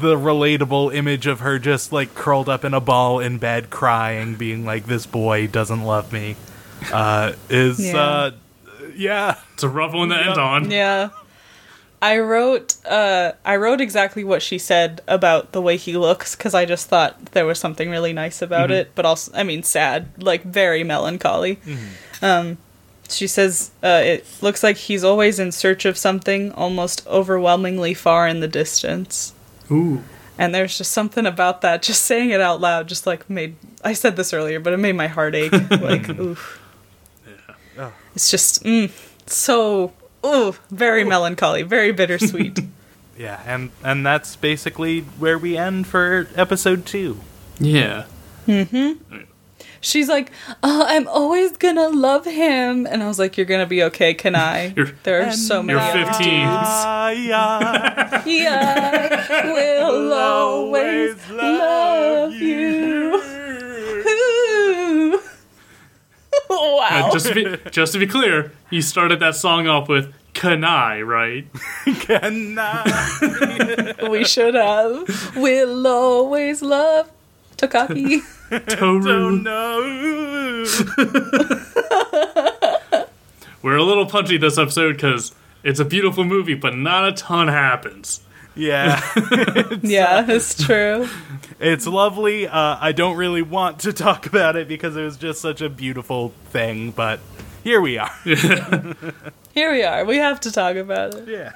the 0.00 0.16
relatable 0.16 0.94
image 0.94 1.26
of 1.26 1.40
her 1.40 1.58
just 1.58 1.92
like 1.92 2.14
curled 2.14 2.48
up 2.48 2.64
in 2.64 2.72
a 2.72 2.80
ball 2.80 3.20
in 3.20 3.36
bed 3.36 3.68
crying 3.68 4.34
being 4.34 4.64
like 4.64 4.86
this 4.86 5.04
boy 5.04 5.46
doesn't 5.46 5.82
love 5.82 6.10
me 6.10 6.34
uh 6.92 7.32
is 7.50 7.78
Yeah. 7.92 7.96
uh 8.00 8.30
yeah 8.96 9.36
It's 9.54 9.62
a 9.62 9.68
rough 9.68 9.92
one 9.94 10.08
to 10.10 10.16
end 10.16 10.38
on. 10.38 10.70
Yeah. 10.70 11.10
I 12.00 12.18
wrote 12.18 12.76
uh 12.86 13.32
I 13.44 13.56
wrote 13.56 13.80
exactly 13.80 14.24
what 14.24 14.42
she 14.42 14.58
said 14.58 15.00
about 15.06 15.52
the 15.52 15.62
way 15.62 15.76
he 15.76 15.96
looks 15.96 16.34
cuz 16.34 16.52
I 16.54 16.64
just 16.64 16.88
thought 16.88 17.26
there 17.32 17.46
was 17.46 17.58
something 17.60 17.90
really 17.90 18.12
nice 18.12 18.42
about 18.42 18.70
Mm-hmm. 18.70 18.78
it, 18.88 18.90
but 18.94 19.04
also 19.06 19.30
I 19.34 19.42
mean 19.44 19.62
sad, 19.62 20.08
like 20.18 20.42
very 20.42 20.82
melancholy. 20.84 21.58
Um 22.20 22.58
she 23.08 23.26
says 23.26 23.70
uh, 23.84 24.00
it 24.02 24.24
looks 24.40 24.62
like 24.62 24.76
he's 24.78 25.04
always 25.04 25.38
in 25.38 25.52
search 25.52 25.84
of 25.84 25.98
something 25.98 26.50
almost 26.52 27.06
overwhelmingly 27.06 27.92
far 27.94 28.26
in 28.26 28.40
the 28.40 28.48
distance. 28.48 29.34
Ooh. 29.70 30.02
And 30.38 30.54
there's 30.54 30.78
just 30.78 30.92
something 30.92 31.26
about 31.26 31.60
that 31.60 31.82
just 31.82 32.02
saying 32.06 32.30
it 32.30 32.40
out 32.40 32.60
loud 32.60 32.88
just 32.88 33.06
like 33.06 33.28
made 33.28 33.54
I 33.84 33.92
said 33.92 34.16
this 34.16 34.32
earlier, 34.32 34.60
but 34.60 34.72
it 34.72 34.78
made 34.78 34.94
my 34.96 35.08
heart 35.08 35.34
ache 35.34 35.52
like 35.70 36.08
oof. 36.18 36.58
It's 38.14 38.30
just 38.30 38.62
mm, 38.64 38.90
so 39.26 39.92
oh, 40.24 40.56
very 40.70 41.04
melancholy, 41.04 41.62
very 41.62 41.92
bittersweet. 41.92 42.58
Yeah, 43.14 43.40
and 43.46 43.70
and 43.84 44.06
that's 44.06 44.36
basically 44.36 45.00
where 45.18 45.36
we 45.38 45.56
end 45.58 45.86
for 45.86 46.28
episode 46.34 46.86
two. 46.86 47.20
Yeah. 47.60 48.06
Mm-hmm. 48.48 49.18
She's 49.82 50.08
like, 50.08 50.32
oh, 50.62 50.84
I'm 50.88 51.06
always 51.08 51.56
gonna 51.58 51.88
love 51.90 52.24
him, 52.24 52.86
and 52.86 53.02
I 53.02 53.08
was 53.08 53.18
like, 53.18 53.36
you're 53.36 53.44
gonna 53.46 53.66
be 53.66 53.82
okay, 53.84 54.14
can 54.14 54.34
I? 54.34 54.68
You're- 54.76 54.94
there 55.02 55.26
are 55.26 55.32
so 55.32 55.62
many. 55.62 55.78
You're 55.78 56.06
15. 56.06 56.30
Ah, 56.48 57.10
yeah. 57.10 58.22
Yeah, 58.24 59.52
we'll 59.52 60.12
always 60.14 61.16
love 61.30 62.32
you. 62.32 63.11
Ooh. 63.11 63.11
Wow. 66.62 67.08
Uh, 67.08 67.12
just 67.12 67.26
to 67.26 67.34
be 67.34 67.70
just 67.70 67.92
to 67.92 67.98
be 67.98 68.06
clear, 68.06 68.52
you 68.70 68.82
started 68.82 69.18
that 69.20 69.34
song 69.34 69.66
off 69.66 69.88
with 69.88 70.14
"Kanae," 70.32 71.04
right? 71.04 71.46
Can 72.00 72.56
I? 72.58 73.94
we 74.08 74.24
should 74.24 74.54
have. 74.54 75.32
We'll 75.36 75.86
always 75.86 76.62
love 76.62 77.10
Takaki. 77.56 78.20
Toru. 78.76 79.02
don't 79.02 79.42
know. 79.42 80.64
We're 83.62 83.76
a 83.76 83.82
little 83.82 84.06
punchy 84.06 84.36
this 84.36 84.58
episode 84.58 84.94
because 84.94 85.34
it's 85.62 85.80
a 85.80 85.84
beautiful 85.84 86.24
movie, 86.24 86.54
but 86.54 86.76
not 86.76 87.08
a 87.08 87.12
ton 87.12 87.48
happens. 87.48 88.20
Yeah, 88.54 89.00
yeah, 89.82 90.26
it's 90.28 90.62
true. 90.62 91.08
it's 91.58 91.86
lovely. 91.86 92.46
Uh, 92.46 92.76
I 92.80 92.92
don't 92.92 93.16
really 93.16 93.42
want 93.42 93.80
to 93.80 93.92
talk 93.92 94.26
about 94.26 94.56
it 94.56 94.68
because 94.68 94.96
it 94.96 95.02
was 95.02 95.16
just 95.16 95.40
such 95.40 95.60
a 95.60 95.68
beautiful 95.68 96.30
thing, 96.50 96.90
but 96.90 97.20
here 97.64 97.80
we 97.80 97.98
are. 97.98 98.10
Here 99.54 99.70
we 99.70 99.82
are. 99.82 100.04
We 100.06 100.16
have 100.16 100.40
to 100.40 100.50
talk 100.50 100.76
about 100.76 101.14
it. 101.14 101.28
Yeah. 101.28 101.52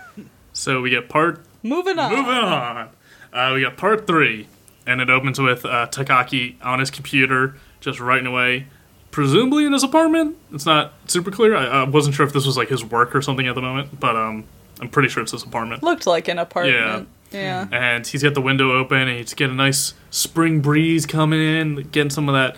So 0.53 0.83
we 0.83 0.91
get 0.91 1.09
part 1.09 1.43
Moving 1.63 1.99
on. 1.99 2.11
Moving 2.11 2.35
on. 2.35 2.91
Uh, 3.33 3.53
we 3.55 3.63
got 3.63 3.77
part 3.77 4.07
three, 4.07 4.47
and 4.87 5.01
it 5.01 5.11
opens 5.11 5.41
with 5.41 5.65
uh, 5.65 5.89
Takaki 5.91 6.57
on 6.63 6.79
his 6.79 6.91
computer, 6.91 7.57
just 7.81 7.99
writing 7.99 8.27
away, 8.27 8.67
presumably 9.11 9.65
in 9.67 9.73
his 9.73 9.83
apartment. 9.83 10.37
It's 10.53 10.67
not 10.67 10.93
super 11.07 11.31
clear. 11.31 11.57
I, 11.57 11.65
I 11.67 11.85
wasn't 11.85 12.15
sure 12.15 12.25
if 12.27 12.33
this 12.33 12.47
was 12.47 12.57
like 12.57 12.69
his 12.69 12.85
work 12.85 13.17
or 13.17 13.23
something 13.23 13.47
at 13.49 13.55
the 13.55 13.63
moment, 13.63 13.99
but 13.99 14.15
um, 14.15 14.45
I'm 14.81 14.89
pretty 14.89 15.09
sure 15.09 15.23
it's 15.23 15.33
his 15.33 15.43
apartment. 15.43 15.83
Looked 15.83 16.07
like 16.07 16.29
an 16.29 16.39
apartment. 16.39 16.77
Yeah. 16.77 17.05
Yeah. 17.33 17.67
And 17.73 18.07
he's 18.07 18.23
got 18.23 18.35
the 18.35 18.41
window 18.41 18.73
open, 18.73 19.09
and 19.09 19.19
he's 19.19 19.35
getting 19.35 19.55
a 19.55 19.57
nice 19.57 19.95
spring 20.11 20.61
breeze 20.61 21.07
coming 21.07 21.41
in, 21.41 21.77
getting 21.91 22.11
some 22.11 22.29
of 22.29 22.35
that 22.35 22.57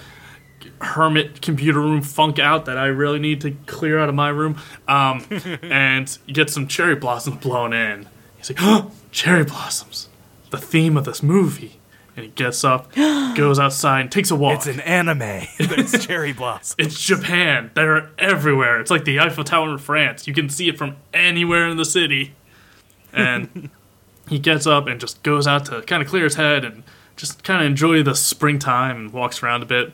hermit 0.80 1.40
computer 1.40 1.80
room 1.80 2.02
funk 2.02 2.38
out 2.38 2.66
that 2.66 2.78
I 2.78 2.86
really 2.86 3.18
need 3.18 3.40
to 3.42 3.52
clear 3.66 3.98
out 3.98 4.08
of 4.08 4.14
my 4.14 4.28
room. 4.28 4.60
Um, 4.86 5.24
and 5.62 6.18
you 6.26 6.34
get 6.34 6.50
some 6.50 6.68
cherry 6.68 6.94
blossoms 6.94 7.38
blown 7.38 7.72
in. 7.72 8.06
He's 8.36 8.50
like, 8.50 8.58
oh, 8.60 8.92
cherry 9.10 9.44
blossoms, 9.44 10.08
the 10.50 10.58
theme 10.58 10.96
of 10.96 11.04
this 11.04 11.22
movie. 11.22 11.77
And 12.18 12.24
he 12.24 12.32
gets 12.32 12.64
up, 12.64 12.92
goes 12.96 13.60
outside, 13.60 14.00
and 14.00 14.10
takes 14.10 14.32
a 14.32 14.34
walk. 14.34 14.56
It's 14.56 14.66
an 14.66 14.80
anime. 14.80 15.46
It's 15.60 16.04
cherry 16.04 16.32
blossoms. 16.32 16.74
It's 16.84 17.00
Japan. 17.00 17.70
They're 17.74 18.10
everywhere. 18.18 18.80
It's 18.80 18.90
like 18.90 19.04
the 19.04 19.20
Eiffel 19.20 19.44
Tower 19.44 19.70
in 19.70 19.78
France. 19.78 20.26
You 20.26 20.34
can 20.34 20.48
see 20.48 20.68
it 20.68 20.76
from 20.76 20.96
anywhere 21.14 21.68
in 21.68 21.76
the 21.76 21.84
city. 21.84 22.34
And 23.12 23.70
he 24.28 24.40
gets 24.40 24.66
up 24.66 24.88
and 24.88 24.98
just 24.98 25.22
goes 25.22 25.46
out 25.46 25.66
to 25.66 25.80
kind 25.82 26.02
of 26.02 26.08
clear 26.08 26.24
his 26.24 26.34
head 26.34 26.64
and 26.64 26.82
just 27.14 27.44
kind 27.44 27.62
of 27.62 27.68
enjoy 27.68 28.02
the 28.02 28.16
springtime 28.16 28.96
and 28.96 29.12
walks 29.12 29.40
around 29.40 29.62
a 29.62 29.66
bit. 29.66 29.92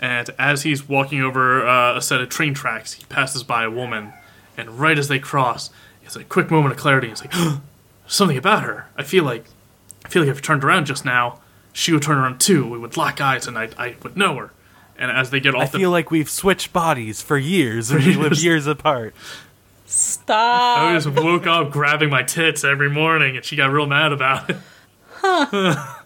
And 0.00 0.30
as 0.36 0.62
he's 0.62 0.88
walking 0.88 1.22
over 1.22 1.64
uh, 1.64 1.96
a 1.96 2.02
set 2.02 2.20
of 2.20 2.30
train 2.30 2.52
tracks, 2.52 2.94
he 2.94 3.04
passes 3.04 3.44
by 3.44 3.62
a 3.62 3.70
woman. 3.70 4.12
And 4.56 4.80
right 4.80 4.98
as 4.98 5.06
they 5.06 5.20
cross, 5.20 5.70
it's 6.02 6.16
a 6.16 6.24
quick 6.24 6.50
moment 6.50 6.74
of 6.74 6.80
clarity. 6.80 7.10
He's 7.10 7.20
like, 7.20 7.32
something 8.08 8.36
about 8.36 8.64
her. 8.64 8.88
I 8.96 9.04
feel 9.04 9.22
like, 9.22 9.44
I 10.04 10.08
feel 10.08 10.22
like 10.22 10.32
if 10.32 10.38
I 10.38 10.40
turned 10.40 10.64
around 10.64 10.86
just 10.86 11.04
now, 11.04 11.38
she 11.74 11.92
would 11.92 12.02
turn 12.02 12.16
around 12.16 12.40
too. 12.40 12.66
We 12.66 12.78
would 12.78 12.96
lock 12.96 13.20
eyes, 13.20 13.46
and 13.46 13.58
I, 13.58 13.68
I 13.76 13.96
would 14.02 14.16
know 14.16 14.36
her. 14.36 14.52
And 14.96 15.10
as 15.10 15.30
they 15.30 15.40
get 15.40 15.54
off 15.56 15.62
I 15.62 15.66
the 15.66 15.78
feel 15.80 15.90
like 15.90 16.10
we've 16.12 16.30
switched 16.30 16.72
bodies 16.72 17.20
for 17.20 17.36
years 17.36 17.90
and 17.90 18.04
we 18.04 18.14
live 18.14 18.32
years. 18.32 18.44
years 18.44 18.66
apart. 18.68 19.14
Stop. 19.84 20.78
I 20.78 20.94
just 20.94 21.08
woke 21.08 21.46
up 21.46 21.70
grabbing 21.72 22.10
my 22.10 22.22
tits 22.22 22.64
every 22.64 22.88
morning, 22.88 23.36
and 23.36 23.44
she 23.44 23.56
got 23.56 23.70
real 23.70 23.86
mad 23.86 24.12
about 24.12 24.48
it. 24.50 24.56
Huh. 25.16 25.96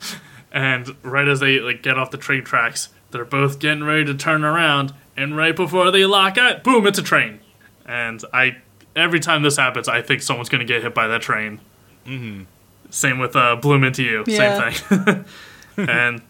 and 0.52 0.96
right 1.02 1.28
as 1.28 1.40
they 1.40 1.60
like 1.60 1.82
get 1.82 1.98
off 1.98 2.10
the 2.10 2.18
train 2.18 2.44
tracks, 2.44 2.88
they're 3.10 3.24
both 3.24 3.58
getting 3.58 3.84
ready 3.84 4.04
to 4.06 4.14
turn 4.14 4.44
around, 4.44 4.94
and 5.16 5.36
right 5.36 5.54
before 5.54 5.90
they 5.90 6.06
lock 6.06 6.38
eyes, 6.38 6.62
boom! 6.62 6.86
It's 6.86 6.98
a 6.98 7.02
train. 7.02 7.40
And 7.84 8.22
I, 8.32 8.58
every 8.96 9.20
time 9.20 9.42
this 9.42 9.56
happens, 9.56 9.88
I 9.88 10.00
think 10.02 10.22
someone's 10.22 10.48
gonna 10.48 10.64
get 10.64 10.82
hit 10.82 10.94
by 10.94 11.08
that 11.08 11.20
train. 11.22 11.60
Mm-hmm. 12.06 12.44
Same 12.90 13.18
with 13.18 13.36
uh, 13.36 13.56
Bloom 13.56 13.84
into 13.84 14.02
you. 14.02 14.24
Yeah. 14.26 14.70
Same 14.70 14.94
thing. 14.96 15.24
and 15.78 16.22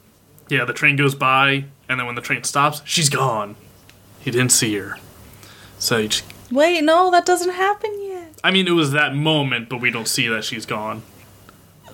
yeah, 0.49 0.65
the 0.65 0.73
train 0.73 0.97
goes 0.97 1.15
by, 1.15 1.65
and 1.89 1.99
then 1.99 2.07
when 2.07 2.15
the 2.15 2.21
train 2.23 2.45
stops, 2.45 2.83
she's 2.85 3.09
gone. 3.09 3.57
He 4.21 4.31
didn't 4.31 4.53
see 4.53 4.77
her. 4.77 4.97
So 5.79 5.99
he 5.99 6.09
just 6.09 6.25
Wait, 6.51 6.83
no, 6.83 7.11
that 7.11 7.27
doesn't 7.27 7.53
happen 7.53 7.91
yet. 8.03 8.39
I 8.43 8.51
mean, 8.51 8.67
it 8.67 8.73
was 8.73 8.93
that 8.93 9.15
moment, 9.15 9.69
but 9.69 9.81
we 9.81 9.91
don't 9.91 10.09
see 10.09 10.29
that 10.29 10.45
she's 10.45 10.65
gone. 10.65 11.03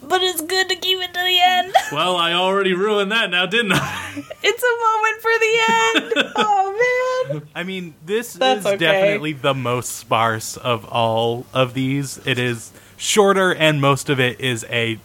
But 0.07 0.23
it's 0.23 0.41
good 0.43 0.69
to 0.69 0.77
keep 0.77 0.99
it 1.01 1.15
to 1.15 1.21
the 1.21 1.41
end. 1.41 1.75
Well, 1.93 2.17
I 2.17 2.33
already 2.33 2.75
ruined 2.75 3.13
that 3.13 3.31
now, 3.31 3.47
didn't 3.47 3.73
I? 3.75 4.25
It's 4.43 4.63
a 4.63 4.75
moment 4.85 5.23
for 5.23 5.31
the 5.39 6.23
end. 6.27 6.33
oh 6.37 7.31
man. 7.31 7.49
I 7.55 7.63
mean, 7.63 7.95
this 8.05 8.33
That's 8.33 8.61
is 8.61 8.67
okay. 8.67 8.77
definitely 8.79 9.33
the 9.35 9.55
most 9.55 9.93
sparse 9.93 10.57
of 10.57 10.85
all 10.87 11.47
of 11.55 11.75
these. 11.75 12.19
It 12.27 12.39
is 12.39 12.73
shorter, 12.97 13.55
and 13.55 13.81
most 13.81 14.11
of 14.11 14.19
it 14.19 14.41
is 14.41 14.65
a 14.71 14.99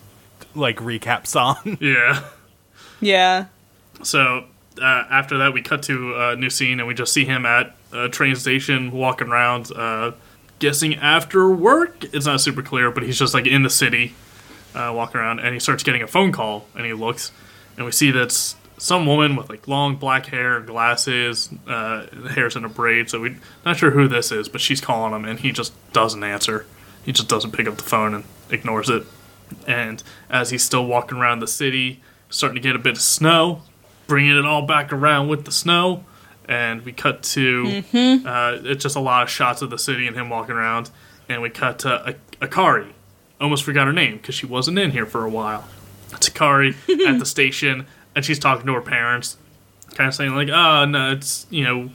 like 0.56 0.78
recap 0.78 1.28
song. 1.28 1.78
yeah. 1.82 2.24
Yeah. 3.02 3.46
So 4.04 4.46
uh, 4.82 5.04
after 5.10 5.38
that, 5.40 5.54
we 5.54 5.62
cut 5.62 5.84
to 5.84 6.16
a 6.16 6.36
new 6.36 6.50
scene, 6.50 6.80
and 6.80 6.88
we 6.88 6.94
just 6.94 7.14
see 7.14 7.26
him 7.26 7.46
at 7.46 7.76
a 7.92 8.10
train 8.10 8.36
station 8.36 8.92
walking 8.92 9.28
around, 9.28 9.72
uh, 9.76 10.12
guessing 10.60 10.96
after 10.96 11.50
work. 11.50 12.04
It's 12.14 12.26
not 12.26 12.42
super 12.42 12.62
clear, 12.62 12.92
but 12.92 13.04
he's 13.04 13.18
just 13.18 13.34
like 13.34 13.48
in 13.48 13.64
the 13.64 13.70
city, 13.70 14.14
uh, 14.76 14.92
walking 14.96 15.20
around, 15.20 15.40
and 15.40 15.54
he 15.54 15.60
starts 15.60 15.84
getting 15.84 16.02
a 16.02 16.08
phone 16.08 16.32
call, 16.32 16.66
and 16.76 16.86
he 16.86 16.94
looks, 16.94 17.32
and 17.78 17.86
we 17.86 17.92
see 17.92 18.12
that's 18.12 18.56
some 18.78 19.06
woman 19.06 19.36
with 19.36 19.50
like 19.50 19.68
long 19.68 19.98
black 19.98 20.28
hair 20.28 20.58
and 20.58 20.68
glasses, 20.68 21.50
uh, 21.68 22.06
hair's 22.30 22.56
in 22.56 22.64
a 22.64 22.70
braid. 22.70 23.10
So 23.10 23.22
we're 23.22 23.38
not 23.66 23.78
sure 23.78 23.92
who 23.92 24.08
this 24.08 24.32
is, 24.32 24.48
but 24.48 24.62
she's 24.62 24.82
calling 24.82 25.14
him, 25.14 25.26
and 25.26 25.40
he 25.40 25.52
just 25.52 25.74
doesn't 25.92 26.24
answer. 26.24 26.66
He 27.04 27.12
just 27.12 27.28
doesn't 27.28 27.52
pick 27.52 27.68
up 27.68 27.76
the 27.78 27.84
phone 27.84 28.14
and 28.14 28.24
ignores 28.50 28.90
it. 28.90 29.06
And 29.68 30.02
as 30.30 30.52
he's 30.52 30.64
still 30.64 30.86
walking 30.86 31.18
around 31.18 31.40
the 31.40 31.48
city, 31.48 32.02
starting 32.30 32.56
to 32.56 32.62
get 32.62 32.76
a 32.76 32.80
bit 32.80 32.94
of 32.94 33.02
snow, 33.02 33.62
bringing 34.08 34.38
it 34.38 34.46
all 34.46 34.62
back 34.62 34.94
around 34.94 35.28
with 35.28 35.46
the 35.46 35.52
snow. 35.52 36.04
And 36.48 36.84
we 36.84 36.94
cut 36.94 37.22
to 37.24 37.64
mm-hmm. 37.64 38.26
uh, 38.28 38.70
it's 38.70 38.82
just 38.82 38.96
a 38.96 39.00
lot 39.00 39.24
of 39.24 39.30
shots 39.30 39.62
of 39.62 39.70
the 39.70 39.78
city 39.78 40.08
and 40.08 40.16
him 40.16 40.30
walking 40.30 40.56
around. 40.56 40.90
And 41.28 41.42
we 41.42 41.50
cut 41.50 41.80
to 41.80 42.16
Akari. 42.42 42.94
Almost 43.40 43.64
forgot 43.64 43.86
her 43.86 43.94
name 43.94 44.18
because 44.18 44.36
she 44.36 44.46
wasn't 44.46 44.80
in 44.80 44.92
here 44.92 45.06
for 45.06 45.26
a 45.26 45.30
while. 45.30 45.68
It's 46.14 46.28
Akari 46.28 46.76
at 47.08 47.20
the 47.20 47.26
station, 47.26 47.86
and 48.16 48.26
she's 48.26 48.40
talking 48.40 48.66
to 48.66 48.74
her 48.74 48.82
parents, 48.82 49.38
kind 49.94 50.08
of 50.08 50.16
saying 50.16 50.36
like, 50.36 50.50
"Oh 50.50 50.86
no, 50.86 51.12
it's 51.12 51.46
you 51.50 51.64
know." 51.64 51.90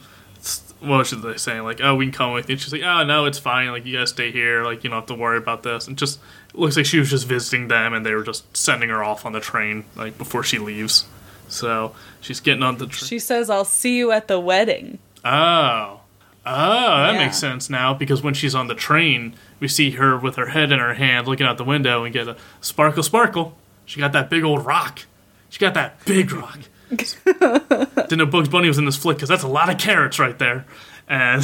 What 0.81 1.07
should 1.07 1.23
they 1.23 1.37
say? 1.37 1.61
Like, 1.61 1.81
oh, 1.81 1.95
we 1.95 2.05
can 2.05 2.11
come 2.11 2.33
with 2.33 2.47
you. 2.47 2.57
She's 2.57 2.71
like, 2.71 2.83
oh, 2.83 3.03
no, 3.03 3.25
it's 3.25 3.39
fine. 3.39 3.69
Like, 3.69 3.87
you 3.87 3.97
guys 3.97 4.09
stay 4.09 4.31
here. 4.31 4.63
Like, 4.63 4.83
you 4.83 4.91
don't 4.91 4.99
have 4.99 5.07
to 5.07 5.15
worry 5.15 5.37
about 5.37 5.63
this. 5.63 5.87
And 5.87 5.97
just 5.97 6.19
looks 6.57 6.77
like 6.77 6.85
she 6.85 6.99
was 6.99 7.09
just 7.09 7.27
visiting 7.27 7.67
them, 7.67 7.93
and 7.93 8.05
they 8.05 8.13
were 8.13 8.23
just 8.23 8.55
sending 8.55 8.89
her 8.89 9.03
off 9.03 9.25
on 9.25 9.31
the 9.33 9.39
train 9.39 9.85
like 9.95 10.17
before 10.17 10.43
she 10.43 10.57
leaves. 10.59 11.05
So 11.47 11.93
she's 12.21 12.39
getting 12.39 12.63
on 12.63 12.77
the 12.77 12.87
train. 12.87 13.07
She 13.07 13.19
says, 13.19 13.49
"I'll 13.49 13.65
see 13.65 13.97
you 13.97 14.11
at 14.11 14.27
the 14.27 14.39
wedding." 14.39 14.99
Oh. 15.23 16.01
Oh, 16.47 16.97
that 17.03 17.13
Yeah. 17.15 17.25
makes 17.25 17.37
sense 17.37 17.69
now 17.71 17.93
because 17.95 18.21
when 18.21 18.35
she's 18.35 18.53
on 18.53 18.67
the 18.67 18.75
train, 18.75 19.33
we 19.59 19.67
see 19.67 19.91
her 19.91 20.15
with 20.15 20.35
her 20.35 20.47
head 20.47 20.71
in 20.71 20.77
her 20.79 20.93
hand 20.93 21.27
looking 21.27 21.47
out 21.47 21.57
the 21.57 21.63
window 21.63 22.03
and 22.03 22.13
get 22.13 22.27
a 22.27 22.35
sparkle, 22.61 23.01
sparkle. 23.01 23.57
She 23.85 23.99
got 23.99 24.11
that 24.11 24.29
big 24.29 24.43
old 24.43 24.63
rock. 24.65 25.01
She 25.49 25.57
got 25.59 25.73
that 25.73 26.03
big 26.05 26.31
rock. 26.31 26.59
Didn't 26.91 28.17
know 28.17 28.25
Bugs 28.27 28.47
Bunny 28.49 28.67
was 28.67 28.77
in 28.77 28.85
this 28.85 28.95
flick 28.95 29.17
because 29.17 29.29
that's 29.29 29.41
a 29.43 29.47
lot 29.47 29.69
of 29.71 29.79
carrots 29.79 30.19
right 30.19 30.37
there. 30.37 30.65
And 31.07 31.43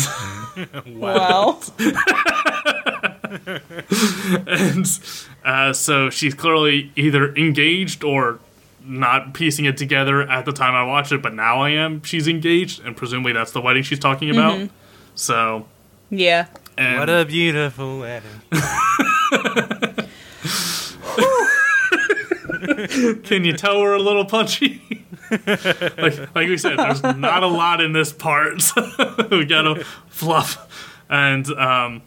Wow. 0.86 1.60
and 4.48 5.00
uh, 5.46 5.74
so 5.74 6.10
she's 6.10 6.34
clearly 6.34 6.92
either 6.96 7.36
engaged 7.36 8.04
or 8.04 8.40
not 8.84 9.34
piecing 9.34 9.66
it 9.66 9.78
together 9.78 10.24
at 10.24 10.46
the 10.46 10.52
time 10.52 10.74
I 10.74 10.84
watched 10.84 11.12
it, 11.12 11.22
but 11.22 11.34
now 11.34 11.62
I 11.62 11.70
am. 11.72 12.02
She's 12.04 12.28
engaged, 12.28 12.84
and 12.84 12.98
presumably 12.98 13.34
that's 13.34 13.52
the 13.52 13.62
wedding 13.62 13.84
she's 13.84 14.00
talking 14.00 14.30
about. 14.32 14.70
So, 15.16 15.68
Yeah. 16.10 16.48
and 16.78 17.00
What 17.00 17.10
a 17.10 17.26
beautiful 17.26 18.00
wedding. 18.00 18.30
can 23.24 23.44
you 23.46 23.54
tell 23.54 23.80
we're 23.80 23.96
a 23.96 24.02
little 24.02 24.26
punchy? 24.26 25.06
like, 25.32 26.36
like 26.36 26.48
we 26.48 26.58
said, 26.58 26.78
there's 26.78 27.04
not 27.04 27.44
a 27.44 27.48
lot 27.48 27.82
in 27.82 27.94
this 27.94 28.12
part. 28.12 28.62
So 28.62 29.28
we 29.32 29.46
gotta 29.46 29.84
fluff. 30.10 30.68
And 31.10 31.48
um, 31.54 32.02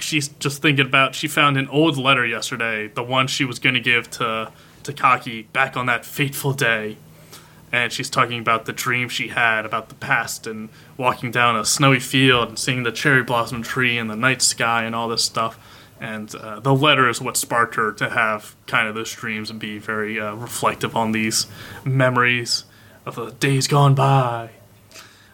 she's 0.00 0.28
just 0.28 0.62
thinking 0.62 0.86
about. 0.86 1.14
She 1.14 1.28
found 1.28 1.56
an 1.56 1.68
old 1.68 1.96
letter 1.96 2.26
yesterday, 2.26 2.88
the 2.88 3.02
one 3.02 3.26
she 3.26 3.44
was 3.44 3.58
going 3.58 3.74
to 3.74 3.80
give 3.80 4.10
to 4.12 4.52
Takaki 4.82 5.50
back 5.52 5.76
on 5.76 5.86
that 5.86 6.04
fateful 6.04 6.52
day. 6.52 6.96
And 7.70 7.92
she's 7.92 8.08
talking 8.08 8.38
about 8.38 8.64
the 8.64 8.72
dream 8.72 9.10
she 9.10 9.28
had 9.28 9.66
about 9.66 9.90
the 9.90 9.94
past 9.94 10.46
and 10.46 10.70
walking 10.96 11.30
down 11.30 11.54
a 11.54 11.66
snowy 11.66 12.00
field 12.00 12.48
and 12.48 12.58
seeing 12.58 12.82
the 12.82 12.92
cherry 12.92 13.22
blossom 13.22 13.62
tree 13.62 13.98
and 13.98 14.08
the 14.08 14.16
night 14.16 14.40
sky 14.40 14.84
and 14.84 14.94
all 14.94 15.08
this 15.08 15.22
stuff. 15.22 15.58
And 16.00 16.34
uh, 16.34 16.60
the 16.60 16.74
letter 16.74 17.08
is 17.08 17.20
what 17.20 17.36
sparked 17.36 17.74
her 17.74 17.92
to 17.92 18.08
have 18.08 18.54
kind 18.66 18.88
of 18.88 18.94
those 18.94 19.12
dreams 19.12 19.50
and 19.50 19.58
be 19.58 19.78
very 19.78 20.18
uh, 20.18 20.34
reflective 20.34 20.96
on 20.96 21.12
these 21.12 21.46
memories 21.84 22.64
of 23.04 23.16
the 23.16 23.32
days 23.32 23.66
gone 23.66 23.94
by, 23.94 24.50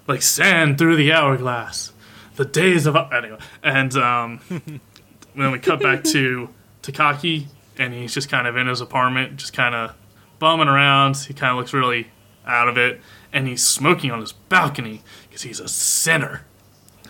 like 0.07 0.23
sand 0.23 0.79
through 0.79 0.97
the 0.97 1.13
hourglass, 1.13 1.93
the 2.37 2.45
days 2.45 2.87
of 2.87 2.97
anyway. 3.13 3.39
And 3.63 3.95
um, 3.97 4.41
then 5.37 5.51
we 5.53 5.59
cut 5.59 5.81
back 5.81 6.05
to 6.05 6.49
Takaki, 6.83 7.47
and 7.79 7.93
he's 7.95 8.15
just 8.15 8.29
kind 8.29 8.47
of 8.47 8.57
in 8.57 8.67
his 8.67 8.81
apartment, 8.81 9.37
just 9.37 9.53
kind 9.53 9.75
of 9.75 9.95
bumming 10.39 10.69
around. 10.69 11.17
He 11.17 11.35
kind 11.35 11.53
of 11.53 11.57
looks 11.59 11.73
really 11.73 12.09
out 12.47 12.69
of 12.69 12.77
it, 12.77 13.01
and 13.33 13.47
he's 13.47 13.65
smoking 13.65 14.11
on 14.11 14.21
his 14.21 14.33
balcony 14.33 15.03
because 15.29 15.43
he's 15.43 15.61
a 15.61 15.69
sinner. 15.69 16.45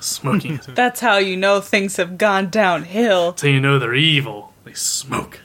Smoking. 0.01 0.61
That's 0.69 1.01
how 1.01 1.17
you 1.17 1.37
know 1.37 1.61
things 1.61 1.97
have 1.97 2.19
gone 2.19 2.51
downhill. 2.51 3.37
so 3.37 3.47
you 3.47 3.61
know 3.61 3.79
they're 3.79 3.95
evil. 3.95 4.53
They 4.65 4.75
smoke. 4.75 5.41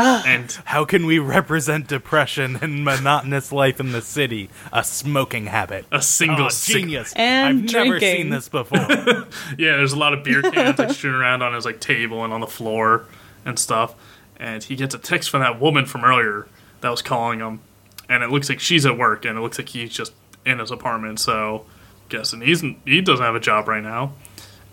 and 0.26 0.50
How 0.66 0.84
can 0.84 1.06
we 1.06 1.18
represent 1.18 1.86
depression 1.88 2.58
and 2.62 2.84
monotonous 2.84 3.52
life 3.52 3.80
in 3.80 3.92
the 3.92 4.02
city? 4.02 4.50
A 4.72 4.82
smoking 4.84 5.46
habit. 5.46 5.86
a 5.92 6.02
single 6.02 6.46
Oh, 6.46 6.48
genius. 6.50 7.12
And 7.14 7.48
I've 7.66 7.72
never 7.72 7.98
drinking. 7.98 8.22
seen 8.22 8.30
this 8.30 8.48
before. 8.48 8.78
Yeah, 9.58 9.76
there's 9.76 9.92
a 9.92 9.98
lot 9.98 10.12
of 10.14 10.24
beer 10.24 10.42
cans 10.42 10.78
like 10.78 10.90
strewn 10.94 11.14
around 11.14 11.42
on 11.42 11.54
his 11.54 11.64
like 11.64 11.80
table 11.80 12.24
and 12.24 12.32
on 12.32 12.40
the 12.40 12.46
floor 12.46 13.04
and 13.44 13.58
stuff. 13.58 13.94
And 14.38 14.62
he 14.62 14.76
gets 14.76 14.94
a 14.94 14.98
text 14.98 15.28
from 15.30 15.40
that 15.40 15.60
woman 15.60 15.86
from 15.86 16.04
earlier 16.04 16.46
that 16.80 16.88
was 16.88 17.02
calling 17.02 17.40
him, 17.40 17.60
and 18.08 18.22
it 18.22 18.30
looks 18.30 18.48
like 18.48 18.58
she's 18.58 18.86
at 18.86 18.96
work, 18.96 19.26
and 19.26 19.36
it 19.36 19.40
looks 19.42 19.58
like 19.58 19.68
he's 19.68 19.90
just 19.90 20.14
in 20.46 20.58
his 20.60 20.70
apartment. 20.70 21.20
So, 21.20 21.66
guessing 22.08 22.40
he's 22.40 22.62
he 22.86 23.02
doesn't 23.02 23.22
have 23.24 23.34
a 23.34 23.40
job 23.40 23.68
right 23.68 23.82
now, 23.82 24.14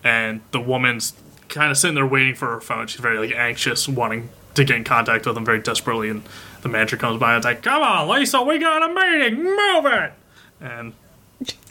and 0.02 0.40
the 0.52 0.60
woman's 0.60 1.12
kind 1.50 1.70
of 1.70 1.76
sitting 1.76 1.94
there 1.96 2.06
waiting 2.06 2.34
for 2.34 2.46
her 2.54 2.60
phone. 2.62 2.86
She's 2.86 3.00
very 3.02 3.18
like 3.18 3.36
anxious, 3.36 3.86
wanting 3.86 4.30
to 4.54 4.64
get 4.64 4.76
in 4.76 4.84
contact 4.84 5.26
with 5.26 5.36
him 5.36 5.44
very 5.44 5.60
desperately. 5.60 6.08
And 6.08 6.22
the 6.62 6.68
manager 6.68 6.96
comes 6.96 7.18
by 7.20 7.34
and 7.34 7.40
is 7.40 7.44
like, 7.44 7.62
"Come 7.62 7.82
on, 7.82 8.08
Lisa, 8.08 8.42
we 8.42 8.58
got 8.58 8.82
a 8.82 8.94
meeting. 8.94 9.44
Move 9.44 9.86
it." 9.86 10.12
And 10.60 10.92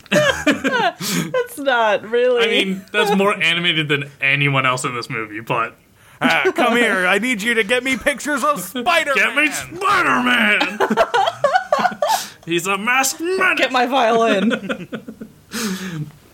That's 0.10 1.58
not 1.58 2.10
really. 2.10 2.44
I 2.44 2.48
mean, 2.48 2.86
that's 2.94 3.14
more 3.16 3.34
animated 3.34 3.90
than 3.90 4.10
anyone 4.22 4.66
else 4.66 4.86
in 4.86 4.96
this 4.96 5.10
movie, 5.10 5.40
but. 5.42 5.76
Ah, 6.20 6.52
come 6.56 6.76
here. 6.76 7.06
I 7.06 7.20
need 7.20 7.44
you 7.44 7.54
to 7.54 7.64
get 7.64 7.84
me 7.84 7.96
pictures 7.96 8.44
of 8.44 8.60
Spider 8.60 9.14
Man 9.16 9.36
Get 9.36 9.36
me 9.36 9.52
Spider 9.52 10.24
Man! 10.24 10.80
He's 12.48 12.66
a 12.66 12.76
masked 12.76 13.22
menace! 13.22 13.60
get 13.60 13.72
my 13.72 13.86
violin. 13.86 14.90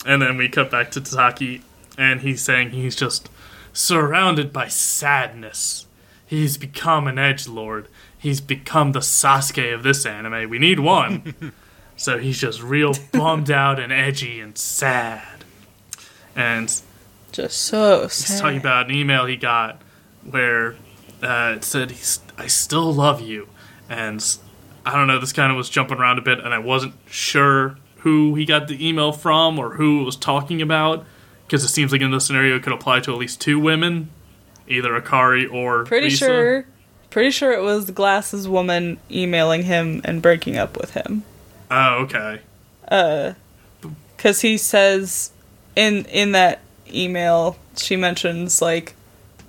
And 0.05 0.21
then 0.21 0.37
we 0.37 0.47
cut 0.47 0.71
back 0.71 0.89
to 0.91 1.01
Takaki, 1.01 1.63
and 1.97 2.21
he's 2.21 2.41
saying 2.41 2.69
he's 2.69 2.95
just 2.95 3.27
surrounded 3.73 4.53
by 4.53 4.69
sadness. 4.69 5.85
He's 6.33 6.57
become 6.57 7.05
an 7.05 7.19
edge 7.19 7.47
lord. 7.47 7.87
He's 8.17 8.41
become 8.41 8.93
the 8.93 9.01
Sasuke 9.01 9.71
of 9.71 9.83
this 9.83 10.03
anime. 10.03 10.49
We 10.49 10.57
need 10.57 10.79
one. 10.79 11.53
so 11.95 12.17
he's 12.17 12.39
just 12.39 12.59
real 12.63 12.95
bummed 13.11 13.51
out 13.51 13.79
and 13.79 13.93
edgy 13.93 14.39
and 14.39 14.57
sad. 14.57 15.45
And 16.35 16.73
Just 17.31 17.59
so 17.59 18.07
sad. 18.07 18.31
He's 18.31 18.41
talking 18.41 18.57
about 18.57 18.89
an 18.89 18.95
email 18.95 19.27
he 19.27 19.35
got 19.35 19.83
where 20.27 20.75
uh, 21.21 21.53
it 21.57 21.63
said, 21.63 21.91
he's, 21.91 22.19
I 22.35 22.47
still 22.47 22.91
love 22.91 23.21
you. 23.21 23.47
And 23.87 24.25
I 24.87 24.93
don't 24.95 25.05
know, 25.05 25.19
this 25.19 25.33
kind 25.33 25.51
of 25.51 25.55
was 25.55 25.69
jumping 25.69 25.99
around 25.99 26.17
a 26.17 26.23
bit, 26.23 26.39
and 26.39 26.51
I 26.51 26.57
wasn't 26.57 26.95
sure 27.05 27.77
who 27.97 28.33
he 28.33 28.45
got 28.45 28.67
the 28.67 28.89
email 28.89 29.11
from 29.11 29.59
or 29.59 29.75
who 29.75 30.01
it 30.01 30.05
was 30.05 30.15
talking 30.15 30.63
about, 30.63 31.05
because 31.45 31.63
it 31.63 31.67
seems 31.67 31.91
like 31.91 32.01
in 32.01 32.09
this 32.09 32.25
scenario 32.25 32.55
it 32.55 32.63
could 32.63 32.73
apply 32.73 33.01
to 33.01 33.13
at 33.13 33.19
least 33.19 33.39
two 33.39 33.59
women, 33.59 34.09
either 34.67 34.99
Akari 34.99 35.51
or 35.51 35.85
Pretty 35.85 36.07
Lisa. 36.07 36.25
sure. 36.25 36.65
Pretty 37.09 37.31
sure 37.31 37.51
it 37.53 37.61
was 37.61 37.85
the 37.85 37.91
glasses 37.91 38.47
woman 38.47 38.97
emailing 39.11 39.63
him 39.63 40.01
and 40.03 40.21
breaking 40.21 40.57
up 40.57 40.77
with 40.77 40.91
him. 40.91 41.23
Oh, 41.69 42.03
okay. 42.03 42.39
Uh 42.87 43.33
because 44.15 44.41
he 44.41 44.57
says 44.57 45.31
in 45.75 46.05
in 46.05 46.31
that 46.31 46.61
email 46.91 47.57
she 47.75 47.95
mentions 47.95 48.61
like 48.61 48.93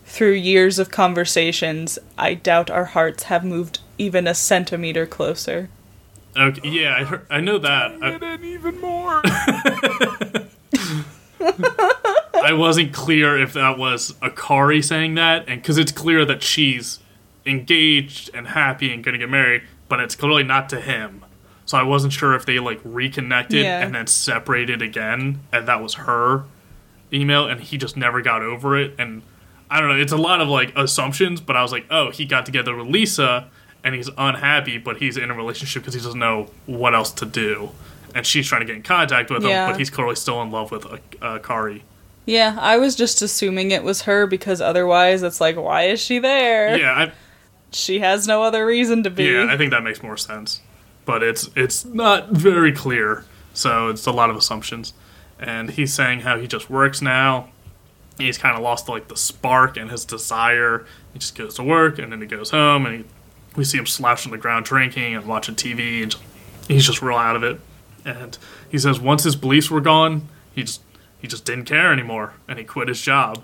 through 0.05 0.33
years 0.33 0.79
of 0.79 0.91
conversations 0.91 1.99
i 2.19 2.35
doubt 2.35 2.71
our 2.71 2.87
hearts 2.87 3.25
have 3.25 3.45
moved 3.45 3.79
even 3.99 4.27
a 4.27 4.35
centimeter 4.35 5.07
closer 5.07 5.69
Okay, 6.37 6.69
yeah, 6.69 6.97
I, 6.99 7.05
heard, 7.05 7.27
I 7.31 7.41
know 7.41 7.59
that. 7.59 7.93
I, 8.03 8.09
And 8.11 8.45
even 8.45 8.81
more. 8.81 9.23
I 12.45 12.53
wasn't 12.53 12.93
clear 12.93 13.39
if 13.41 13.53
that 13.55 13.79
was 13.79 14.13
Akari 14.23 14.85
saying 14.85 15.15
that, 15.15 15.49
and 15.49 15.61
because 15.61 15.79
it's 15.79 15.93
clear 15.93 16.25
that 16.25 16.43
she's 16.43 16.99
engaged 17.47 18.31
and 18.35 18.49
happy 18.49 18.93
and 18.93 19.03
going 19.05 19.13
to 19.13 19.19
get 19.19 19.31
married, 19.31 19.63
but 19.89 20.01
it's 20.01 20.15
clearly 20.15 20.43
not 20.43 20.69
to 20.71 20.81
him. 20.81 21.25
So 21.67 21.79
I 21.79 21.83
wasn't 21.83 22.13
sure 22.13 22.35
if 22.35 22.45
they 22.47 22.59
like 22.59 22.81
reconnected 22.85 23.63
Yeah. 23.63 23.81
and 23.81 23.95
then 23.95 24.07
separated 24.07 24.83
again, 24.83 25.41
and 25.53 25.67
that 25.69 25.83
was 25.83 25.95
her 25.95 26.45
email, 27.13 27.47
and 27.47 27.61
he 27.61 27.79
just 27.79 27.97
never 27.97 28.21
got 28.21 28.43
over 28.43 28.77
it. 28.79 28.95
And 28.99 29.23
I 29.71 29.81
don't 29.81 29.89
know, 29.89 29.97
it's 29.97 30.13
a 30.13 30.17
lot 30.17 30.41
of 30.41 30.49
like 30.49 30.73
assumptions, 30.77 31.41
but 31.41 31.57
I 31.57 31.63
was 31.63 31.73
like, 31.73 31.87
oh, 31.91 32.11
he 32.11 32.25
got 32.27 32.45
together 32.47 32.75
with 32.77 32.87
Lisa, 32.89 33.49
and 33.83 33.95
he's 33.95 34.11
unhappy, 34.17 34.79
but 34.79 34.99
he's 34.99 35.17
in 35.17 35.31
a 35.31 35.35
relationship 35.35 35.83
because 35.83 35.95
he 35.95 36.01
doesn't 36.01 36.19
know 36.21 36.51
what 36.67 36.95
else 36.95 37.11
to 37.13 37.27
do. 37.27 37.71
And 38.15 38.27
she's 38.27 38.47
trying 38.47 38.61
to 38.61 38.67
get 38.67 38.77
in 38.77 38.83
contact 38.83 39.31
with 39.31 39.43
him, 39.43 39.51
but 39.71 39.79
he's 39.79 39.91
clearly 39.91 40.15
still 40.15 40.41
in 40.43 40.51
love 40.51 40.71
with 40.71 40.87
uh, 40.87 40.99
Akari. 41.39 41.83
Yeah 42.27 42.57
i 42.61 42.77
was 42.77 42.95
just 42.97 43.21
assuming 43.23 43.71
it 43.71 43.83
was 43.83 44.03
her 44.03 44.27
because 44.27 44.61
otherwise 44.61 45.23
it's 45.23 45.41
like 45.41 45.57
why 45.57 45.83
is 45.85 46.01
she 46.01 46.19
there 46.19 46.77
Yeah, 46.79 46.93
I, 46.93 47.13
she 47.73 48.01
has 48.01 48.27
no 48.27 48.43
other 48.43 48.65
reason 48.65 49.03
to 49.03 49.11
be 49.11 49.25
Yeah, 49.25 49.47
I 49.51 49.57
think 49.57 49.71
that 49.73 49.83
makes 49.83 50.03
more 50.03 50.17
sense. 50.17 50.61
But 51.05 51.23
it's 51.23 51.51
it's 51.55 51.85
not 51.85 52.31
very 52.31 52.73
clear, 52.73 53.25
so 53.53 53.89
it's 53.89 54.07
a 54.07 54.13
lot 54.13 54.31
of 54.31 54.37
assumptions. 54.37 54.95
And 55.39 55.71
he's 55.71 55.93
saying 55.93 56.21
how 56.21 56.39
he 56.39 56.47
just 56.47 56.71
works 56.71 57.03
now. 57.03 57.49
He's 58.17 58.39
kind 58.39 58.57
of 58.57 58.63
lost 58.63 58.89
like 58.89 59.09
the 59.09 59.17
spark 59.17 59.77
and 59.77 59.91
his 59.91 60.05
desire. 60.05 60.87
He 61.13 61.19
just 61.19 61.37
goes 61.37 61.55
to 61.57 61.63
work 61.63 61.99
and 61.99 62.11
then 62.13 62.21
he 62.21 62.27
goes 62.27 62.51
home 62.51 62.87
and 62.87 62.99
he, 62.99 63.05
we 63.57 63.65
see 63.65 63.77
him 63.77 63.87
slouched 63.87 64.25
on 64.25 64.33
the 64.33 64.39
ground 64.39 64.65
drinking 64.65 65.15
and 65.15 65.27
watching 65.27 65.57
TV 65.57 66.03
and 66.05 66.15
he's 66.69 66.87
just 66.87 67.03
real 67.03 67.19
out 67.19 67.37
of 67.37 67.43
it. 67.43 67.61
And 68.05 68.39
he 68.71 68.79
says 68.79 69.01
once 69.01 69.25
his 69.25 69.37
beliefs 69.37 69.71
were 69.71 69.81
gone, 69.81 70.29
he 70.55 70.63
just 70.63 70.81
he 71.25 71.29
just 71.29 71.47
didn't 71.47 71.65
care 71.65 71.91
anymore 71.91 72.35
and 72.47 72.59
he 72.59 72.67
quit 72.67 72.87
his 72.87 73.01
job. 73.01 73.43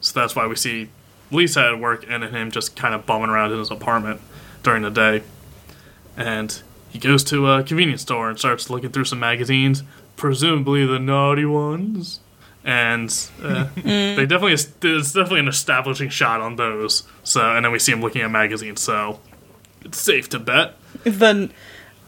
So 0.00 0.20
that's 0.20 0.36
why 0.36 0.46
we 0.46 0.54
see 0.54 0.90
Lisa 1.32 1.72
at 1.72 1.80
work 1.80 2.04
and 2.08 2.22
then 2.22 2.32
him 2.32 2.52
just 2.52 2.76
kind 2.76 2.94
of 2.94 3.04
bumming 3.04 3.30
around 3.30 3.50
in 3.50 3.58
his 3.58 3.68
apartment 3.68 4.20
during 4.62 4.84
the 4.84 4.92
day. 4.92 5.24
And 6.16 6.62
he 6.88 7.00
goes 7.00 7.24
to 7.24 7.50
a 7.50 7.64
convenience 7.64 8.02
store 8.02 8.30
and 8.30 8.38
starts 8.38 8.70
looking 8.70 8.90
through 8.90 9.06
some 9.06 9.18
magazines, 9.18 9.82
presumably 10.14 10.86
the 10.86 11.00
naughty 11.00 11.44
ones. 11.44 12.20
And 12.62 13.12
uh, 13.42 13.70
they 13.74 14.24
definitely 14.24 14.52
it's 14.52 14.66
definitely 14.76 15.40
an 15.40 15.48
establishing 15.48 16.10
shot 16.10 16.40
on 16.40 16.54
those. 16.54 17.02
So 17.24 17.40
and 17.40 17.64
then 17.64 17.72
we 17.72 17.80
see 17.80 17.90
him 17.90 18.02
looking 18.02 18.22
at 18.22 18.30
magazines. 18.30 18.82
So 18.82 19.18
it's 19.84 20.00
safe 20.00 20.28
to 20.28 20.38
bet. 20.38 20.76
the 21.04 21.50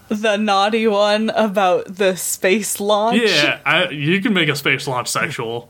the 0.08 0.36
naughty 0.36 0.86
one 0.86 1.30
about 1.30 1.86
the 1.96 2.16
space 2.16 2.80
launch 2.80 3.20
Yeah, 3.22 3.60
I, 3.64 3.88
you 3.90 4.20
can 4.20 4.32
make 4.34 4.48
a 4.48 4.56
space 4.56 4.86
launch 4.88 5.08
sexual. 5.08 5.68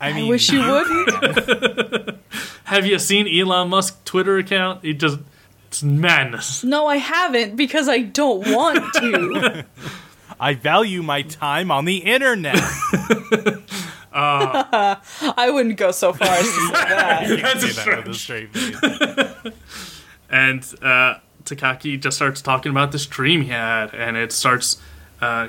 I 0.00 0.10
i 0.10 0.28
wish 0.28 0.50
you 0.50 0.60
wouldn't 0.60 2.18
Have 2.64 2.84
you 2.86 2.98
seen 2.98 3.28
Elon 3.28 3.68
Musk 3.68 4.04
Twitter 4.04 4.36
account? 4.38 4.82
He 4.84 4.94
just 4.94 5.20
it's 5.68 5.82
madness. 5.82 6.62
no 6.64 6.86
i 6.86 6.96
haven't 6.96 7.56
because 7.56 7.88
i 7.88 7.98
don't 8.00 8.46
want 8.48 8.92
to 8.94 9.64
I 10.40 10.54
value 10.54 11.02
my 11.04 11.22
time 11.22 11.70
on 11.70 11.84
the 11.84 11.98
internet. 11.98 12.56
I 14.12 15.50
wouldn't 15.52 15.76
go 15.76 15.92
so 15.92 16.12
far 16.12 16.26
as 16.28 16.42
to 16.44 16.50
say 16.50 16.72
that. 16.72 17.28
You 17.28 17.36
can't 17.36 17.60
That's 17.60 17.64
a 17.64 17.68
say 17.68 17.84
that 17.90 17.98
with 17.98 18.08
a 18.08 18.18
straight 18.18 18.52
face. 18.52 19.54
and 20.30 20.74
uh, 20.82 21.14
Takaki 21.44 22.00
just 22.00 22.16
starts 22.16 22.40
talking 22.40 22.70
about 22.70 22.92
this 22.92 23.06
dream 23.06 23.42
he 23.42 23.48
had, 23.48 23.94
and 23.94 24.16
it 24.16 24.32
starts 24.32 24.80
uh, 25.20 25.48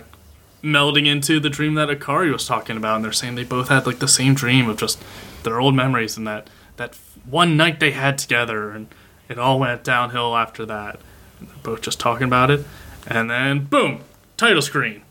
melding 0.64 1.08
into 1.08 1.40
the 1.40 1.50
dream 1.50 1.74
that 1.76 1.90
Akari 1.90 2.32
was 2.32 2.46
talking 2.46 2.78
about. 2.78 2.98
And 2.98 3.06
they're 3.06 3.12
saying 3.12 3.36
they 3.36 3.44
both 3.44 3.70
had 3.70 3.86
like 3.86 4.00
the 4.00 4.08
same 4.08 4.34
dream 4.34 4.70
of 4.70 4.78
just 4.78 5.02
their 5.44 5.60
old 5.60 5.76
memories 5.76 6.18
and 6.18 6.26
that 6.26 6.50
that 6.78 6.98
one 7.30 7.56
night 7.56 7.80
they 7.80 7.92
had 7.92 8.18
together, 8.18 8.72
and 8.72 8.88
it 9.30 9.38
all 9.38 9.60
went 9.60 9.84
downhill 9.84 10.36
after 10.36 10.66
that. 10.66 11.00
And 11.40 11.50
they're 11.50 11.58
both 11.64 11.82
just 11.82 12.00
talking 12.00 12.26
about 12.26 12.50
it, 12.50 12.66
and 13.08 13.30
then 13.30 13.66
boom, 13.66 14.02
title 14.38 14.62
screen. 14.62 15.02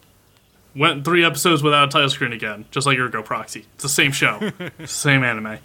Went 0.74 1.04
three 1.04 1.22
episodes 1.22 1.62
without 1.62 1.88
a 1.88 1.90
title 1.90 2.08
screen 2.08 2.32
again, 2.32 2.64
just 2.70 2.86
like 2.86 2.98
Ergo 2.98 3.22
Proxy. 3.22 3.66
It's 3.74 3.82
the 3.82 3.90
same 3.90 4.10
show, 4.10 4.50
same 4.86 5.22
anime, 5.22 5.58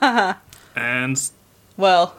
and 0.74 1.30
Well, 1.76 2.16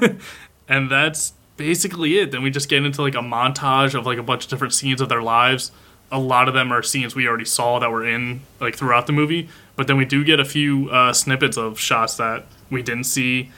and 0.68 0.90
that's 0.90 1.34
basically 1.56 2.18
it. 2.18 2.30
Then 2.30 2.42
we 2.42 2.50
just 2.50 2.68
get 2.68 2.84
into 2.84 3.02
like 3.02 3.14
a 3.14 3.18
montage 3.18 3.94
of 3.98 4.06
like 4.06 4.18
a 4.18 4.22
bunch 4.22 4.44
of 4.44 4.50
different 4.50 4.74
scenes 4.74 5.00
of 5.00 5.08
their 5.08 5.22
lives. 5.22 5.72
A 6.12 6.18
lot 6.20 6.48
of 6.48 6.54
them 6.54 6.72
are 6.72 6.82
scenes 6.82 7.14
we 7.14 7.26
already 7.26 7.44
saw 7.44 7.78
that 7.78 7.90
were 7.90 8.06
in 8.06 8.40
like 8.60 8.76
throughout 8.76 9.06
the 9.06 9.12
movie, 9.12 9.48
but 9.74 9.86
then 9.88 9.96
we 9.96 10.04
do 10.04 10.24
get 10.24 10.38
a 10.38 10.44
few 10.44 10.88
uh, 10.90 11.12
snippets 11.12 11.56
of 11.56 11.78
shots 11.80 12.16
that 12.16 12.46
we 12.70 12.82
didn't 12.82 13.04
see, 13.04 13.50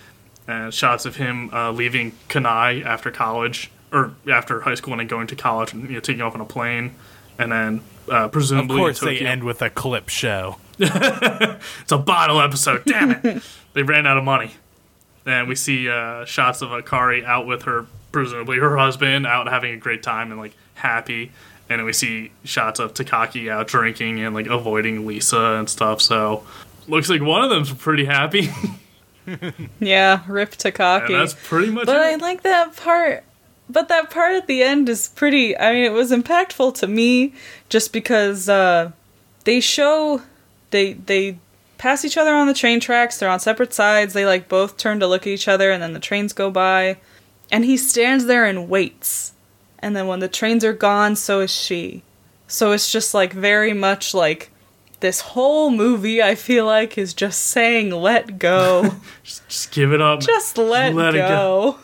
and 0.47 0.73
shots 0.73 1.05
of 1.05 1.17
him 1.17 1.51
uh, 1.53 1.71
leaving 1.73 2.13
Kanae 2.29 2.85
after 2.85 3.11
college 3.11 3.71
or 3.93 4.15
after 4.31 4.61
high 4.61 4.75
school 4.75 4.95
and 4.95 5.01
then 5.01 5.07
going 5.07 5.27
to 5.27 5.37
college 5.37 5.73
and 5.73 5.89
you 5.89 5.95
know, 5.95 6.01
taking 6.01 6.23
off 6.23 6.35
on 6.35 6.41
a 6.41 6.47
plane, 6.47 6.95
and 7.39 7.53
then 7.53 7.83
uh, 8.11 8.25
Of 8.25 8.33
presumably 8.33 8.77
in 8.77 8.83
course, 8.83 9.01
they 9.01 9.19
end 9.19 9.45
with 9.45 9.61
a 9.61 9.71
clip 9.71 10.09
show. 10.09 10.57
It's 10.79 11.93
a 11.93 11.99
bottle 11.99 12.41
episode. 12.41 12.85
Damn 12.87 13.11
it! 13.11 13.43
they 13.75 13.83
ran 13.83 14.07
out 14.07 14.17
of 14.17 14.25
money. 14.25 14.53
And 15.29 15.47
we 15.47 15.55
see 15.55 15.89
uh, 15.89 16.25
shots 16.25 16.63
of 16.63 16.71
Akari 16.71 17.25
out 17.25 17.47
with 17.47 17.65
her, 17.65 17.87
presumably 18.13 18.59
her 18.59 18.77
husband, 18.79 19.27
out 19.27 19.47
having 19.47 19.75
a 19.75 19.77
great 19.77 20.03
time 20.03 20.31
and 20.31 20.41
like 20.41 20.55
happy. 20.75 21.31
And 21.69 21.81
then 21.81 21.85
we 21.85 21.93
see 21.93 22.33
shots 22.45 22.81
of 22.81 22.95
Takaki 22.95 23.51
out 23.51 23.69
drinking 23.69 24.21
and 24.21 24.35
like 24.35 24.47
avoiding 24.47 25.07
Lisa 25.07 25.57
and 25.59 25.69
stuff. 25.69 26.01
So 26.01 26.45
looks 26.87 27.11
like 27.11 27.21
one 27.21 27.43
of 27.45 27.51
them's 27.51 27.73
pretty 27.73 28.07
happy. 28.07 28.49
yeah, 29.81 30.23
rip 30.27 30.53
and 30.53 30.59
Takaki. 30.59 31.09
that's 31.09 31.35
pretty 31.35 31.71
much 31.71 31.85
But 31.85 31.97
I 31.97 32.15
like 32.15 32.43
that 32.43 32.75
part. 32.75 33.25
But 33.69 33.89
that 33.89 34.11
part 34.11 34.35
at 34.35 34.47
the 34.47 34.63
end 34.63 34.89
is 34.89 35.09
pretty. 35.09 35.55
I 35.59 35.75
mean, 35.75 35.85
it 35.85 35.93
was 35.93 36.11
impactful 36.11 36.77
to 36.77 36.87
me 36.87 37.35
just 37.69 37.93
because 37.93 38.49
uh, 38.49 38.93
they 39.45 39.61
show 39.61 40.23
they 40.71 40.95
they 40.95 41.39
pass 41.79 42.05
each 42.05 42.17
other 42.19 42.35
on 42.35 42.47
the 42.47 42.55
train 42.55 42.81
tracks. 42.81 43.19
They're 43.19 43.29
on 43.31 43.41
separate 43.41 43.73
sides. 43.73 44.13
They 44.13 44.27
like 44.27 44.49
both 44.49 44.77
turn 44.77 45.01
to 45.01 45.07
look 45.07 45.23
at 45.23 45.29
each 45.33 45.49
other, 45.49 45.71
and 45.71 45.83
then 45.83 45.93
the 45.95 46.01
trains 46.01 46.33
go 46.33 46.51
by, 46.51 46.99
and 47.51 47.65
he 47.65 47.77
stands 47.77 48.27
there 48.27 48.45
and 48.45 48.69
waits. 48.69 49.33
And 49.79 49.95
then 49.97 50.07
when 50.09 50.19
the 50.19 50.29
trains 50.29 50.65
are 50.65 50.73
gone, 50.73 51.15
so 51.17 51.41
is 51.41 51.51
she. 51.55 52.03
So 52.49 52.73
it's 52.73 52.91
just 52.91 53.15
like 53.15 53.33
very 53.33 53.73
much 53.73 54.13
like 54.13 54.51
this 55.01 55.21
whole 55.21 55.71
movie. 55.71 56.21
I 56.23 56.35
feel 56.35 56.67
like 56.67 56.99
is 56.99 57.15
just 57.15 57.41
saying, 57.47 57.91
"Let 57.91 58.39
go, 58.39 58.97
Just, 59.23 59.49
just 59.49 59.71
give 59.73 59.93
it 59.93 60.01
up. 60.01 60.21
just 60.21 60.59
let, 60.59 60.95
Let 60.95 61.15
it 61.15 61.19
go." 61.19 61.29
go. 61.29 61.79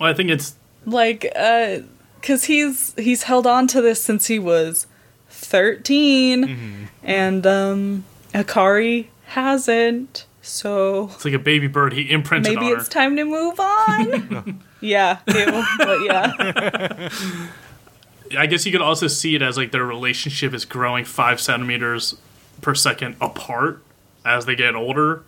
Well, 0.00 0.10
I 0.10 0.14
think 0.14 0.30
it's 0.30 0.54
like 0.86 1.26
uh 1.36 1.78
because 2.20 2.44
he's 2.44 2.94
he's 2.98 3.24
held 3.24 3.46
on 3.46 3.66
to 3.68 3.80
this 3.80 4.02
since 4.02 4.26
he 4.26 4.38
was 4.38 4.86
13 5.28 6.88
and 7.02 7.46
um 7.46 8.04
akari 8.34 9.06
hasn't 9.28 10.26
so 10.40 11.10
it's 11.12 11.24
like 11.24 11.34
a 11.34 11.38
baby 11.38 11.66
bird. 11.66 11.92
He 11.92 12.10
imprinted 12.10 12.54
maybe 12.54 12.66
on 12.66 12.72
her. 12.72 12.78
it's 12.78 12.88
time 12.88 13.16
to 13.16 13.24
move 13.24 13.60
on 13.60 14.62
yeah 14.80 15.18
ew, 15.26 15.64
but 15.78 15.98
yeah 16.04 17.08
I 18.38 18.46
guess 18.46 18.66
you 18.66 18.72
could 18.72 18.82
also 18.82 19.06
see 19.06 19.34
it 19.34 19.42
as 19.42 19.56
like 19.56 19.72
their 19.72 19.84
relationship 19.84 20.52
is 20.52 20.64
growing 20.64 21.04
five 21.04 21.40
centimeters 21.40 22.16
per 22.60 22.74
second 22.74 23.16
apart 23.20 23.82
as 24.24 24.44
they 24.46 24.54
get 24.54 24.74
older. 24.74 25.22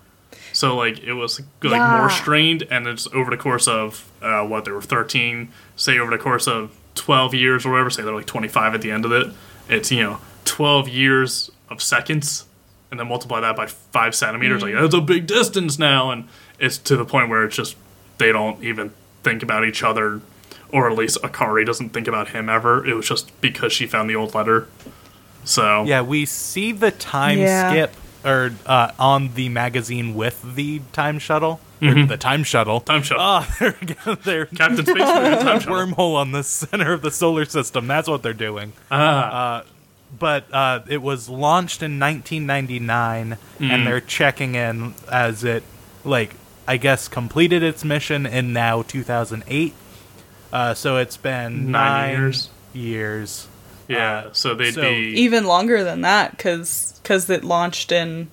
So 0.53 0.76
like 0.76 0.98
it 1.03 1.14
was 1.14 1.40
like 1.62 1.72
Yeah. 1.72 1.98
more 1.98 2.11
strained, 2.11 2.64
and 2.70 2.86
it's 2.86 3.07
over 3.14 3.30
the 3.30 3.36
course 3.38 3.66
of 3.68 4.11
uh, 4.20 4.44
what 4.46 4.64
they 4.66 4.70
were 4.72 4.82
thirteen. 4.82 5.51
Say 5.76 5.98
over 5.98 6.11
the 6.11 6.18
course 6.22 6.46
of 6.46 6.76
twelve 6.94 7.34
years 7.34 7.64
or 7.64 7.70
whatever. 7.70 7.88
Say 7.90 8.03
they're 8.03 8.14
like 8.14 8.26
twenty 8.26 8.48
five 8.48 8.74
at 8.74 8.82
the 8.82 8.90
end 8.90 9.05
of 9.07 9.12
it. 9.12 9.28
It's 9.68 9.90
you 9.90 10.03
know 10.03 10.18
twelve 10.44 10.88
years 10.88 11.51
of 11.70 11.80
seconds, 11.82 12.44
and 12.91 12.99
then 13.01 13.07
multiply 13.09 13.41
that 13.41 13.57
by 13.57 13.66
five 13.66 14.14
centimeters. 14.14 14.62
Like 14.62 14.74
that's 14.74 14.95
a 14.95 15.01
big 15.01 15.26
distance 15.26 15.78
now, 15.78 16.11
and 16.11 16.28
it's 16.59 16.78
to 16.78 16.97
the 16.97 17.05
point 17.05 17.28
where 17.28 17.45
it's 17.45 17.57
just 17.57 17.76
they 18.18 18.32
don't 18.32 18.62
even 18.62 18.93
think 19.22 19.43
about 19.43 19.64
each 19.64 19.82
other 19.82 20.20
or 20.72 20.88
at 20.91 20.97
least 20.97 21.18
Akari 21.22 21.66
doesn't 21.66 21.91
think 21.91 22.07
about 22.07 22.28
him 22.28 22.49
ever. 22.49 22.86
It 22.86 22.95
was 22.95 23.09
just 23.09 23.38
because 23.41 23.72
she 23.72 23.86
found 23.88 24.09
the 24.09 24.14
old 24.14 24.34
letter. 24.34 24.68
So 25.45 25.84
Yeah, 25.84 26.03
we 26.03 26.26
see 26.26 26.70
the 26.72 26.91
time 26.93 27.38
Yeah. 27.38 27.70
skip 27.70 27.95
or 28.24 28.53
uh, 28.66 28.93
on 28.99 29.34
the 29.34 29.49
magazine 29.49 30.14
with 30.14 30.55
the 30.55 30.80
time 30.93 31.18
shuttle. 31.18 31.61
Or 31.82 31.95
The 32.07 32.16
time 32.18 32.45
shuttle. 32.45 32.80
Time 32.80 33.03
shuttle. 33.03 33.24
Oh, 33.24 33.57
there 33.59 33.74
we 33.80 33.86
go. 33.95 34.14
They're 34.14 34.47
Captain 34.47 34.84
Spaceman, 34.84 35.38
time 35.38 35.61
shuttle. 35.61 35.74
wormhole 35.76 36.14
on 36.16 36.32
the 36.32 36.45
center 36.45 36.93
of 36.93 37.01
the 37.03 37.11
solar 37.11 37.47
system. 37.47 37.86
That's 37.88 38.07
what 38.09 38.22
they're 38.22 38.34
doing. 38.34 38.74
Ah, 38.91 39.64
But 40.19 40.53
uh, 40.53 40.81
it 40.89 41.01
was 41.03 41.29
launched 41.29 41.83
in 41.83 41.99
1999, 41.99 43.39
Mm. 43.59 43.71
and 43.71 43.87
they're 43.87 44.01
checking 44.01 44.55
in 44.55 44.95
as 45.11 45.45
it, 45.45 45.63
like, 46.05 46.35
I 46.67 46.77
guess, 46.77 47.09
completed 47.09 47.63
its 47.63 47.85
mission 47.85 48.27
in 48.27 48.53
now 48.53 48.83
2008. 48.83 49.73
Uh, 50.53 50.75
so 50.75 50.97
it's 50.97 51.17
been 51.17 51.71
Nine 51.71 51.73
nine, 51.73 52.11
years. 52.19 52.49
years. 52.73 53.49
yeah. 53.89 54.25
uh, 54.27 54.33
so 54.33 54.55
they'd 54.55 54.75
so- 54.75 54.83
be 54.83 55.13
even 55.21 55.45
longer 55.45 55.85
than 55.85 56.01
that 56.03 56.33
because 56.37 57.01
it 57.31 57.45
launched 57.45 57.93
in 57.93 58.29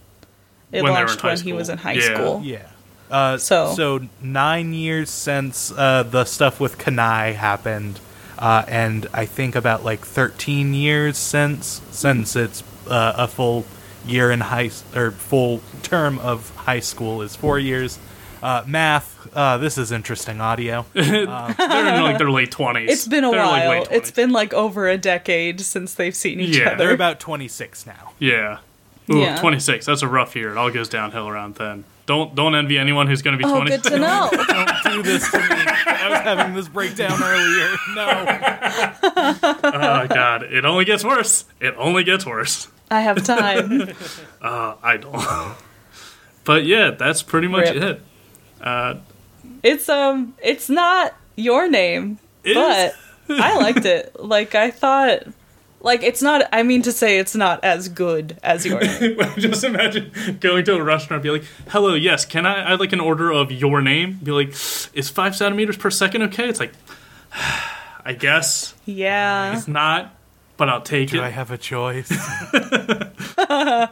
it 0.71 0.81
When 0.83 0.93
they 0.93 0.99
in 1.01 1.05
launched 1.07 1.21
high 1.21 1.27
when 1.29 1.37
he 1.39 1.53
was 1.53 1.69
in 1.69 1.77
high 1.77 1.93
Yeah. 1.93 2.13
school 2.13 2.41
Yeah. 2.43 2.59
Uh, 3.09 3.37
So- 3.37 3.73
so 3.75 4.01
nine 4.21 4.73
years 4.73 5.09
since 5.09 5.71
uh, 5.71 6.03
the 6.03 6.25
stuff 6.25 6.59
with 6.59 6.77
Kanae 6.77 7.35
happened, 7.35 7.99
uh, 8.39 8.63
and 8.67 9.07
I 9.13 9.25
think 9.25 9.55
about 9.55 9.83
like 9.83 9.99
thirteen 10.05 10.73
years 10.73 11.17
since 11.17 11.81
since 11.91 12.35
it's 12.35 12.63
uh, 12.87 13.13
a 13.17 13.27
full 13.27 13.65
year 14.05 14.31
in 14.31 14.39
high 14.41 14.65
s- 14.67 14.83
or 14.95 15.11
full 15.11 15.61
term 15.83 16.19
of 16.19 16.49
high 16.55 16.79
school 16.79 17.21
is 17.21 17.35
four 17.35 17.59
years. 17.59 17.99
Uh, 18.41 18.63
math. 18.67 19.15
Uh, 19.35 19.57
this 19.57 19.77
is 19.77 19.91
interesting 19.91 20.39
audio. 20.39 20.85
they're 20.93 21.23
in 21.23 21.27
like 22.03 22.17
their 22.17 22.31
late 22.31 22.51
twenties. 22.51 22.89
it's 22.91 23.07
been 23.07 23.23
a 23.23 23.31
while 23.31 23.85
it's 23.91 24.11
been 24.11 24.31
like 24.31 24.53
over 24.53 24.87
a 24.87 24.97
decade 24.97 25.59
since 25.61 25.93
they've 25.95 26.15
seen 26.15 26.39
each 26.39 26.57
Yeah. 26.57 26.67
other 26.69 26.77
They're 26.77 26.93
about 26.93 27.19
twenty 27.19 27.47
six 27.47 27.85
now. 27.85 28.13
yeah. 28.19 28.59
Ooh, 29.09 29.19
Yeah. 29.19 29.39
26. 29.39 29.85
That's 29.85 30.01
a 30.01 30.07
rough 30.07 30.35
year. 30.35 30.51
It 30.51 30.57
all 30.57 30.69
goes 30.69 30.89
downhill 30.89 31.29
around 31.29 31.55
then. 31.55 31.85
Don't 32.07 32.33
don't 32.35 32.55
envy 32.55 32.79
anyone 32.79 33.05
who's 33.07 33.21
going 33.21 33.37
to 33.37 33.43
be 33.43 33.47
oh 33.47 33.55
20. 33.55 33.69
good 33.69 33.83
to 33.83 33.99
know 34.07 34.29
Don't 34.31 34.69
do 34.85 35.03
this 35.03 35.29
to 35.29 35.37
me. 35.37 35.45
I 35.49 36.07
was 36.09 36.19
having 36.19 36.55
this 36.55 36.67
breakdown 36.69 37.21
earlier. 37.21 37.75
No. 37.95 38.07
oh 39.63 40.07
god, 40.07 40.43
it 40.43 40.65
only 40.65 40.85
gets 40.85 41.03
worse. 41.03 41.45
It 41.59 41.75
only 41.77 42.03
gets 42.03 42.25
worse. 42.25 42.69
i 42.89 43.01
have 43.01 43.23
time 43.23 43.89
Uh, 44.41 44.75
I 44.81 44.97
don't. 44.97 45.55
but 46.45 46.65
yeah, 46.65 46.91
that's 46.91 47.21
pretty 47.23 47.47
much 47.47 47.69
Rip. 47.69 47.83
it. 47.83 48.01
Uh, 48.61 48.95
It's 49.63 49.89
um 49.89 50.33
it's 50.41 50.69
not 50.69 51.13
your 51.35 51.67
name, 51.69 52.19
but 52.43 52.95
I 53.29 53.57
liked 53.57 53.85
it. 53.85 54.15
Like 54.19 54.55
I 54.55 54.71
thought 54.71 55.23
like 55.81 56.03
it's 56.03 56.21
not 56.21 56.47
I 56.51 56.63
mean 56.63 56.81
to 56.83 56.91
say 56.91 57.19
it's 57.19 57.35
not 57.35 57.63
as 57.63 57.89
good 57.89 58.37
as 58.43 58.65
your 58.65 58.79
name. 58.99 59.17
Just 59.37 59.63
imagine 59.63 60.11
going 60.39 60.65
to 60.65 60.75
a 60.75 60.83
restaurant 60.83 61.23
and 61.23 61.23
be 61.23 61.29
like, 61.39 61.43
"Hello, 61.69 61.93
yes, 61.93 62.25
can 62.25 62.45
I? 62.45 62.73
I'd 62.73 62.79
like 62.79 62.93
an 62.93 62.99
order 62.99 63.31
of 63.31 63.51
your 63.51 63.81
name." 63.81 64.19
Be 64.23 64.31
like, 64.31 64.49
"Is 64.49 65.09
five 65.09 65.35
centimeters 65.35 65.77
per 65.77 65.89
second 65.89 66.23
okay?" 66.23 66.49
It's 66.49 66.59
like, 66.59 66.73
I 68.05 68.13
guess 68.13 68.73
Yeah. 68.85 69.55
it's 69.57 69.67
not, 69.67 70.15
but 70.55 70.69
I'll 70.69 70.81
take 70.81 71.09
Do 71.11 71.17
it. 71.17 71.23
I 71.23 71.29
have 71.29 71.51
a 71.51 71.57
choice? 71.57 72.09
I, 73.37 73.89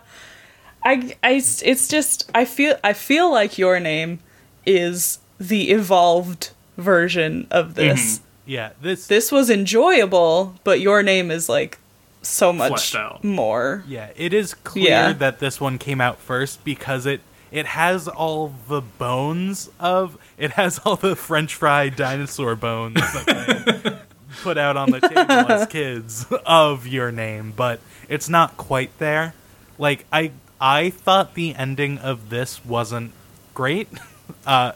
I 0.85 1.15
it's 1.23 1.87
just 1.87 2.29
I 2.33 2.45
feel 2.45 2.77
I 2.83 2.93
feel 2.93 3.31
like 3.31 3.57
your 3.57 3.79
name 3.79 4.19
is 4.65 5.19
the 5.39 5.71
evolved 5.71 6.51
version 6.77 7.47
of 7.51 7.67
mm-hmm. 7.67 7.75
this. 7.75 8.21
Yeah. 8.45 8.71
This. 8.81 9.07
This 9.07 9.31
was 9.31 9.49
enjoyable, 9.49 10.55
but 10.63 10.79
your 10.79 11.03
name 11.03 11.31
is 11.31 11.49
like 11.49 11.79
so 12.21 12.51
much 12.53 12.95
more. 13.23 13.83
Yeah, 13.87 14.09
it 14.15 14.33
is 14.33 14.53
clear 14.53 14.89
Yeah. 14.89 15.13
that 15.13 15.39
this 15.39 15.59
one 15.61 15.77
came 15.77 16.01
out 16.01 16.17
first 16.19 16.63
because 16.63 17.05
it 17.05 17.21
it 17.51 17.65
has 17.67 18.07
all 18.07 18.53
the 18.67 18.81
bones 18.81 19.69
of 19.79 20.17
it 20.37 20.51
has 20.51 20.79
all 20.85 20.95
the 20.95 21.15
French 21.15 21.53
fry 21.55 21.89
dinosaur 21.89 22.55
bones 22.55 22.95
that 22.95 24.01
put 24.43 24.57
out 24.57 24.75
on 24.75 24.91
the 24.91 24.99
table 25.01 25.51
as 25.51 25.67
kids 25.69 26.25
of 26.45 26.87
your 26.87 27.11
name, 27.11 27.53
but 27.55 27.79
it's 28.09 28.27
not 28.29 28.57
quite 28.57 28.97
there. 28.99 29.33
Like 29.77 30.05
I 30.11 30.31
I 30.59 30.89
thought 30.89 31.35
the 31.35 31.53
ending 31.55 31.97
of 31.99 32.29
this 32.29 32.63
wasn't 32.65 33.11
great. 33.53 33.87
Uh, 34.45 34.71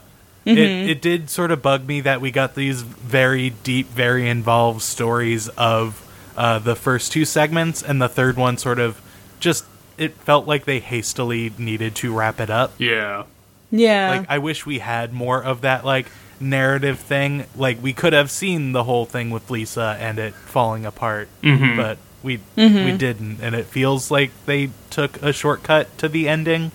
Mm-hmm. 0.56 0.88
it, 0.88 0.90
it 0.90 1.02
did 1.02 1.30
sort 1.30 1.50
of 1.50 1.62
bug 1.62 1.86
me 1.86 2.00
that 2.02 2.20
we 2.20 2.30
got 2.30 2.54
these 2.54 2.82
very 2.82 3.50
deep, 3.50 3.88
very 3.88 4.28
involved 4.28 4.82
stories 4.82 5.48
of 5.50 6.06
uh, 6.36 6.58
the 6.58 6.74
first 6.76 7.12
two 7.12 7.24
segments, 7.24 7.82
and 7.82 8.00
the 8.00 8.08
third 8.08 8.36
one 8.36 8.56
sort 8.56 8.78
of 8.78 9.00
just 9.40 9.64
it 9.98 10.14
felt 10.14 10.46
like 10.46 10.64
they 10.64 10.80
hastily 10.80 11.52
needed 11.58 11.94
to 11.96 12.14
wrap 12.14 12.40
it 12.40 12.48
up. 12.50 12.72
Yeah. 12.78 13.24
Yeah. 13.70 14.10
Like 14.10 14.26
I 14.30 14.38
wish 14.38 14.64
we 14.66 14.78
had 14.78 15.12
more 15.12 15.42
of 15.42 15.60
that 15.60 15.84
like 15.84 16.06
narrative 16.40 16.98
thing. 16.98 17.44
Like 17.54 17.82
we 17.82 17.92
could 17.92 18.12
have 18.14 18.30
seen 18.30 18.72
the 18.72 18.84
whole 18.84 19.04
thing 19.06 19.30
with 19.30 19.50
Lisa 19.50 19.96
and 20.00 20.18
it 20.18 20.34
falling 20.34 20.86
apart, 20.86 21.28
Mhm. 21.42 21.76
but 21.76 21.98
we 22.22 22.38
Mm-hmm. 22.56 22.84
we 22.84 22.92
didn't, 22.96 23.40
and 23.42 23.54
it 23.54 23.66
feels 23.66 24.10
like 24.10 24.30
they 24.46 24.70
took 24.88 25.22
a 25.22 25.32
shortcut 25.32 25.96
to 25.98 26.08
the 26.08 26.28
ending. 26.28 26.72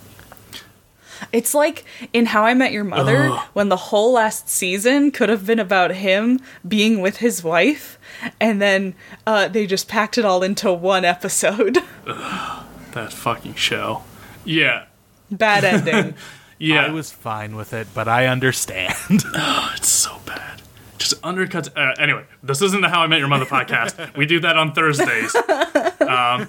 It's 1.32 1.54
like 1.54 1.86
in 2.14 2.28
How 2.28 2.44
I 2.46 2.54
Met 2.54 2.72
Your 2.72 2.84
Mother, 2.84 3.30
Ugh. 3.32 3.48
when 3.54 3.70
the 3.70 3.78
whole 3.78 4.14
last 4.14 4.50
season 4.50 5.12
could 5.12 5.30
have 5.30 5.46
been 5.46 5.60
about 5.60 5.92
him 5.92 6.40
being 6.68 7.02
with 7.02 7.18
his 7.18 7.44
wife, 7.44 7.98
and 8.40 8.62
then 8.62 8.96
uh, 9.28 9.48
they 9.48 9.66
just 9.68 9.88
packed 9.88 10.18
it 10.18 10.26
all 10.26 10.44
into 10.44 10.72
one 10.74 11.06
episode. 11.06 11.78
That 12.96 13.12
fucking 13.12 13.56
show. 13.56 14.04
Yeah. 14.46 14.86
Bad 15.30 15.64
ending. 15.66 16.14
Yeah. 16.58 16.86
I 16.86 16.90
was 16.92 17.12
fine 17.12 17.58
with 17.58 17.74
it, 17.74 17.88
but 17.94 18.08
I 18.08 18.28
understand. 18.28 18.94
oh, 19.36 19.74
It's 19.76 19.90
so 19.90 20.22
bad. 20.26 20.62
Just 20.98 21.22
undercuts. 21.22 21.68
Uh, 21.76 21.94
anyway, 22.02 22.24
this 22.42 22.62
isn't 22.62 22.80
the 22.80 22.88
How 22.88 23.02
I 23.02 23.08
Met 23.08 23.20
Your 23.20 23.28
Mother 23.28 23.44
podcast. 23.46 24.16
we 24.16 24.26
do 24.26 24.40
that 24.40 24.56
on 24.58 24.72
Thursdays. 24.72 25.36
Um, 25.36 26.48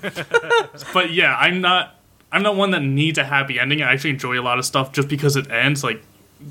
but 0.95 1.11
yeah, 1.13 1.37
I'm 1.37 1.61
not. 1.61 1.96
I'm 2.37 2.43
not 2.43 2.55
one 2.55 2.71
that 2.73 2.83
needs 2.83 3.17
a 3.17 3.25
happy 3.25 3.59
ending. 3.59 3.81
I 3.81 3.95
actually 3.95 4.11
enjoy 4.11 4.39
a 4.39 4.43
lot 4.43 4.59
of 4.59 4.67
stuff 4.67 4.93
just 4.93 5.09
because 5.09 5.37
it 5.37 5.51
ends. 5.51 5.83
Like, 5.83 6.03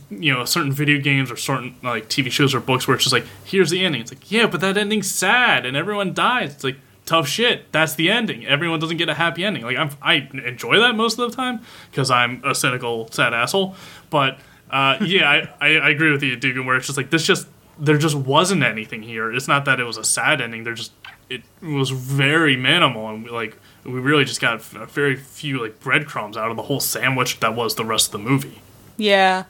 you 0.09 0.33
know, 0.33 0.43
certain 0.43 0.71
video 0.71 0.99
games 0.99 1.29
or 1.29 1.35
certain 1.35 1.75
like 1.83 2.09
TV 2.09 2.31
shows 2.31 2.55
or 2.55 2.59
books 2.59 2.87
where 2.87 2.95
it's 2.95 3.03
just 3.03 3.13
like, 3.13 3.27
here's 3.43 3.69
the 3.69 3.85
ending. 3.85 4.01
It's 4.01 4.11
like, 4.11 4.31
yeah, 4.31 4.47
but 4.47 4.61
that 4.61 4.77
ending's 4.77 5.11
sad 5.11 5.63
and 5.63 5.77
everyone 5.77 6.15
dies. 6.15 6.55
It's 6.55 6.63
like 6.63 6.77
tough 7.05 7.27
shit. 7.27 7.71
That's 7.71 7.93
the 7.93 8.09
ending. 8.09 8.47
Everyone 8.47 8.79
doesn't 8.79 8.97
get 8.97 9.09
a 9.09 9.13
happy 9.13 9.45
ending. 9.45 9.61
Like 9.61 9.77
I'm, 9.77 9.91
I 10.01 10.27
enjoy 10.33 10.79
that 10.79 10.95
most 10.95 11.19
of 11.19 11.29
the 11.29 11.35
time 11.35 11.61
because 11.91 12.09
I'm 12.09 12.41
a 12.43 12.55
cynical, 12.55 13.11
sad 13.11 13.35
asshole. 13.35 13.75
But 14.09 14.39
uh, 14.71 14.97
yeah, 15.01 15.29
I, 15.29 15.53
I, 15.61 15.75
I 15.75 15.89
agree 15.89 16.11
with 16.11 16.23
you, 16.23 16.35
Dugan. 16.35 16.65
Where 16.65 16.77
it's 16.77 16.87
just 16.87 16.97
like 16.97 17.11
this, 17.11 17.23
just 17.23 17.47
there 17.77 17.99
just 17.99 18.15
wasn't 18.15 18.63
anything 18.63 19.03
here. 19.03 19.31
It's 19.31 19.47
not 19.47 19.65
that 19.65 19.79
it 19.79 19.83
was 19.83 19.97
a 19.97 20.03
sad 20.03 20.41
ending. 20.41 20.63
There 20.63 20.73
just 20.73 20.93
it 21.29 21.43
was 21.61 21.91
very 21.91 22.55
minimal, 22.55 23.07
and 23.07 23.29
like 23.29 23.55
we 23.85 23.99
really 23.99 24.25
just 24.25 24.41
got 24.41 24.55
a 24.75 24.85
very 24.85 25.15
few 25.15 25.61
like 25.61 25.79
breadcrumbs 25.79 26.35
out 26.37 26.49
of 26.49 26.57
the 26.57 26.63
whole 26.63 26.79
sandwich 26.79 27.39
that 27.39 27.55
was 27.55 27.75
the 27.75 27.85
rest 27.85 28.07
of 28.07 28.11
the 28.13 28.29
movie. 28.29 28.61
yeah. 28.97 29.43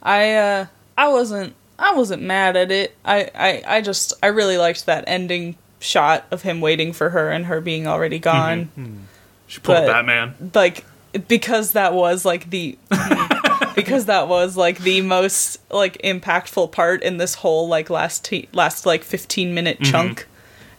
I 0.00 0.34
uh 0.34 0.66
I 0.96 1.08
wasn't 1.08 1.54
I 1.78 1.92
wasn't 1.94 2.22
mad 2.22 2.56
at 2.56 2.70
it. 2.70 2.96
I, 3.04 3.30
I, 3.34 3.62
I 3.66 3.80
just 3.82 4.12
I 4.22 4.28
really 4.28 4.58
liked 4.58 4.86
that 4.86 5.04
ending 5.06 5.56
shot 5.80 6.24
of 6.30 6.42
him 6.42 6.60
waiting 6.60 6.92
for 6.92 7.10
her 7.10 7.30
and 7.30 7.46
her 7.46 7.60
being 7.60 7.86
already 7.86 8.18
mm-hmm. 8.18 8.22
gone. 8.22 8.64
Mm-hmm. 8.78 8.96
She 9.48 9.60
pulled 9.60 9.78
But- 9.78 9.86
Batman. 9.86 10.50
like 10.54 10.84
because 11.26 11.72
that 11.72 11.94
was 11.94 12.24
like 12.24 12.50
the 12.50 12.78
because 13.74 14.06
that 14.06 14.28
was 14.28 14.56
like 14.56 14.78
the 14.80 15.00
most 15.00 15.58
like 15.72 16.00
impactful 16.02 16.70
part 16.70 17.02
in 17.02 17.16
this 17.16 17.34
whole 17.34 17.66
like 17.66 17.90
last 17.90 18.24
t- 18.24 18.48
last 18.52 18.86
like 18.86 19.02
15 19.02 19.54
minute 19.54 19.80
mm-hmm. 19.80 19.90
chunk 19.90 20.26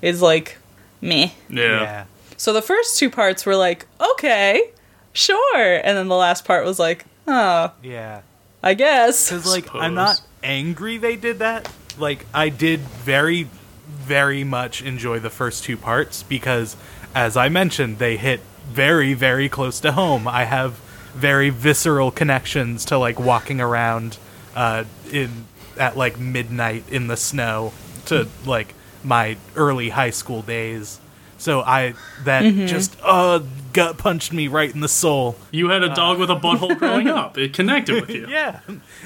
is 0.02 0.22
like 0.22 0.58
meh 1.02 1.30
Yeah. 1.50 2.06
So 2.40 2.54
the 2.54 2.62
first 2.62 2.98
two 2.98 3.10
parts 3.10 3.46
were 3.46 3.56
like 3.56 3.86
okay 4.02 4.72
sure 5.14 5.76
and 5.84 5.98
then 5.98 6.08
the 6.08 6.16
last 6.16 6.46
part 6.46 6.66
was 6.66 6.80
like 6.80 7.06
oh 7.28 7.72
yeah. 7.84 8.22
i 8.64 8.74
guess 8.74 9.30
Because 9.30 9.46
like 9.46 9.74
I'm 9.76 9.94
not 9.94 10.22
angry 10.44 10.98
they 10.98 11.16
did 11.16 11.40
that. 11.40 11.72
Like 11.98 12.26
I 12.34 12.50
did 12.50 12.80
very, 12.80 13.48
very 13.88 14.44
much 14.44 14.82
enjoy 14.82 15.20
the 15.20 15.30
first 15.30 15.64
two 15.64 15.78
parts 15.78 16.24
because, 16.24 16.76
as 17.14 17.36
I 17.36 17.50
mentioned, 17.50 18.00
they 18.00 18.18
hit 18.18 18.42
very, 18.68 19.14
very 19.14 19.50
close 19.50 19.80
to 19.82 19.92
home. 19.92 20.28
I 20.28 20.46
have 20.46 20.74
very 21.14 21.50
visceral 21.50 22.12
connections 22.12 22.86
to 22.86 22.98
like 22.98 23.20
walking 23.20 23.60
around 23.60 24.18
uh, 24.56 24.86
in 25.12 25.46
at 25.78 25.98
like 25.98 26.20
midnight 26.20 26.84
in 26.90 27.08
the 27.08 27.18
snow 27.18 27.74
to 28.06 28.28
like 28.46 28.74
my 29.04 29.38
early 29.56 29.90
high 29.90 30.10
school 30.12 30.42
days. 30.42 31.00
So 31.40 31.62
I 31.62 31.94
that 32.26 32.44
just 32.68 32.96
uh 33.02 33.40
gut 33.72 33.98
punched 33.98 34.34
me 34.34 34.48
right 34.48 34.74
in 34.74 34.82
the 34.82 34.88
soul. 34.90 35.38
You 35.52 35.70
had 35.70 35.84
a 35.84 35.96
dog 35.96 36.20
with 36.20 36.30
a 36.30 36.36
butthole 36.36 36.78
growing 36.80 37.08
up. 37.08 37.38
It 37.38 37.54
connected 37.54 38.02
with 38.02 38.10
you. 38.10 38.28
Yeah, 38.28 38.60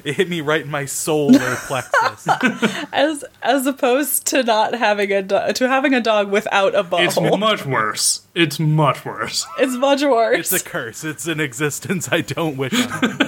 it 0.04 0.16
hit 0.16 0.28
me 0.30 0.42
right 0.42 0.62
in 0.62 0.72
my 0.72 0.86
solar 0.86 1.56
plexus. 1.68 2.28
as 2.92 3.24
as 3.42 3.68
opposed 3.68 4.26
to 4.28 4.42
not 4.44 4.74
having 4.74 5.12
a 5.12 5.22
do- 5.22 5.54
to 5.54 5.68
having 5.68 5.94
a 5.94 6.02
dog 6.02 6.32
without 6.32 6.74
a 6.76 6.84
butthole. 6.84 7.06
It's 7.06 7.40
much 7.40 7.66
worse. 7.66 8.22
It's 8.34 8.60
much 8.60 9.06
worse. 9.06 9.46
it's 9.60 9.76
much 9.76 10.02
worse 10.02 10.52
It's 10.52 10.64
a 10.64 10.66
curse. 10.68 11.04
It's 11.04 11.28
an 11.28 11.40
existence 11.40 12.10
I 12.12 12.22
don't 12.22 12.58
wish 12.58 12.74
on. 12.74 13.22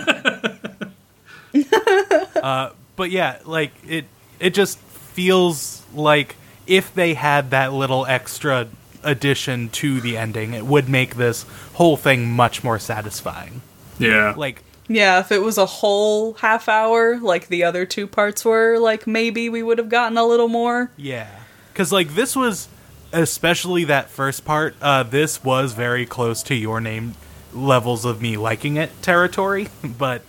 uh, 2.42 2.72
but 2.96 3.12
yeah, 3.12 3.38
like 3.46 3.72
it. 3.88 4.06
It 4.40 4.54
just 4.54 4.80
feels 4.80 5.84
like 5.94 6.36
if 6.68 6.94
they 6.94 7.14
had 7.14 7.52
that 7.52 7.72
little 7.72 8.06
extra 8.06 8.68
addition 9.06 9.70
to 9.70 10.02
the 10.02 10.18
ending, 10.18 10.54
it 10.54 10.66
would 10.66 10.90
make 10.90 11.16
this 11.16 11.46
whole 11.76 11.96
thing 11.96 12.30
much 12.30 12.64
more 12.64 12.80
satisfying. 12.80 13.62
Yeah. 14.00 14.34
Like 14.36 14.64
Yeah, 14.88 15.20
if 15.20 15.32
it 15.32 15.40
was 15.42 15.58
a 15.58 15.66
whole 15.66 16.34
half 16.34 16.68
hour 16.68 17.18
like 17.20 17.48
the 17.48 17.64
other 17.64 17.86
two 17.86 18.08
parts 18.08 18.44
were, 18.44 18.78
like 18.80 19.08
maybe 19.08 19.48
we 19.50 19.64
would 19.64 19.78
have 19.78 19.90
gotten 19.90 20.18
a 20.18 20.26
little 20.26 20.50
more. 20.50 20.92
Yeah, 20.98 21.30
because 21.72 21.92
like 21.92 22.16
this 22.16 22.36
was, 22.36 22.68
especially 23.14 23.86
that 23.86 24.10
first 24.10 24.44
part. 24.44 24.76
Uh, 24.82 25.04
this 25.04 25.44
was 25.44 25.74
very 25.74 26.06
close 26.06 26.44
to 26.44 26.56
your 26.56 26.82
name 26.82 27.16
levels 27.54 28.04
of 28.04 28.22
me 28.22 28.36
liking 28.36 28.76
it 28.76 29.02
territory, 29.02 29.70
but 29.84 30.22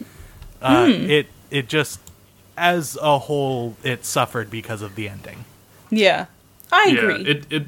uh, 0.63 0.87
it 0.89 1.27
it 1.51 1.69
just 1.69 2.01
as 2.57 2.97
a 3.03 3.19
whole 3.21 3.77
it 3.83 4.05
suffered 4.05 4.51
because 4.51 4.83
of 4.83 4.95
the 4.95 5.09
ending. 5.09 5.45
Yeah. 5.91 6.27
I 6.73 6.87
yeah, 6.87 6.99
agree. 6.99 7.25
it 7.27 7.47
it 7.51 7.63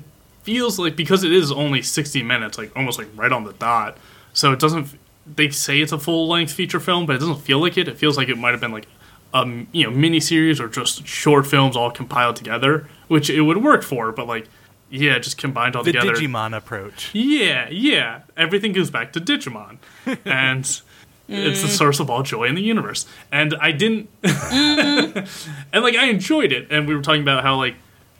feels 0.48 0.78
like 0.78 0.96
because 0.96 1.24
it 1.24 1.32
is 1.32 1.52
only 1.52 1.82
sixty 1.82 2.22
minutes, 2.22 2.56
like 2.56 2.74
almost 2.74 2.98
like 2.98 3.08
right 3.14 3.30
on 3.30 3.44
the 3.44 3.52
dot. 3.52 3.98
So 4.32 4.50
it 4.50 4.58
doesn't. 4.58 4.98
They 5.26 5.50
say 5.50 5.80
it's 5.80 5.92
a 5.92 5.98
full 5.98 6.26
length 6.26 6.52
feature 6.52 6.80
film, 6.80 7.04
but 7.04 7.16
it 7.16 7.18
doesn't 7.18 7.42
feel 7.42 7.60
like 7.60 7.76
it. 7.76 7.86
It 7.86 7.98
feels 7.98 8.16
like 8.16 8.30
it 8.30 8.38
might 8.38 8.52
have 8.52 8.60
been 8.60 8.72
like 8.72 8.86
a 9.34 9.46
you 9.72 9.84
know 9.84 9.90
mini 9.90 10.20
series 10.20 10.58
or 10.58 10.66
just 10.68 11.06
short 11.06 11.46
films 11.46 11.76
all 11.76 11.90
compiled 11.90 12.36
together, 12.36 12.88
which 13.08 13.28
it 13.28 13.42
would 13.42 13.62
work 13.62 13.82
for. 13.82 14.10
But 14.10 14.26
like, 14.26 14.48
yeah, 14.88 15.18
just 15.18 15.36
combined 15.36 15.76
all 15.76 15.84
The 15.84 15.92
together. 15.92 16.14
Digimon 16.14 16.56
approach. 16.56 17.14
Yeah, 17.14 17.68
yeah. 17.68 18.22
Everything 18.34 18.72
goes 18.72 18.90
back 18.90 19.12
to 19.12 19.20
Digimon. 19.20 19.76
And 20.24 20.80
it's 21.28 21.60
the 21.60 21.68
source 21.68 22.00
of 22.00 22.08
all 22.08 22.22
joy 22.22 22.44
in 22.44 22.54
the 22.54 22.62
universe. 22.62 23.04
And 23.30 23.54
I 23.60 23.70
didn't 23.72 24.08
mm-hmm. 24.22 25.58
And 25.74 25.84
like 25.84 25.94
I 25.94 26.06
enjoyed 26.06 26.52
it. 26.52 26.68
And 26.70 26.88
we 26.88 26.96
were 26.96 27.02
talking 27.02 27.20
about 27.20 27.42
how 27.42 27.56
like 27.56 27.74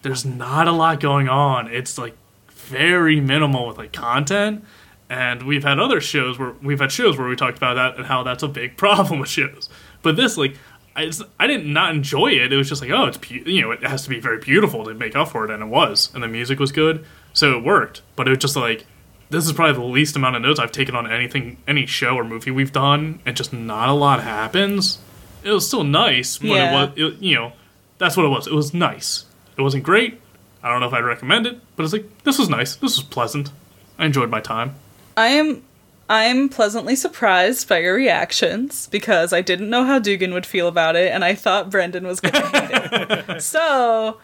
there's 0.09 0.25
not 0.25 0.67
a 0.69 0.73
lot 0.73 1.01
going 1.01 1.29
on. 1.29 1.69
It's 1.69 1.99
like 1.99 2.17
very 2.51 3.21
minimal 3.21 3.67
with 3.69 3.79
like 3.79 3.93
content. 3.93 4.65
And 5.11 5.45
we've 5.45 5.63
had 5.65 5.79
other 5.79 6.01
shows 6.01 6.39
where 6.39 6.53
we've 6.63 6.81
had 6.81 6.93
shows 6.93 7.17
where 7.17 7.29
we 7.29 7.37
talked 7.37 7.57
about 7.57 7.75
that 7.75 7.97
and 7.97 8.07
how 8.07 8.23
that's 8.23 8.43
a 8.43 8.49
big 8.49 8.77
problem 8.77 9.21
with 9.21 9.29
shows. 9.31 9.69
But 10.03 10.17
this 10.17 10.37
like 10.37 10.57
I, 10.97 11.03
it's, 11.03 11.23
I 11.39 11.47
didn't 11.47 11.73
not 11.73 11.95
enjoy 11.95 12.33
it. 12.33 12.53
It 12.53 12.57
was 12.57 12.69
just 12.69 12.83
like, 12.83 12.91
oh, 12.91 13.07
it's 13.07 13.31
you 13.31 13.63
know, 13.63 13.71
it 13.71 13.83
has 13.85 14.03
to 14.05 14.11
be 14.11 14.19
very 14.19 14.39
beautiful 14.39 14.85
to 14.85 14.95
make 14.95 15.15
up 15.15 15.29
for 15.29 15.45
it, 15.45 15.51
and 15.51 15.63
it 15.63 15.67
was, 15.67 16.11
and 16.13 16.25
the 16.25 16.29
music 16.29 16.59
was 16.59 16.73
good, 16.73 17.05
so 17.33 17.57
it 17.57 17.63
worked. 17.63 18.03
But 18.17 18.27
it 18.27 18.31
was 18.31 18.39
just 18.41 18.57
like, 18.57 18.85
this 19.31 19.47
is 19.47 19.53
probably 19.53 19.75
the 19.75 19.83
least 19.93 20.17
amount 20.17 20.35
of 20.35 20.43
notes 20.43 20.59
I've 20.59 20.73
taken 20.73 20.97
on 20.97 21.09
anything, 21.09 21.59
any 21.69 21.87
show 21.87 22.17
or 22.17 22.25
movie 22.25 22.51
we've 22.51 22.73
done, 22.73 23.21
and 23.25 23.37
just 23.37 23.53
not 23.53 23.89
a 23.89 23.93
lot 23.93 24.25
happens. 24.25 24.99
It 25.45 25.53
was 25.53 25.69
still 25.69 25.85
nice, 25.85 26.39
but 26.39 26.49
Yeah. 26.49 26.83
it 26.97 27.03
was, 27.03 27.13
it, 27.15 27.23
you 27.23 27.35
know, 27.37 27.53
that's 27.99 28.17
what 28.17 28.27
it 28.27 28.31
was. 28.31 28.49
It 28.49 28.55
was 28.55 28.75
nice. 28.75 29.25
It 29.59 29.63
wasn't 29.63 29.85
great. 29.85 30.21
I 30.63 30.71
don't 30.71 30.81
know 30.81 30.87
if 30.87 30.93
I'd 30.93 31.05
recommend 31.05 31.47
it, 31.47 31.61
but 31.77 31.85
it's 31.85 31.93
like 31.93 32.23
this 32.25 32.39
was 32.39 32.49
nice. 32.49 32.77
This 32.77 32.97
was 32.97 33.05
pleasant. 33.05 33.51
I 33.99 34.07
enjoyed 34.07 34.31
my 34.31 34.41
time. 34.41 34.77
I 35.17 35.29
am 35.29 35.63
I'm 36.09 36.49
pleasantly 36.49 36.97
surprised 36.97 37.69
by 37.69 37.79
your 37.79 37.95
reactions 37.95 38.87
because 38.89 39.33
I 39.33 39.43
didn't 39.43 39.69
know 39.69 39.85
how 39.85 39.99
Dugan 39.99 40.33
would 40.33 40.47
feel 40.47 40.67
about 40.67 40.97
it 40.97 41.13
and 41.13 41.25
I 41.25 41.35
thought 41.35 41.71
Brendan 41.71 42.07
was 42.07 42.21
going 42.21 42.33
to 42.33 42.49
hate 42.49 43.29
it. 43.29 43.43
So, 43.43 44.19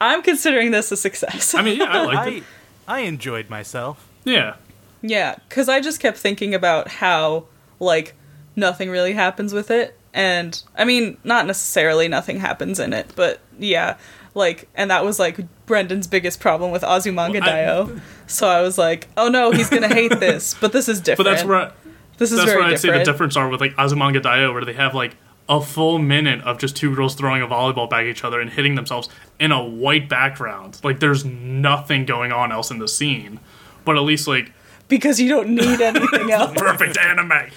I'm 0.00 0.22
considering 0.22 0.70
this 0.70 0.90
a 0.90 0.96
success. 0.96 1.54
I 1.54 1.62
mean, 1.62 1.78
yeah, 1.78 1.84
I 1.84 2.04
liked 2.04 2.18
I 2.18 2.28
it. 2.30 2.44
I 2.88 3.00
enjoyed 3.00 3.50
myself. 3.50 4.08
Yeah, 4.24 4.56
Yeah, 5.02 5.36
because 5.48 5.68
I 5.68 5.80
just 5.80 6.00
kept 6.00 6.16
thinking 6.16 6.54
about 6.54 6.88
how, 6.88 7.44
like, 7.78 8.14
nothing 8.56 8.90
really 8.90 9.12
happens 9.12 9.52
with 9.52 9.70
it. 9.70 9.96
and 10.14 10.62
I 10.76 10.84
mean, 10.84 11.18
not 11.22 11.46
necessarily 11.46 12.08
nothing 12.08 12.40
happens 12.40 12.80
in 12.80 12.92
it, 12.94 13.12
but 13.14 13.40
yeah, 13.58 13.98
like, 14.40 14.68
and 14.74 14.90
that 14.90 15.04
was 15.04 15.18
like 15.20 15.38
Brendan's 15.66 16.06
biggest 16.08 16.40
problem 16.40 16.72
with 16.72 16.82
Azumanga 16.82 17.40
Well, 17.40 17.86
Daioh. 17.86 18.00
so 18.26 18.48
I 18.48 18.62
was 18.62 18.76
like, 18.76 19.06
oh 19.16 19.28
no, 19.28 19.52
he's 19.52 19.70
gonna 19.70 19.88
hate 19.88 20.18
this, 20.18 20.54
but 20.60 20.72
this 20.72 20.88
is 20.88 21.00
different. 21.00 21.26
But 21.26 21.30
that's 21.30 21.44
where 21.44 21.56
I, 21.58 21.72
this 22.18 22.32
is 22.32 22.38
that's 22.38 22.50
where 22.50 22.62
I'd 22.62 22.80
say 22.80 22.90
the 22.90 23.04
difference 23.04 23.36
are 23.36 23.48
with 23.48 23.60
like 23.60 23.74
Azumanga 23.76 24.20
Daioh, 24.20 24.52
where 24.52 24.64
they 24.64 24.72
have 24.72 24.94
like 24.94 25.16
a 25.48 25.60
full 25.60 25.98
minute 25.98 26.40
of 26.42 26.58
just 26.58 26.76
two 26.76 26.94
girls 26.94 27.14
throwing 27.14 27.42
a 27.42 27.46
volleyball 27.46 27.88
back 27.90 28.00
at 28.02 28.06
each 28.06 28.22
other 28.24 28.40
and 28.40 28.50
hitting 28.50 28.76
themselves 28.76 29.08
in 29.40 29.50
a 29.52 29.62
white 29.64 30.08
background. 30.08 30.80
Like 30.84 31.00
there's 31.00 31.24
nothing 31.24 32.04
going 32.04 32.30
on 32.32 32.52
else 32.52 32.70
in 32.70 32.78
the 32.78 32.88
scene, 32.88 33.40
but 33.84 33.96
at 33.96 34.02
least 34.02 34.28
like 34.28 34.52
because 34.88 35.20
you 35.20 35.28
don't 35.28 35.50
need 35.50 35.80
anything 35.80 36.30
else. 36.32 36.52
perfect 36.56 36.98
anime. 36.98 37.50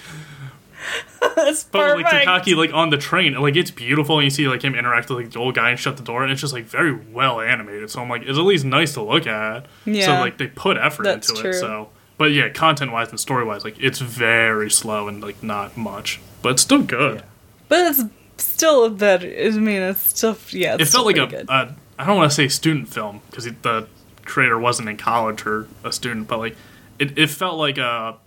That's 1.35 1.63
But 1.63 1.97
like. 2.01 2.05
Takaki 2.05 2.55
like 2.55 2.73
on 2.73 2.89
the 2.89 2.97
train, 2.97 3.33
like 3.33 3.55
it's 3.55 3.71
beautiful, 3.71 4.17
and 4.17 4.23
you 4.25 4.29
see 4.29 4.47
like 4.47 4.61
him 4.63 4.75
interact 4.75 5.09
with 5.09 5.17
like 5.19 5.31
the 5.31 5.39
old 5.39 5.55
guy 5.55 5.69
and 5.69 5.79
shut 5.79 5.97
the 5.97 6.03
door, 6.03 6.23
and 6.23 6.31
it's 6.31 6.41
just 6.41 6.53
like 6.53 6.65
very 6.65 6.93
well 6.93 7.39
animated. 7.41 7.89
So 7.89 8.01
I'm 8.01 8.09
like, 8.09 8.23
it's 8.23 8.37
at 8.37 8.43
least 8.45 8.65
nice 8.65 8.93
to 8.93 9.01
look 9.01 9.25
at. 9.27 9.65
So 9.85 9.91
like 10.19 10.37
they 10.37 10.47
put 10.47 10.77
effort 10.77 11.03
That's 11.03 11.29
into 11.29 11.41
true. 11.41 11.49
it. 11.51 11.53
So, 11.55 11.89
but 12.17 12.31
yeah, 12.31 12.49
content 12.49 12.91
wise 12.91 13.09
and 13.09 13.19
story 13.19 13.43
wise, 13.45 13.63
like 13.63 13.79
it's 13.79 13.99
very 13.99 14.69
slow 14.69 15.07
and 15.07 15.21
like 15.21 15.41
not 15.41 15.75
much, 15.77 16.19
but 16.41 16.53
it's 16.53 16.61
still 16.61 16.83
good. 16.83 17.23
but 17.69 17.79
it's 17.91 18.03
still 18.37 18.85
a 18.85 18.89
better. 18.89 19.27
I 19.27 19.49
mean, 19.51 19.81
it's 19.81 20.01
still 20.01 20.37
yeah. 20.49 20.75
It's 20.79 20.89
It 20.89 20.93
felt 20.93 21.05
like 21.05 21.17
a, 21.17 21.27
good. 21.27 21.49
a 21.49 21.75
I 21.97 22.05
don't 22.05 22.17
want 22.17 22.29
to 22.31 22.35
say 22.35 22.47
student 22.47 22.89
film 22.89 23.21
because 23.29 23.45
the 23.45 23.87
creator 24.25 24.57
wasn't 24.57 24.89
in 24.89 24.97
college 24.97 25.45
or 25.45 25.67
a 25.83 25.91
student, 25.91 26.27
but 26.27 26.39
like 26.39 26.55
it, 26.99 27.17
it 27.17 27.29
felt 27.29 27.57
like 27.57 27.77
a 27.77 28.17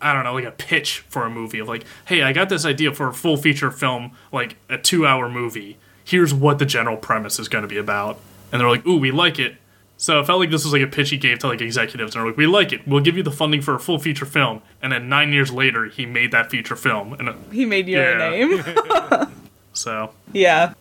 I 0.00 0.12
don't 0.12 0.24
know, 0.24 0.34
like 0.34 0.44
a 0.44 0.50
pitch 0.50 1.00
for 1.08 1.24
a 1.24 1.30
movie 1.30 1.58
of 1.58 1.68
like, 1.68 1.84
hey, 2.06 2.22
I 2.22 2.32
got 2.32 2.48
this 2.48 2.64
idea 2.64 2.92
for 2.94 3.08
a 3.08 3.12
full 3.14 3.36
feature 3.36 3.70
film, 3.70 4.12
like 4.32 4.56
a 4.68 4.78
two 4.78 5.06
hour 5.06 5.28
movie. 5.28 5.76
Here's 6.04 6.32
what 6.34 6.58
the 6.58 6.66
general 6.66 6.96
premise 6.96 7.38
is 7.38 7.48
going 7.48 7.62
to 7.62 7.68
be 7.68 7.76
about, 7.76 8.18
and 8.50 8.60
they're 8.60 8.68
like, 8.68 8.86
ooh, 8.86 8.98
we 8.98 9.10
like 9.10 9.38
it. 9.38 9.56
So 9.96 10.18
it 10.18 10.26
felt 10.26 10.40
like 10.40 10.50
this 10.50 10.64
was 10.64 10.72
like 10.72 10.80
a 10.82 10.86
pitch 10.86 11.10
he 11.10 11.18
gave 11.18 11.40
to 11.40 11.48
like 11.48 11.60
executives, 11.60 12.14
and 12.14 12.20
they're 12.22 12.30
like, 12.30 12.38
we 12.38 12.46
like 12.46 12.72
it. 12.72 12.88
We'll 12.88 13.02
give 13.02 13.16
you 13.18 13.22
the 13.22 13.30
funding 13.30 13.60
for 13.60 13.74
a 13.74 13.78
full 13.78 13.98
feature 13.98 14.24
film, 14.24 14.62
and 14.82 14.92
then 14.92 15.08
nine 15.10 15.32
years 15.32 15.52
later, 15.52 15.84
he 15.84 16.06
made 16.06 16.32
that 16.32 16.50
feature 16.50 16.74
film, 16.76 17.12
and 17.12 17.28
uh, 17.28 17.34
he 17.52 17.66
made 17.66 17.86
your 17.86 18.18
yeah. 18.18 18.30
name. 18.30 19.26
so 19.74 20.12
yeah, 20.32 20.72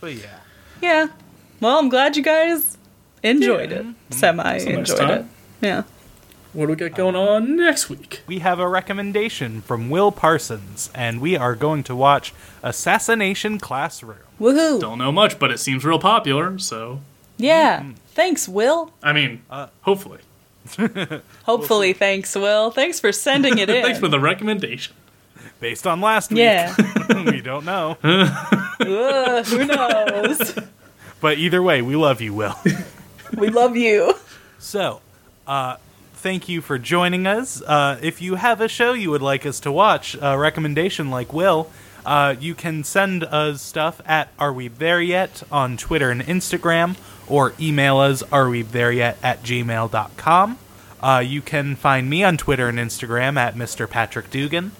But 0.00 0.14
yeah. 0.14 0.40
yeah. 0.82 1.06
Well, 1.60 1.78
I'm 1.78 1.88
glad 1.88 2.16
you 2.16 2.22
guys 2.24 2.76
enjoyed 3.22 3.70
Yeah. 3.70 3.78
it. 3.78 3.86
Semi 4.10 4.54
It's 4.56 4.64
a 4.64 4.72
nice 4.72 4.90
enjoyed 4.90 5.10
it. 5.10 5.24
Yeah. 5.60 5.82
What 6.54 6.66
do 6.66 6.70
we 6.70 6.76
got 6.76 6.94
going 6.94 7.14
on 7.16 7.56
next 7.56 7.90
week? 7.90 8.22
we 8.26 8.38
have 8.38 8.58
a 8.58 8.68
recommendation 8.68 9.60
from 9.60 9.90
Will 9.90 10.10
Parsons, 10.12 10.90
and 10.94 11.20
we 11.20 11.36
are 11.36 11.54
going 11.54 11.82
to 11.84 11.94
watch 11.94 12.32
Assassination 12.62 13.58
Classroom. 13.58 14.16
Woohoo! 14.40 14.80
Don't 14.80 14.98
know 14.98 15.12
much, 15.12 15.38
but 15.38 15.50
it 15.50 15.58
seems 15.58 15.84
real 15.84 15.98
popular. 15.98 16.58
So 16.58 17.00
Yeah. 17.36 17.80
Mm-hmm. 17.80 17.90
Thanks, 18.08 18.48
Will. 18.48 18.92
I 19.02 19.12
mean, 19.12 19.42
Uh, 19.50 19.66
hopefully. 19.82 20.20
Hopefully, 21.44 21.92
thanks, 21.92 22.34
Will. 22.34 22.70
Thanks 22.70 22.98
for 22.98 23.12
sending 23.12 23.58
it 23.58 23.68
in. 23.76 23.82
Thanks 23.82 23.98
for 23.98 24.08
the 24.08 24.18
recommendation. 24.18 24.94
Based 25.60 25.86
on 25.86 26.00
last 26.00 26.30
week, 26.30 26.38
yeah. 26.38 26.74
we 27.26 27.40
don't 27.42 27.64
know. 27.66 27.98
Ugh, 28.02 29.44
who 29.46 29.64
knows? 29.66 30.58
But 31.20 31.38
either 31.38 31.62
way, 31.62 31.82
we 31.82 31.96
love 31.96 32.20
you, 32.22 32.32
Will. 32.34 32.54
We 33.36 33.48
love 33.50 33.76
you. 33.76 34.14
So, 34.58 35.00
uh, 35.46 35.76
thank 36.24 36.48
you 36.48 36.62
for 36.62 36.78
joining 36.78 37.26
us. 37.26 37.60
Uh, 37.60 37.98
if 38.00 38.22
you 38.22 38.36
have 38.36 38.62
a 38.62 38.66
show 38.66 38.94
you 38.94 39.10
would 39.10 39.20
like 39.20 39.44
us 39.44 39.60
to 39.60 39.70
watch, 39.70 40.16
a 40.22 40.38
recommendation 40.38 41.10
like 41.10 41.34
Will, 41.34 41.70
uh, 42.06 42.34
you 42.40 42.54
can 42.54 42.82
send 42.82 43.22
us 43.24 43.60
stuff 43.60 44.00
at 44.06 44.30
Are 44.38 44.50
We 44.50 44.68
There 44.68 45.02
Yet 45.02 45.42
on 45.52 45.76
Twitter 45.76 46.10
and 46.10 46.22
Instagram, 46.22 46.96
or 47.26 47.52
email 47.60 47.98
us 47.98 48.22
Are 48.32 48.48
We 48.48 48.62
There 48.62 48.90
Yet 48.90 49.18
at 49.22 49.42
gmail.com. 49.42 50.58
Uh, 51.02 51.18
you 51.18 51.42
can 51.42 51.76
find 51.76 52.08
me 52.08 52.24
on 52.24 52.38
Twitter 52.38 52.70
and 52.70 52.78
Instagram 52.78 53.36
at 53.36 53.54
Mr. 53.54 53.88
Patrick 53.88 54.30
Dugan. 54.30 54.72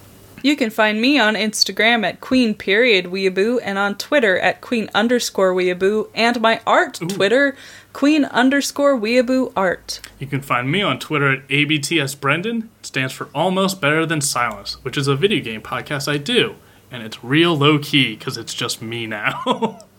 You 0.44 0.56
can 0.56 0.68
find 0.68 1.00
me 1.00 1.18
on 1.18 1.36
Instagram 1.36 2.04
at 2.04 2.20
Queen 2.20 2.52
period 2.52 3.06
Weeaboo 3.06 3.60
and 3.62 3.78
on 3.78 3.94
Twitter 3.94 4.38
at 4.38 4.60
Queen 4.60 4.90
underscore 4.94 5.54
Weeaboo 5.54 6.10
and 6.14 6.38
my 6.38 6.60
art 6.66 7.00
Twitter 7.08 7.56
Queen 7.94 8.26
underscore 8.26 8.94
Weeaboo 8.94 9.54
art. 9.56 10.00
You 10.18 10.26
can 10.26 10.42
find 10.42 10.70
me 10.70 10.82
on 10.82 10.98
Twitter 10.98 11.32
at 11.32 11.48
ABTSBrendan. 11.48 12.64
It 12.64 12.86
stands 12.86 13.14
for 13.14 13.30
Almost 13.34 13.80
Better 13.80 14.04
Than 14.04 14.20
Silence, 14.20 14.74
which 14.84 14.98
is 14.98 15.08
a 15.08 15.16
video 15.16 15.42
game 15.42 15.62
podcast 15.62 16.12
I 16.12 16.18
do. 16.18 16.56
And 16.90 17.02
it's 17.02 17.24
real 17.24 17.56
low 17.56 17.78
key 17.78 18.14
because 18.14 18.36
it's 18.36 18.52
just 18.52 18.82
me 18.82 19.06
now. 19.06 19.78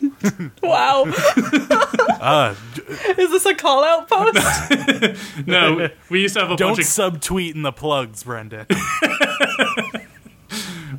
Wow. 0.62 1.04
Uh, 2.20 2.52
Is 3.16 3.30
this 3.30 3.46
a 3.46 3.54
call 3.54 3.84
out 3.84 4.08
post? 4.08 5.46
no, 5.46 5.88
we 6.10 6.20
used 6.22 6.34
to 6.34 6.40
have 6.40 6.50
a 6.50 6.56
don't 6.56 6.70
bunch 6.74 6.80
of 6.80 6.84
subtweet 6.86 7.54
in 7.54 7.62
the 7.62 7.70
plugs, 7.70 8.24
Brendan. 8.24 8.66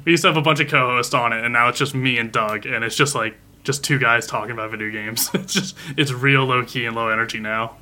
we 0.05 0.11
used 0.13 0.21
to 0.23 0.29
have 0.29 0.37
a 0.37 0.41
bunch 0.41 0.61
of 0.61 0.69
co-hosts 0.69 1.13
on 1.13 1.33
it, 1.33 1.43
and 1.43 1.51
now 1.51 1.67
it's 1.67 1.77
just 1.77 1.93
me 1.93 2.17
and 2.17 2.31
Doug, 2.31 2.65
and 2.65 2.83
it's 2.85 2.95
just 2.95 3.15
like 3.15 3.35
just 3.65 3.83
two 3.83 3.99
guys 3.99 4.25
talking 4.27 4.51
about 4.51 4.71
video 4.71 4.89
games. 4.91 5.29
It's 5.33 5.53
just 5.53 5.75
it's 5.97 6.11
real 6.13 6.45
low 6.45 6.63
key 6.63 6.85
and 6.85 6.95
low 6.95 7.09
energy 7.09 7.39
now. 7.39 7.75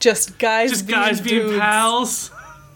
Just 0.00 0.38
guys 0.40 0.70
Just 0.70 0.86
being 0.88 0.98
guys 0.98 1.20
being 1.20 1.42
dudes. 1.42 1.58
pals. 1.60 2.30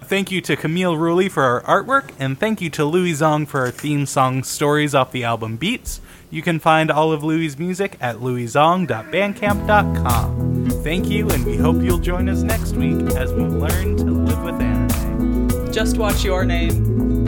Thank 0.04 0.30
you 0.30 0.40
to 0.42 0.56
Camille 0.56 0.94
Rulli 0.94 1.28
for 1.28 1.42
our 1.42 1.62
artwork, 1.62 2.10
and 2.20 2.38
thank 2.38 2.60
you 2.60 2.70
to 2.70 2.84
Louie 2.84 3.12
Zong 3.12 3.48
for 3.48 3.60
our 3.62 3.72
theme 3.72 4.06
song 4.06 4.44
Stories 4.44 4.94
off 4.94 5.10
the 5.10 5.24
album 5.24 5.56
Beats. 5.56 6.00
You 6.30 6.42
can 6.42 6.58
find 6.58 6.90
all 6.90 7.12
of 7.12 7.22
Louie's 7.22 7.58
music 7.58 7.96
at 8.00 8.16
louiezong.bandcamp.com. 8.16 10.70
Thank 10.82 11.08
you, 11.08 11.28
and 11.30 11.44
we 11.44 11.56
hope 11.56 11.82
you'll 11.82 11.98
join 11.98 12.28
us 12.28 12.42
next 12.42 12.72
week 12.72 13.00
as 13.16 13.32
we 13.32 13.42
learn 13.42 13.96
to 13.98 14.04
live 14.04 14.42
with 14.42 14.60
anime. 14.60 15.72
Just 15.72 15.96
watch 15.96 16.24
your 16.24 16.44
name. 16.44 17.26